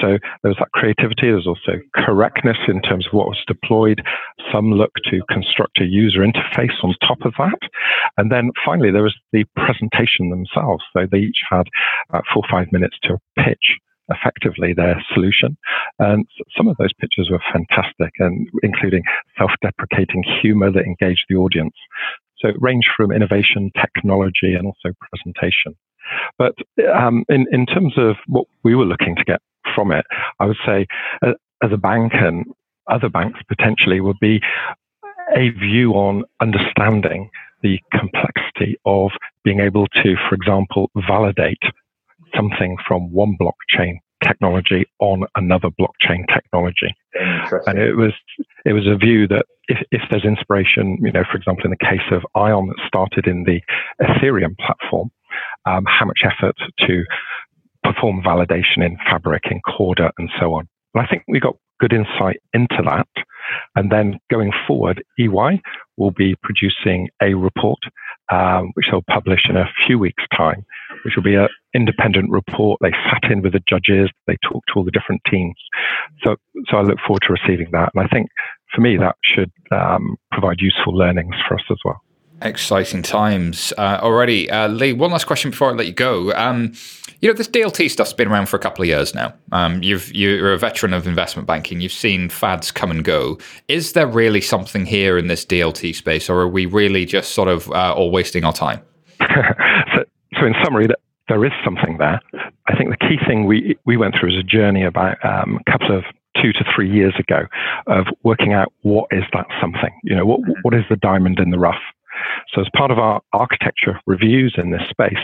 So 0.00 0.18
there 0.42 0.50
was 0.50 0.56
that 0.58 0.72
creativity. 0.72 1.30
There's 1.30 1.46
also 1.46 1.78
correctness 1.94 2.56
in 2.66 2.82
terms 2.82 3.06
of 3.06 3.12
what 3.12 3.28
was 3.28 3.40
deployed. 3.46 4.02
Some 4.52 4.72
look 4.72 4.90
to 5.10 5.20
construct 5.30 5.80
a 5.80 5.84
user 5.84 6.20
interface 6.20 6.74
on 6.82 6.94
top 7.06 7.18
of 7.24 7.34
that. 7.38 7.60
And 8.16 8.30
then 8.30 8.50
finally, 8.64 8.90
there 8.90 9.04
was 9.04 9.16
the 9.32 9.44
presentation 9.54 10.30
themselves. 10.30 10.82
So 10.92 11.06
they 11.10 11.18
each 11.18 11.42
had 11.48 11.68
uh, 12.12 12.22
four 12.32 12.42
or 12.42 12.50
five 12.50 12.72
minutes 12.72 12.96
to 13.04 13.18
pitch 13.38 13.78
effectively 14.08 14.72
their 14.72 15.02
solution. 15.12 15.56
And 15.98 16.26
some 16.56 16.68
of 16.68 16.76
those 16.78 16.92
pictures 16.94 17.28
were 17.30 17.42
fantastic, 17.52 18.12
and 18.18 18.48
including 18.62 19.02
self-deprecating 19.38 20.24
humor 20.42 20.70
that 20.70 20.84
engaged 20.84 21.24
the 21.28 21.36
audience. 21.36 21.74
So 22.38 22.48
it 22.48 22.56
ranged 22.60 22.88
from 22.96 23.12
innovation, 23.12 23.70
technology, 23.80 24.54
and 24.54 24.66
also 24.66 24.94
presentation. 25.10 25.74
But 26.38 26.54
um, 26.94 27.24
in, 27.28 27.46
in 27.50 27.66
terms 27.66 27.94
of 27.96 28.16
what 28.26 28.46
we 28.62 28.74
were 28.74 28.84
looking 28.84 29.16
to 29.16 29.24
get 29.24 29.40
from 29.74 29.92
it, 29.92 30.04
I 30.40 30.46
would 30.46 30.58
say 30.66 30.86
uh, 31.22 31.32
as 31.62 31.72
a 31.72 31.78
bank 31.78 32.12
and 32.14 32.44
other 32.90 33.08
banks 33.08 33.40
potentially 33.48 34.00
would 34.00 34.18
be 34.20 34.40
a 35.34 35.50
view 35.50 35.92
on 35.92 36.24
understanding 36.40 37.30
the 37.62 37.80
complexity 37.98 38.76
of 38.84 39.10
being 39.42 39.60
able 39.60 39.86
to, 39.86 40.16
for 40.28 40.34
example, 40.34 40.90
validate 41.08 41.62
something 42.36 42.76
from 42.86 43.10
one 43.10 43.36
blockchain 43.40 43.94
technology 44.26 44.86
on 44.98 45.24
another 45.36 45.68
blockchain 45.68 46.26
technology. 46.32 46.94
And 47.66 47.78
it 47.78 47.96
was 47.96 48.12
it 48.64 48.72
was 48.72 48.86
a 48.86 48.96
view 48.96 49.28
that 49.28 49.46
if, 49.68 49.78
if 49.90 50.02
there's 50.10 50.24
inspiration, 50.24 50.98
you 51.00 51.12
know, 51.12 51.24
for 51.30 51.36
example, 51.36 51.64
in 51.64 51.70
the 51.70 51.76
case 51.76 52.06
of 52.10 52.22
Ion 52.34 52.68
that 52.68 52.76
started 52.86 53.26
in 53.26 53.44
the 53.44 53.60
Ethereum 54.02 54.56
platform, 54.58 55.10
um, 55.66 55.84
how 55.86 56.06
much 56.06 56.20
effort 56.24 56.56
to 56.86 57.04
perform 57.82 58.22
validation 58.22 58.78
in 58.84 58.96
Fabric, 59.10 59.44
in 59.50 59.60
Corda, 59.60 60.10
and 60.18 60.30
so 60.40 60.54
on. 60.54 60.68
And 60.94 61.04
I 61.04 61.06
think 61.08 61.24
we 61.28 61.40
got 61.40 61.56
good 61.80 61.92
insight 61.92 62.40
into 62.52 62.82
that. 62.84 63.08
And 63.74 63.90
then 63.90 64.18
going 64.30 64.52
forward, 64.66 65.02
EY 65.18 65.60
will 65.96 66.10
be 66.10 66.34
producing 66.42 67.08
a 67.22 67.34
report, 67.34 67.78
um, 68.32 68.70
which 68.74 68.86
they'll 68.90 69.02
publish 69.02 69.40
in 69.48 69.56
a 69.56 69.68
few 69.86 69.98
weeks' 69.98 70.24
time, 70.36 70.64
which 71.04 71.14
will 71.16 71.22
be 71.22 71.34
an 71.34 71.48
independent 71.74 72.30
report. 72.30 72.78
They 72.80 72.92
sat 73.10 73.30
in 73.30 73.42
with 73.42 73.52
the 73.52 73.62
judges, 73.68 74.10
they 74.26 74.36
talked 74.42 74.68
to 74.68 74.74
all 74.76 74.84
the 74.84 74.90
different 74.90 75.22
teams. 75.30 75.56
So, 76.24 76.36
so 76.68 76.78
I 76.78 76.82
look 76.82 76.98
forward 77.06 77.22
to 77.26 77.34
receiving 77.34 77.68
that. 77.72 77.90
And 77.94 78.04
I 78.04 78.08
think 78.08 78.28
for 78.74 78.80
me, 78.80 78.96
that 78.96 79.16
should 79.22 79.52
um, 79.70 80.16
provide 80.32 80.60
useful 80.60 80.96
learnings 80.96 81.34
for 81.46 81.54
us 81.54 81.64
as 81.70 81.78
well. 81.84 82.00
Exciting 82.42 83.02
times 83.02 83.72
uh, 83.78 83.98
already. 84.02 84.50
Uh, 84.50 84.68
Lee, 84.68 84.92
one 84.92 85.10
last 85.10 85.24
question 85.24 85.50
before 85.50 85.70
I 85.70 85.74
let 85.74 85.86
you 85.86 85.92
go. 85.92 86.32
Um, 86.32 86.72
you 87.20 87.28
know, 87.28 87.34
this 87.34 87.48
DLT 87.48 87.90
stuff's 87.90 88.12
been 88.12 88.28
around 88.28 88.50
for 88.50 88.56
a 88.56 88.60
couple 88.60 88.82
of 88.82 88.88
years 88.88 89.14
now. 89.14 89.32
Um, 89.52 89.82
you've, 89.82 90.12
you're 90.12 90.52
a 90.52 90.58
veteran 90.58 90.92
of 90.92 91.06
investment 91.06 91.46
banking. 91.46 91.80
You've 91.80 91.92
seen 91.92 92.28
fads 92.28 92.70
come 92.70 92.90
and 92.90 93.04
go. 93.04 93.38
Is 93.68 93.92
there 93.92 94.06
really 94.06 94.40
something 94.40 94.84
here 94.84 95.16
in 95.16 95.28
this 95.28 95.46
DLT 95.46 95.94
space, 95.94 96.28
or 96.28 96.40
are 96.40 96.48
we 96.48 96.66
really 96.66 97.06
just 97.06 97.32
sort 97.32 97.48
of 97.48 97.70
uh, 97.70 97.94
all 97.94 98.10
wasting 98.10 98.44
our 98.44 98.52
time? 98.52 98.82
so, 99.20 100.04
so, 100.38 100.44
in 100.44 100.54
summary, 100.62 100.86
there 101.28 101.44
is 101.44 101.52
something 101.64 101.96
there. 101.98 102.20
I 102.66 102.76
think 102.76 102.90
the 102.90 102.96
key 102.96 103.16
thing 103.26 103.46
we 103.46 103.78
we 103.86 103.96
went 103.96 104.16
through 104.18 104.30
is 104.30 104.38
a 104.38 104.42
journey 104.42 104.84
about 104.84 105.16
um, 105.24 105.60
a 105.66 105.70
couple 105.70 105.96
of 105.96 106.04
two 106.42 106.52
to 106.52 106.64
three 106.74 106.90
years 106.90 107.14
ago 107.18 107.46
of 107.86 108.06
working 108.22 108.52
out 108.52 108.72
what 108.82 109.06
is 109.12 109.22
that 109.32 109.46
something. 109.60 109.98
You 110.02 110.16
know, 110.16 110.26
what 110.26 110.40
what 110.62 110.74
is 110.74 110.84
the 110.90 110.96
diamond 110.96 111.38
in 111.38 111.50
the 111.50 111.58
rough? 111.58 111.80
So, 112.52 112.60
as 112.60 112.68
part 112.76 112.90
of 112.90 112.98
our 112.98 113.20
architecture 113.32 114.00
reviews 114.06 114.54
in 114.56 114.70
this 114.70 114.82
space, 114.90 115.18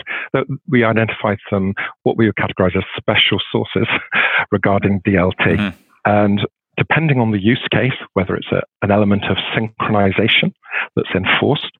we 0.67 0.83
identified 0.83 1.37
some 1.49 1.73
what 2.03 2.17
we 2.17 2.25
would 2.25 2.35
categorize 2.35 2.75
as 2.75 2.83
special 2.97 3.39
sources 3.51 3.87
regarding 4.51 5.01
DLT. 5.01 5.57
Mm-hmm. 5.57 5.77
And 6.05 6.41
depending 6.77 7.19
on 7.19 7.31
the 7.31 7.41
use 7.41 7.65
case, 7.71 7.93
whether 8.13 8.35
it's 8.35 8.51
a, 8.51 8.61
an 8.81 8.91
element 8.91 9.25
of 9.25 9.37
synchronization 9.55 10.53
that's 10.95 11.09
enforced, 11.15 11.77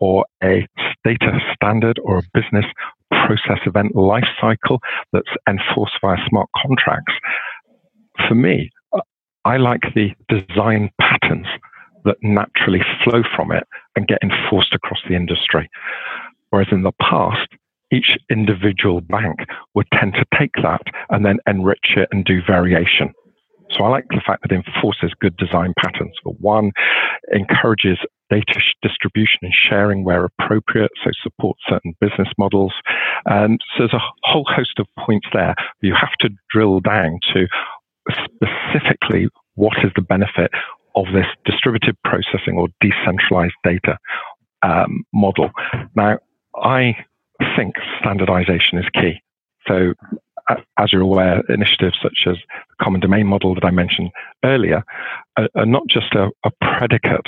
or 0.00 0.26
a 0.42 0.66
data 1.04 1.38
standard 1.54 1.98
or 2.02 2.18
a 2.18 2.22
business 2.34 2.66
process 3.10 3.60
event 3.66 3.94
lifecycle 3.94 4.78
that's 5.12 5.28
enforced 5.48 5.94
via 6.00 6.16
smart 6.28 6.48
contracts, 6.56 7.14
for 8.28 8.34
me, 8.34 8.70
I 9.44 9.56
like 9.56 9.82
the 9.94 10.10
design 10.28 10.90
patterns 11.00 11.46
that 12.04 12.16
naturally 12.22 12.80
flow 13.04 13.22
from 13.36 13.52
it 13.52 13.64
and 13.96 14.08
get 14.08 14.18
enforced 14.22 14.74
across 14.74 15.00
the 15.08 15.14
industry. 15.14 15.68
Whereas 16.50 16.68
in 16.70 16.82
the 16.82 16.92
past, 17.00 17.48
each 17.92 18.16
individual 18.30 19.00
bank 19.00 19.40
would 19.74 19.86
tend 19.94 20.14
to 20.14 20.24
take 20.38 20.54
that 20.62 20.82
and 21.10 21.24
then 21.24 21.38
enrich 21.46 21.94
it 21.96 22.08
and 22.10 22.24
do 22.24 22.40
variation. 22.46 23.12
So 23.70 23.84
I 23.84 23.88
like 23.88 24.04
the 24.10 24.22
fact 24.26 24.42
that 24.42 24.52
it 24.52 24.62
enforces 24.66 25.12
good 25.20 25.36
design 25.36 25.72
patterns. 25.78 26.12
For 26.22 26.34
one, 26.34 26.72
encourages 27.32 27.98
data 28.28 28.60
distribution 28.82 29.38
and 29.42 29.52
sharing 29.54 30.04
where 30.04 30.24
appropriate, 30.24 30.90
so 31.04 31.10
supports 31.22 31.60
certain 31.68 31.94
business 32.00 32.28
models. 32.38 32.72
And 33.26 33.60
so 33.76 33.84
there's 33.84 33.94
a 33.94 34.12
whole 34.24 34.46
host 34.48 34.78
of 34.78 34.86
points 34.98 35.26
there. 35.32 35.54
You 35.80 35.94
have 35.94 36.16
to 36.20 36.30
drill 36.50 36.80
down 36.80 37.18
to 37.34 37.46
specifically 38.10 39.28
what 39.54 39.76
is 39.84 39.92
the 39.96 40.02
benefit 40.02 40.50
of 40.94 41.06
this 41.12 41.26
distributed 41.44 41.96
processing 42.04 42.56
or 42.56 42.68
decentralized 42.80 43.54
data 43.64 43.98
um, 44.62 45.04
model. 45.12 45.50
Now, 45.94 46.18
I 46.56 46.96
think 47.56 47.74
standardization 48.00 48.78
is 48.78 48.86
key. 48.94 49.20
So, 49.66 49.94
as 50.78 50.92
you're 50.92 51.02
aware, 51.02 51.42
initiatives 51.48 51.98
such 52.02 52.26
as 52.26 52.36
the 52.36 52.84
common 52.84 53.00
domain 53.00 53.26
model 53.26 53.54
that 53.54 53.64
I 53.64 53.70
mentioned 53.70 54.10
earlier 54.44 54.82
are, 55.36 55.48
are 55.54 55.66
not 55.66 55.86
just 55.88 56.14
a, 56.14 56.30
a, 56.44 56.50
predicate 56.60 57.26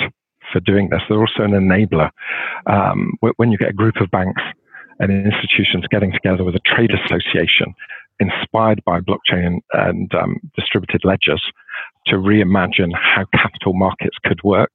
for 0.51 0.59
doing 0.59 0.89
this, 0.89 1.01
they're 1.07 1.19
also 1.19 1.43
an 1.43 1.51
enabler. 1.51 2.09
Um, 2.67 3.13
when 3.37 3.51
you 3.51 3.57
get 3.57 3.69
a 3.69 3.73
group 3.73 3.95
of 4.01 4.11
banks 4.11 4.41
and 4.99 5.11
institutions 5.11 5.85
getting 5.89 6.11
together 6.11 6.43
with 6.43 6.55
a 6.55 6.61
trade 6.65 6.91
association 6.91 7.73
inspired 8.19 8.83
by 8.85 8.99
blockchain 8.99 9.45
and, 9.47 9.61
and 9.73 10.15
um, 10.15 10.39
distributed 10.55 11.01
ledgers 11.03 11.43
to 12.07 12.15
reimagine 12.15 12.91
how 12.93 13.25
capital 13.33 13.73
markets 13.73 14.17
could 14.23 14.43
work, 14.43 14.71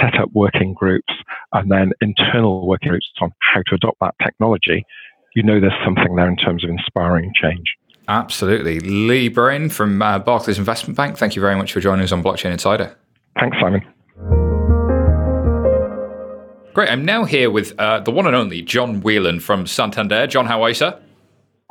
set 0.00 0.18
up 0.18 0.30
working 0.32 0.74
groups, 0.74 1.12
and 1.52 1.70
then 1.70 1.92
internal 2.00 2.66
working 2.66 2.90
groups 2.90 3.06
on 3.20 3.30
how 3.54 3.62
to 3.66 3.74
adopt 3.74 3.98
that 4.00 4.14
technology, 4.22 4.84
you 5.34 5.42
know 5.42 5.60
there's 5.60 5.72
something 5.84 6.14
there 6.16 6.28
in 6.28 6.36
terms 6.36 6.64
of 6.64 6.70
inspiring 6.70 7.32
change. 7.40 7.74
Absolutely. 8.06 8.80
Lee 8.80 9.28
Braine 9.28 9.70
from 9.70 10.02
uh, 10.02 10.18
Barclays 10.18 10.58
Investment 10.58 10.96
Bank, 10.96 11.16
thank 11.16 11.34
you 11.34 11.40
very 11.40 11.56
much 11.56 11.72
for 11.72 11.80
joining 11.80 12.04
us 12.04 12.12
on 12.12 12.22
Blockchain 12.22 12.52
Insider. 12.52 12.96
Thanks, 13.40 13.56
Simon. 13.60 13.82
Great. 16.74 16.90
I'm 16.90 17.04
now 17.04 17.24
here 17.24 17.50
with 17.50 17.78
uh, 17.78 18.00
the 18.00 18.10
one 18.10 18.26
and 18.26 18.34
only 18.34 18.60
John 18.60 19.00
Whelan 19.00 19.38
from 19.40 19.66
Santander. 19.66 20.26
John, 20.26 20.46
how 20.46 20.62
are 20.62 20.70
you, 20.70 20.74
sir? 20.74 21.00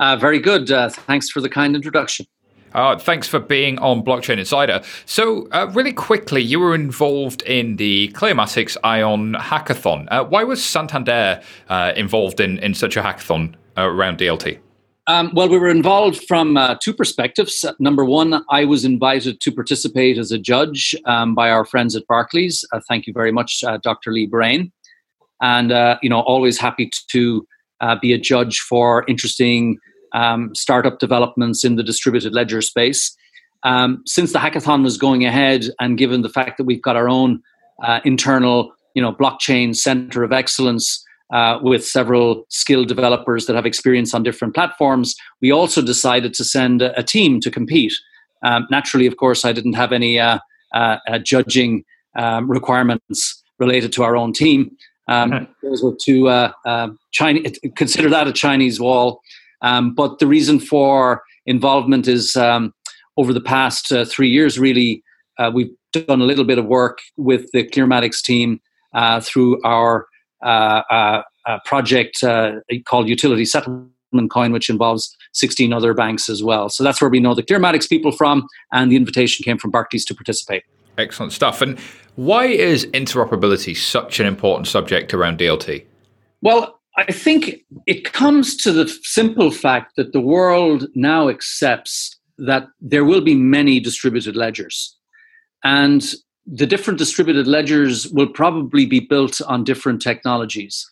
Uh, 0.04 0.18
very 0.18 0.38
good. 0.38 0.70
Uh, 0.70 0.90
thanks 0.90 1.30
for 1.30 1.40
the 1.40 1.48
kind 1.48 1.78
introduction. 1.78 2.28
Uh, 2.74 2.98
thanks 2.98 3.26
for 3.26 3.40
being 3.40 3.80
on 3.80 4.04
Blockchain 4.04 4.38
Insider. 4.38 4.82
So, 5.06 5.48
uh, 5.52 5.72
really 5.72 5.94
quickly, 5.94 6.42
you 6.42 6.60
were 6.60 6.76
involved 6.76 7.42
in 7.44 7.78
the 7.78 8.10
Clearmatics 8.10 8.76
Ion 8.84 9.36
hackathon. 9.36 10.10
Uh, 10.12 10.26
why 10.26 10.44
was 10.44 10.62
Santander 10.62 11.42
uh, 11.70 11.94
involved 11.96 12.42
in, 12.42 12.60
in 12.60 12.74
such 12.74 12.98
a 12.98 13.02
hackathon 13.02 13.56
uh, 13.78 13.84
around 13.84 14.18
DLT? 14.18 14.60
Um, 15.08 15.32
well, 15.34 15.48
we 15.48 15.58
were 15.58 15.70
involved 15.70 16.26
from 16.28 16.58
uh, 16.58 16.76
two 16.82 16.94
perspectives. 16.94 17.64
Number 17.80 18.04
one, 18.04 18.44
I 18.50 18.66
was 18.66 18.84
invited 18.84 19.40
to 19.40 19.54
participate 19.54 20.18
as 20.18 20.34
a 20.34 20.38
judge 20.38 20.94
um, 21.06 21.34
by 21.34 21.50
our 21.50 21.64
friends 21.64 21.96
at 21.96 22.06
Barclays. 22.08 22.66
thank 22.90 23.08
you 23.08 23.14
very 23.14 23.32
much, 23.32 23.64
Dr. 23.82 24.12
Lee 24.12 24.28
Braine. 24.28 24.74
And, 25.42 25.70
you 26.02 26.10
know, 26.10 26.20
always 26.20 26.60
happy 26.60 26.90
to 27.08 27.48
be 28.02 28.12
a 28.12 28.18
judge 28.18 28.60
for 28.60 29.06
interesting 29.08 29.78
um, 30.14 30.54
startup 30.56 31.00
developments 31.00 31.64
in 31.64 31.76
the 31.76 31.84
distributed 31.84 32.34
ledger 32.34 32.62
space. 32.62 33.16
Um, 33.64 34.04
since 34.06 34.34
the 34.34 34.40
hackathon 34.40 34.84
was 34.84 34.98
going 34.98 35.26
ahead, 35.26 35.66
and 35.80 35.98
given 35.98 36.22
the 36.22 36.30
fact 36.30 36.58
that 36.58 36.66
we've 36.66 36.82
got 36.82 36.96
our 36.96 37.10
own 37.10 37.42
uh, 37.84 38.02
internal, 38.04 38.74
you 38.94 39.02
know, 39.02 39.14
blockchain 39.14 39.76
center 39.76 40.24
of 40.24 40.32
excellence 40.32 41.04
uh, 41.34 41.60
with 41.62 41.86
several 41.86 42.46
skilled 42.50 42.88
developers 42.88 43.46
that 43.46 43.56
have 43.56 43.66
experience 43.66 44.14
on 44.14 44.22
different 44.22 44.54
platforms, 44.54 45.16
we 45.42 45.52
also 45.52 45.82
decided 45.82 46.34
to 46.34 46.44
send 46.44 46.82
a, 46.82 46.98
a 47.00 47.04
team 47.04 47.40
to 47.40 47.50
compete. 47.50 47.94
Um, 48.44 48.68
naturally, 48.70 49.08
of 49.08 49.18
course, 49.18 49.46
I 49.46 49.54
didn't 49.54 49.74
have 49.74 49.92
any 49.92 50.20
uh, 50.20 50.40
uh 50.74 51.20
judging 51.20 51.86
um, 52.18 52.50
requirements 52.50 53.42
related 53.60 53.94
to 53.94 54.04
our 54.04 54.16
own 54.18 54.34
team. 54.34 54.76
Um, 55.08 55.32
mm-hmm. 55.32 55.52
Those 55.64 55.84
were 55.84 55.96
two 56.00 56.28
uh, 56.28 56.52
uh, 56.66 56.90
Chinese. 57.12 57.60
Consider 57.76 58.10
that 58.10 58.28
a 58.28 58.34
Chinese 58.34 58.80
wall. 58.80 59.22
Um, 59.64 59.96
but 59.96 60.20
the 60.20 60.28
reason 60.28 60.60
for 60.60 61.24
involvement 61.46 62.08
is 62.08 62.36
um, 62.36 62.74
over 63.18 63.34
the 63.34 63.42
past 63.42 63.92
uh, 63.92 64.06
three 64.06 64.30
years, 64.30 64.60
really, 64.60 65.04
uh, 65.40 65.52
we've 65.54 65.72
done 65.94 66.22
a 66.22 66.26
little 66.26 66.46
bit 66.46 66.58
of 66.58 66.66
work 66.66 67.00
with 67.18 67.50
the 67.54 67.68
Clearmatics 67.68 68.22
team 68.22 68.62
uh, 68.94 69.20
through 69.22 69.62
our 69.64 70.08
uh, 70.44 70.82
uh, 70.90 71.22
uh, 71.46 71.60
project 71.66 72.24
called 72.86 73.08
Utility 73.08 73.46
Settlement 73.46 73.92
Coin, 74.30 74.52
which 74.52 74.70
involves 74.70 75.16
16 75.34 75.74
other 75.74 75.94
banks 75.94 76.30
as 76.30 76.44
well. 76.44 76.70
So 76.70 76.84
that's 76.84 77.02
where 77.02 77.10
we 77.10 77.20
know 77.20 77.34
the 77.34 77.44
Clearmatics 77.44 77.90
people 77.90 78.12
from, 78.12 78.48
and 78.72 78.92
the 78.92 78.96
invitation 78.96 79.44
came 79.44 79.58
from 79.58 79.72
Barclays 79.72 80.06
to 80.06 80.14
participate. 80.14 80.64
Excellent 80.98 81.32
stuff. 81.32 81.62
And 81.62 81.80
why 82.16 82.46
is 82.46 82.86
interoperability 82.88 83.76
such 83.76 84.20
an 84.20 84.28
important 84.28 84.68
subject 84.68 85.14
around 85.14 85.40
DLT? 85.40 85.86
Well, 86.42 86.80
I 86.96 87.12
think 87.12 87.62
it 87.88 88.12
comes 88.12 88.56
to 88.58 88.72
the 88.72 88.88
simple 89.02 89.50
fact 89.52 89.96
that 89.98 90.14
the 90.14 90.22
world 90.22 90.88
now 90.94 91.28
accepts 91.28 92.20
that 92.38 92.68
there 92.82 93.06
will 93.06 93.22
be 93.22 93.36
many 93.36 93.80
distributed 93.80 94.36
ledgers. 94.36 94.96
And 95.64 96.14
the 96.46 96.68
different 96.68 97.00
distributed 97.00 97.48
ledgers 97.48 98.08
will 98.10 98.28
probably 98.28 98.86
be 98.86 99.00
built 99.00 99.42
on 99.42 99.64
different 99.64 100.02
technologies. 100.02 100.88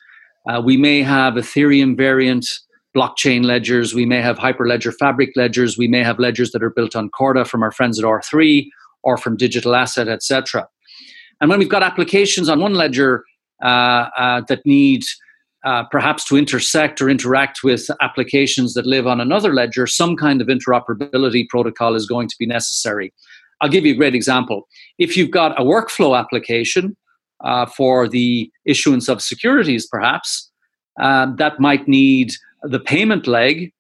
Uh, 0.50 0.62
we 0.64 0.78
may 0.78 1.04
have 1.04 1.36
Ethereum 1.36 1.96
variant 1.96 2.48
blockchain 2.96 3.46
ledgers, 3.46 3.94
we 3.94 4.06
may 4.06 4.22
have 4.22 4.38
Hyperledger 4.38 4.94
Fabric 4.98 5.32
ledgers, 5.36 5.78
we 5.78 5.88
may 5.88 6.04
have 6.04 6.20
ledgers 6.20 6.52
that 6.52 6.64
are 6.64 6.70
built 6.70 6.96
on 6.96 7.10
Corda 7.10 7.46
from 7.46 7.64
our 7.64 7.72
friends 7.72 8.00
at 8.00 8.06
R3 8.06 8.68
or 9.04 9.18
from 9.18 9.38
Digital 9.38 9.76
Asset, 9.76 10.08
etc. 10.08 10.68
And 11.40 11.50
when 11.50 11.60
we've 11.60 11.70
got 11.70 11.84
applications 11.84 12.50
on 12.50 12.60
one 12.60 12.74
ledger 12.74 13.24
uh, 13.64 14.10
uh, 14.18 14.42
that 14.48 14.66
need 14.66 15.04
uh, 15.64 15.84
perhaps 15.92 16.26
to 16.26 16.38
intersect 16.38 17.02
or 17.02 17.10
interact 17.10 17.64
with 17.64 17.90
applications 18.02 18.74
that 18.74 18.86
live 18.86 19.06
on 19.06 19.22
another 19.22 19.54
ledger, 19.54 19.86
some 19.86 20.16
kind 20.16 20.42
of 20.42 20.48
interoperability 20.48 21.48
protocol 21.50 21.96
is 21.96 22.08
going 22.08 22.28
to 22.28 22.36
be 22.40 22.46
necessary. 22.46 23.14
I'll 23.62 23.70
give 23.70 23.86
you 23.86 23.94
a 23.94 23.98
great 23.98 24.16
example. 24.16 24.68
If 24.98 25.16
you've 25.16 25.32
got 25.32 25.60
a 25.60 25.64
workflow 25.64 26.18
application 26.18 26.98
uh, 27.44 27.68
for 27.68 28.08
the 28.08 28.52
issuance 28.66 29.08
of 29.08 29.22
securities, 29.22 29.88
perhaps, 29.88 30.50
uh, 31.00 31.28
that 31.36 31.60
might 31.60 31.88
need 31.88 32.34
the 32.64 32.80
payment 32.80 33.28
leg 33.28 33.72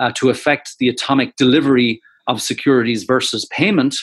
uh, 0.00 0.12
to 0.16 0.30
affect 0.30 0.76
the 0.78 0.88
atomic 0.88 1.36
delivery 1.36 2.00
of 2.26 2.40
securities 2.40 3.04
versus 3.04 3.44
payment 3.46 3.96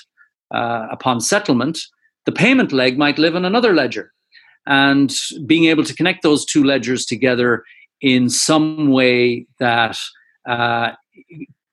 uh, 0.54 0.88
upon 0.92 1.20
settlement. 1.22 1.80
the 2.26 2.32
payment 2.32 2.72
leg 2.72 2.98
might 2.98 3.20
live 3.20 3.36
in 3.36 3.46
another 3.46 3.74
ledger. 3.74 4.12
And 4.68 5.14
being 5.46 5.66
able 5.66 5.84
to 5.84 5.94
connect 5.94 6.24
those 6.24 6.46
two 6.46 6.64
ledgers 6.64 7.06
together 7.06 7.64
in 8.02 8.30
some 8.30 8.90
way 8.92 9.46
that 9.60 9.98
uh, 10.48 10.92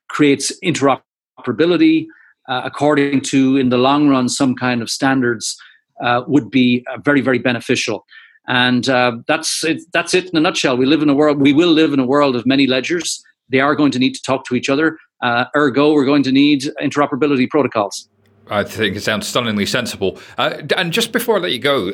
creates 0.08 0.52
interoperability 0.62 2.06
uh, 2.48 2.62
according 2.64 3.20
to, 3.20 3.56
in 3.56 3.68
the 3.68 3.78
long 3.78 4.08
run, 4.08 4.28
some 4.28 4.54
kind 4.54 4.82
of 4.82 4.90
standards 4.90 5.56
uh, 6.02 6.22
would 6.26 6.50
be 6.50 6.84
uh, 6.92 6.98
very, 6.98 7.20
very 7.20 7.38
beneficial. 7.38 8.04
And 8.48 8.88
uh, 8.88 9.18
that's 9.28 9.62
it, 9.62 9.82
that's 9.92 10.14
it 10.14 10.30
in 10.30 10.36
a 10.36 10.40
nutshell. 10.40 10.76
We 10.76 10.86
live 10.86 11.02
in 11.02 11.08
a 11.08 11.14
world. 11.14 11.40
We 11.40 11.52
will 11.52 11.70
live 11.70 11.92
in 11.92 12.00
a 12.00 12.06
world 12.06 12.34
of 12.34 12.44
many 12.44 12.66
ledgers. 12.66 13.22
They 13.48 13.60
are 13.60 13.76
going 13.76 13.92
to 13.92 13.98
need 13.98 14.14
to 14.14 14.22
talk 14.22 14.44
to 14.46 14.56
each 14.56 14.68
other. 14.68 14.98
Uh, 15.22 15.44
ergo, 15.54 15.92
we're 15.92 16.04
going 16.04 16.24
to 16.24 16.32
need 16.32 16.64
interoperability 16.80 17.48
protocols. 17.48 18.08
I 18.48 18.64
think 18.64 18.96
it 18.96 19.02
sounds 19.02 19.28
stunningly 19.28 19.66
sensible. 19.66 20.18
And 20.36 20.92
just 20.92 21.12
before 21.12 21.36
I 21.36 21.38
let 21.38 21.52
you 21.52 21.60
go, 21.60 21.92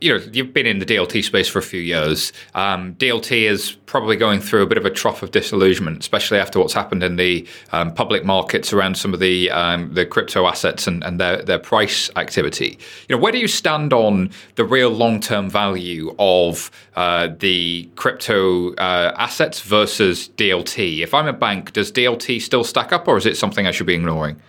you 0.00 0.16
know, 0.16 0.24
you've 0.32 0.54
been 0.54 0.66
in 0.66 0.78
the 0.78 0.86
DLT 0.86 1.22
space 1.24 1.48
for 1.48 1.58
a 1.58 1.62
few 1.62 1.80
years. 1.80 2.32
Um, 2.54 2.94
DLT 2.94 3.42
is 3.42 3.72
probably 3.84 4.16
going 4.16 4.40
through 4.40 4.62
a 4.62 4.66
bit 4.66 4.78
of 4.78 4.86
a 4.86 4.90
trough 4.90 5.22
of 5.22 5.30
disillusionment, 5.30 6.00
especially 6.00 6.38
after 6.38 6.58
what's 6.58 6.72
happened 6.72 7.02
in 7.02 7.16
the 7.16 7.46
um, 7.72 7.92
public 7.92 8.24
markets 8.24 8.72
around 8.72 8.96
some 8.96 9.12
of 9.12 9.20
the 9.20 9.50
um, 9.50 9.92
the 9.92 10.06
crypto 10.06 10.46
assets 10.46 10.86
and, 10.86 11.04
and 11.04 11.20
their, 11.20 11.42
their 11.42 11.58
price 11.58 12.10
activity. 12.16 12.78
You 13.08 13.16
know, 13.16 13.22
where 13.22 13.32
do 13.32 13.38
you 13.38 13.48
stand 13.48 13.92
on 13.92 14.30
the 14.54 14.64
real 14.64 14.90
long 14.90 15.20
term 15.20 15.50
value 15.50 16.14
of 16.18 16.70
uh, 16.96 17.28
the 17.38 17.88
crypto 17.96 18.74
uh, 18.74 19.14
assets 19.18 19.60
versus 19.60 20.30
DLT? 20.36 21.00
If 21.02 21.12
I'm 21.12 21.26
a 21.26 21.32
bank, 21.34 21.74
does 21.74 21.92
DLT 21.92 22.40
still 22.40 22.64
stack 22.64 22.92
up, 22.92 23.06
or 23.06 23.18
is 23.18 23.26
it 23.26 23.36
something 23.36 23.66
I 23.66 23.70
should 23.70 23.86
be 23.86 23.94
ignoring? 23.94 24.40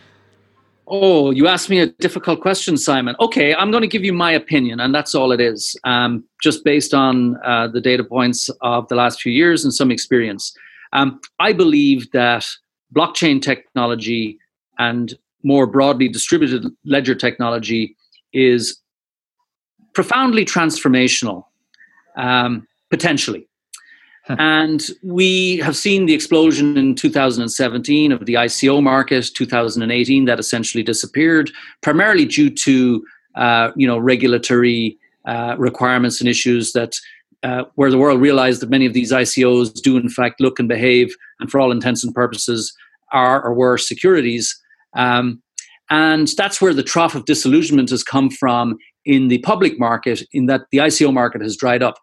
Oh, 0.93 1.31
you 1.31 1.47
asked 1.47 1.69
me 1.69 1.79
a 1.79 1.87
difficult 1.87 2.41
question, 2.41 2.75
Simon. 2.75 3.15
Okay, 3.21 3.55
I'm 3.55 3.71
going 3.71 3.81
to 3.81 3.87
give 3.87 4.03
you 4.03 4.11
my 4.11 4.33
opinion, 4.33 4.81
and 4.81 4.93
that's 4.93 5.15
all 5.15 5.31
it 5.31 5.39
is, 5.39 5.73
um, 5.85 6.25
just 6.43 6.65
based 6.65 6.93
on 6.93 7.37
uh, 7.45 7.69
the 7.69 7.79
data 7.79 8.03
points 8.03 8.49
of 8.59 8.89
the 8.89 8.95
last 8.95 9.21
few 9.21 9.31
years 9.31 9.63
and 9.63 9.73
some 9.73 9.89
experience. 9.89 10.53
Um, 10.91 11.21
I 11.39 11.53
believe 11.53 12.11
that 12.11 12.45
blockchain 12.93 13.41
technology 13.41 14.37
and 14.79 15.17
more 15.43 15.65
broadly 15.65 16.09
distributed 16.09 16.65
ledger 16.83 17.15
technology 17.15 17.95
is 18.33 18.77
profoundly 19.93 20.43
transformational, 20.43 21.45
um, 22.17 22.67
potentially. 22.89 23.47
And 24.27 24.83
we 25.03 25.57
have 25.57 25.75
seen 25.75 26.05
the 26.05 26.13
explosion 26.13 26.77
in 26.77 26.95
2017 26.95 28.11
of 28.11 28.25
the 28.25 28.35
ICO 28.35 28.81
market, 28.81 29.29
2018 29.33 30.25
that 30.25 30.39
essentially 30.39 30.83
disappeared, 30.83 31.51
primarily 31.81 32.25
due 32.25 32.49
to 32.49 33.03
uh, 33.35 33.71
you 33.75 33.87
know 33.87 33.97
regulatory 33.97 34.97
uh, 35.25 35.55
requirements 35.57 36.19
and 36.19 36.29
issues 36.29 36.73
that 36.73 36.95
uh, 37.43 37.63
where 37.75 37.89
the 37.89 37.97
world 37.97 38.21
realized 38.21 38.61
that 38.61 38.69
many 38.69 38.85
of 38.85 38.93
these 38.93 39.11
ICOs 39.11 39.73
do 39.81 39.97
in 39.97 40.09
fact 40.09 40.39
look 40.39 40.59
and 40.59 40.69
behave, 40.69 41.15
and 41.39 41.49
for 41.49 41.59
all 41.59 41.71
intents 41.71 42.03
and 42.03 42.13
purposes 42.13 42.73
are 43.11 43.43
or 43.43 43.53
were 43.53 43.77
securities. 43.77 44.57
Um, 44.93 45.41
and 45.89 46.29
that's 46.37 46.61
where 46.61 46.73
the 46.73 46.83
trough 46.83 47.15
of 47.15 47.25
disillusionment 47.25 47.89
has 47.89 48.03
come 48.03 48.29
from 48.29 48.77
in 49.03 49.27
the 49.27 49.39
public 49.39 49.79
market, 49.79 50.23
in 50.31 50.45
that 50.45 50.61
the 50.71 50.77
ICO 50.77 51.13
market 51.13 51.41
has 51.41 51.57
dried 51.57 51.83
up. 51.83 51.97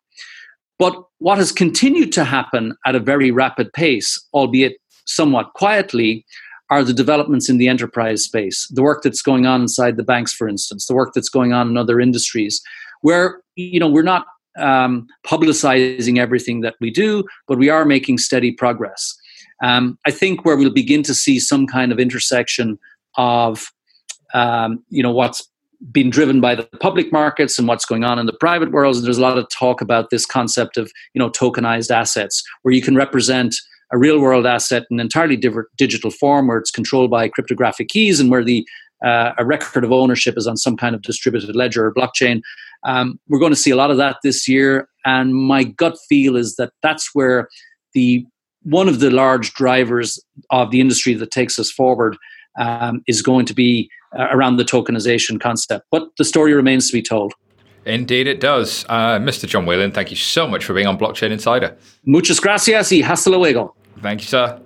But 0.79 1.03
what 1.19 1.39
has 1.39 1.53
continued 1.53 2.13
to 2.13 2.25
happen 2.25 2.77
at 2.87 2.95
a 2.95 3.01
very 3.01 3.31
rapid 3.31 3.73
pace, 3.73 4.23
albeit 4.33 4.77
somewhat 5.07 5.53
quietly, 5.55 6.25
are 6.71 6.85
the 6.85 6.93
developments 6.93 7.49
in 7.49 7.59
the 7.59 7.69
enterprise 7.69 8.25
space, 8.25 8.69
the 8.69 8.83
work 8.83 9.03
that's 9.03 9.23
going 9.23 9.47
on 9.47 9.63
inside 9.63 9.97
the 9.97 10.05
banks, 10.05 10.33
for 10.33 10.49
instance, 10.49 10.87
the 10.87 10.95
work 10.95 11.13
that's 11.15 11.31
going 11.31 11.53
on 11.53 11.69
in 11.69 11.77
other 11.77 11.99
industries, 11.99 12.61
where 13.01 13.41
you 13.57 13.81
know 13.81 13.89
we're 13.89 14.03
not 14.03 14.27
um, 14.59 15.07
publicizing 15.27 16.19
everything 16.19 16.61
that 16.61 16.75
we 16.81 16.91
do, 16.91 17.25
but 17.47 17.59
we 17.59 17.71
are 17.71 17.85
making 17.85 18.19
steady 18.19 18.53
progress. 18.53 19.17
Um, 19.63 19.99
I 20.07 20.11
think 20.11 20.45
where 20.45 20.57
we'll 20.57 20.71
begin 20.71 21.03
to 21.05 21.15
see 21.15 21.41
some 21.41 21.67
kind 21.67 21.91
of 21.91 21.99
intersection 21.99 22.79
of 23.17 23.73
um, 24.35 24.85
you 24.91 25.03
know 25.03 25.13
what's 25.13 25.49
been 25.93 26.11
driven 26.11 26.41
by 26.41 26.55
the 26.55 26.65
public 26.81 27.13
markets 27.13 27.59
and 27.59 27.69
what's 27.69 27.85
going 27.85 28.05
on 28.05 28.19
in 28.19 28.27
the 28.27 28.33
private 28.33 28.73
world. 28.73 28.97
And 28.97 29.05
there's 29.05 29.19
a 29.19 29.23
lot 29.23 29.39
of 29.39 29.49
talk 29.51 29.81
about 29.81 30.11
this 30.11 30.27
concept 30.27 30.77
of 30.77 30.91
you 31.15 31.19
know 31.19 31.31
tokenized 31.31 31.91
assets, 31.91 32.43
where 32.63 32.75
you 32.75 32.83
can 32.83 32.97
represent 32.97 33.55
a 33.93 33.99
real 33.99 34.21
world 34.21 34.47
asset 34.47 34.85
in 34.91 34.97
an 34.97 35.01
entirely 35.01 35.37
different 35.37 35.69
digital 35.77 36.11
form, 36.11 36.49
where 36.49 36.59
it's 36.59 36.71
controlled 36.71 37.11
by 37.11 37.29
cryptographic 37.29 37.89
keys 37.89 38.21
and 38.21 38.31
where 38.31 38.45
the 38.45 38.67
uh, 39.05 39.33
a 39.39 39.45
record 39.45 39.85
of 39.85 39.93
ownership 39.93 40.37
is 40.37 40.47
on 40.47 40.57
some 40.57 40.77
kind 40.77 40.95
of 40.95 41.03
distributed 41.03 41.55
ledger 41.55 41.87
or 41.87 41.95
blockchain. 41.95 42.41
Um, 42.85 43.19
we're 43.29 43.39
going 43.39 43.53
to 43.53 43.57
see 43.57 43.71
a 43.71 43.77
lot 43.77 43.91
of 43.91 43.97
that 43.97 44.17
this 44.23 44.49
year, 44.49 44.89
and 45.05 45.35
my 45.35 45.65
gut 45.65 45.97
feel 46.09 46.37
is 46.37 46.57
that 46.57 46.73
that's 46.83 47.11
where 47.15 47.49
the 47.95 48.27
one 48.63 48.89
of 48.89 49.01
the 49.01 49.11
large 49.11 49.55
drivers 49.55 50.23
of 50.51 50.71
the 50.71 50.81
industry 50.81 51.15
that 51.15 51.31
takes 51.31 51.59
us 51.59 51.71
forward 51.71 52.17
um, 52.59 53.03
is 53.07 53.23
going 53.23 53.47
to 53.47 53.55
be 53.55 53.89
around 54.15 54.57
the 54.57 54.65
tokenization 54.65 55.41
concept. 55.41 55.87
But 55.91 56.09
the 56.17 56.25
story 56.25 56.55
remains 56.55 56.89
to 56.91 56.93
be 56.93 57.03
told. 57.03 57.35
Indeed, 57.85 58.27
it 58.27 58.41
does. 58.41 58.85
Uh, 58.89 59.19
Mr. 59.19 59.49
John 59.49 59.65
Whelan, 59.65 59.93
thank 59.93 60.11
you 60.11 60.17
so 60.17 60.47
much 60.47 60.65
for 60.65 60.75
being 60.75 60.87
on 60.87 60.99
Blockchain 60.99 61.31
Insider. 61.31 61.77
Muchas 62.05 62.39
gracias 62.41 62.93
y 62.93 63.03
hasta 63.03 63.31
luego. 63.31 63.75
Thank 64.03 64.21
you, 64.21 64.27
sir. 64.27 64.61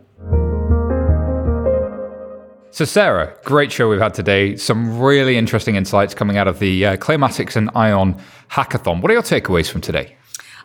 So, 2.71 2.87
Sarah, 2.87 3.37
great 3.45 3.71
show 3.71 3.91
we've 3.91 4.01
had 4.01 4.15
today. 4.15 4.57
Some 4.57 4.99
really 4.99 5.37
interesting 5.37 5.77
insights 5.77 6.15
coming 6.15 6.39
out 6.39 6.49
of 6.49 6.59
the 6.59 6.87
uh, 6.87 6.97
Clearmatics 6.97 7.55
and 7.55 7.71
Ion 7.75 8.17
hackathon. 8.51 9.03
What 9.03 9.11
are 9.11 9.15
your 9.15 9.23
takeaways 9.23 9.71
from 9.71 9.83
today? 9.83 10.17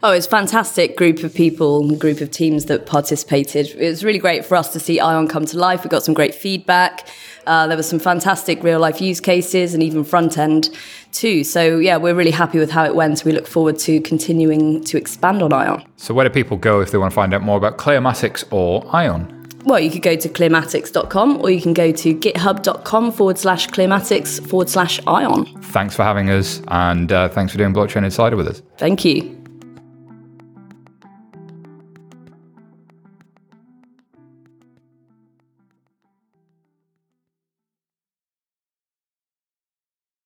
Oh, 0.04 0.12
it's 0.12 0.28
a 0.28 0.30
fantastic 0.30 0.96
group 0.96 1.24
of 1.24 1.34
people, 1.34 1.96
group 1.98 2.22
of 2.22 2.32
teams 2.32 2.66
that 2.66 2.86
participated. 2.86 3.68
It 3.72 3.90
was 3.90 4.06
really 4.06 4.20
great 4.20 4.46
for 4.46 4.56
us 4.56 4.72
to 4.74 4.80
see 4.80 5.00
Ion 5.00 5.28
come 5.28 5.46
to 5.48 5.58
life. 5.58 5.84
We 5.84 5.90
got 5.90 6.04
some 6.04 6.14
great 6.14 6.36
feedback. 6.36 7.08
Uh, 7.48 7.66
there 7.68 7.78
were 7.78 7.84
some 7.84 8.00
fantastic 8.00 8.62
real 8.62 8.80
life 8.80 9.02
use 9.02 9.20
cases 9.20 9.74
and 9.74 9.82
even 9.82 10.04
front 10.04 10.38
end 10.38 10.70
too. 11.12 11.44
So 11.44 11.80
yeah, 11.80 11.98
we're 11.98 12.14
really 12.16 12.32
happy 12.32 12.60
with 12.60 12.70
how 12.70 12.86
it 12.86 12.94
went. 12.94 13.24
We 13.26 13.32
look 13.32 13.48
forward 13.48 13.80
to 13.80 14.00
continuing 14.02 14.84
to 14.86 14.98
expand 14.98 15.42
on 15.42 15.54
Ion. 15.54 15.84
So 15.96 16.14
where 16.14 16.28
do 16.28 16.34
people 16.34 16.58
go 16.58 16.82
if 16.82 16.92
they 16.92 16.98
want 16.98 17.12
to 17.12 17.16
find 17.16 17.34
out 17.34 17.42
more 17.42 17.58
about 17.58 17.78
Clearmatics 17.78 18.44
or 18.52 18.86
Ion? 18.96 19.34
Well, 19.68 19.80
you 19.80 19.92
could 19.92 20.02
go 20.02 20.16
to 20.16 20.30
clearmatics.com 20.30 21.42
or 21.42 21.50
you 21.50 21.62
can 21.62 21.74
go 21.74 21.92
to 21.92 22.16
github.com 22.16 23.12
forward 23.12 23.38
slash 23.38 23.68
clearmatics 23.68 24.48
forward 24.48 24.70
slash 24.70 25.02
ion. 25.06 25.46
Thanks 25.62 25.94
for 25.94 26.04
having 26.04 26.30
us 26.30 26.62
and 26.70 27.12
uh, 27.12 27.28
thanks 27.28 27.52
for 27.52 27.58
doing 27.58 27.74
Blockchain 27.74 28.06
Insider 28.06 28.38
with 28.38 28.48
us. 28.48 28.62
Thank 28.78 29.04
you. 29.04 29.47